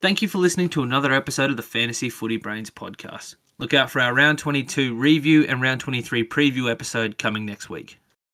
Thank 0.01 0.21
you 0.21 0.27
for 0.27 0.37
listening 0.37 0.69
to 0.69 0.83
another 0.83 1.13
episode 1.13 1.49
of 1.49 1.57
the 1.57 1.63
Fantasy 1.63 2.09
Footy 2.09 2.37
Brains 2.37 2.69
podcast. 2.69 3.35
Look 3.57 3.73
out 3.73 3.89
for 3.89 3.99
our 3.99 4.13
round 4.13 4.39
22 4.39 4.95
review 4.95 5.43
and 5.43 5.61
round 5.61 5.81
23 5.81 6.27
preview 6.27 6.71
episode 6.71 7.17
coming 7.17 7.45
next 7.45 7.69
week. 7.69 7.99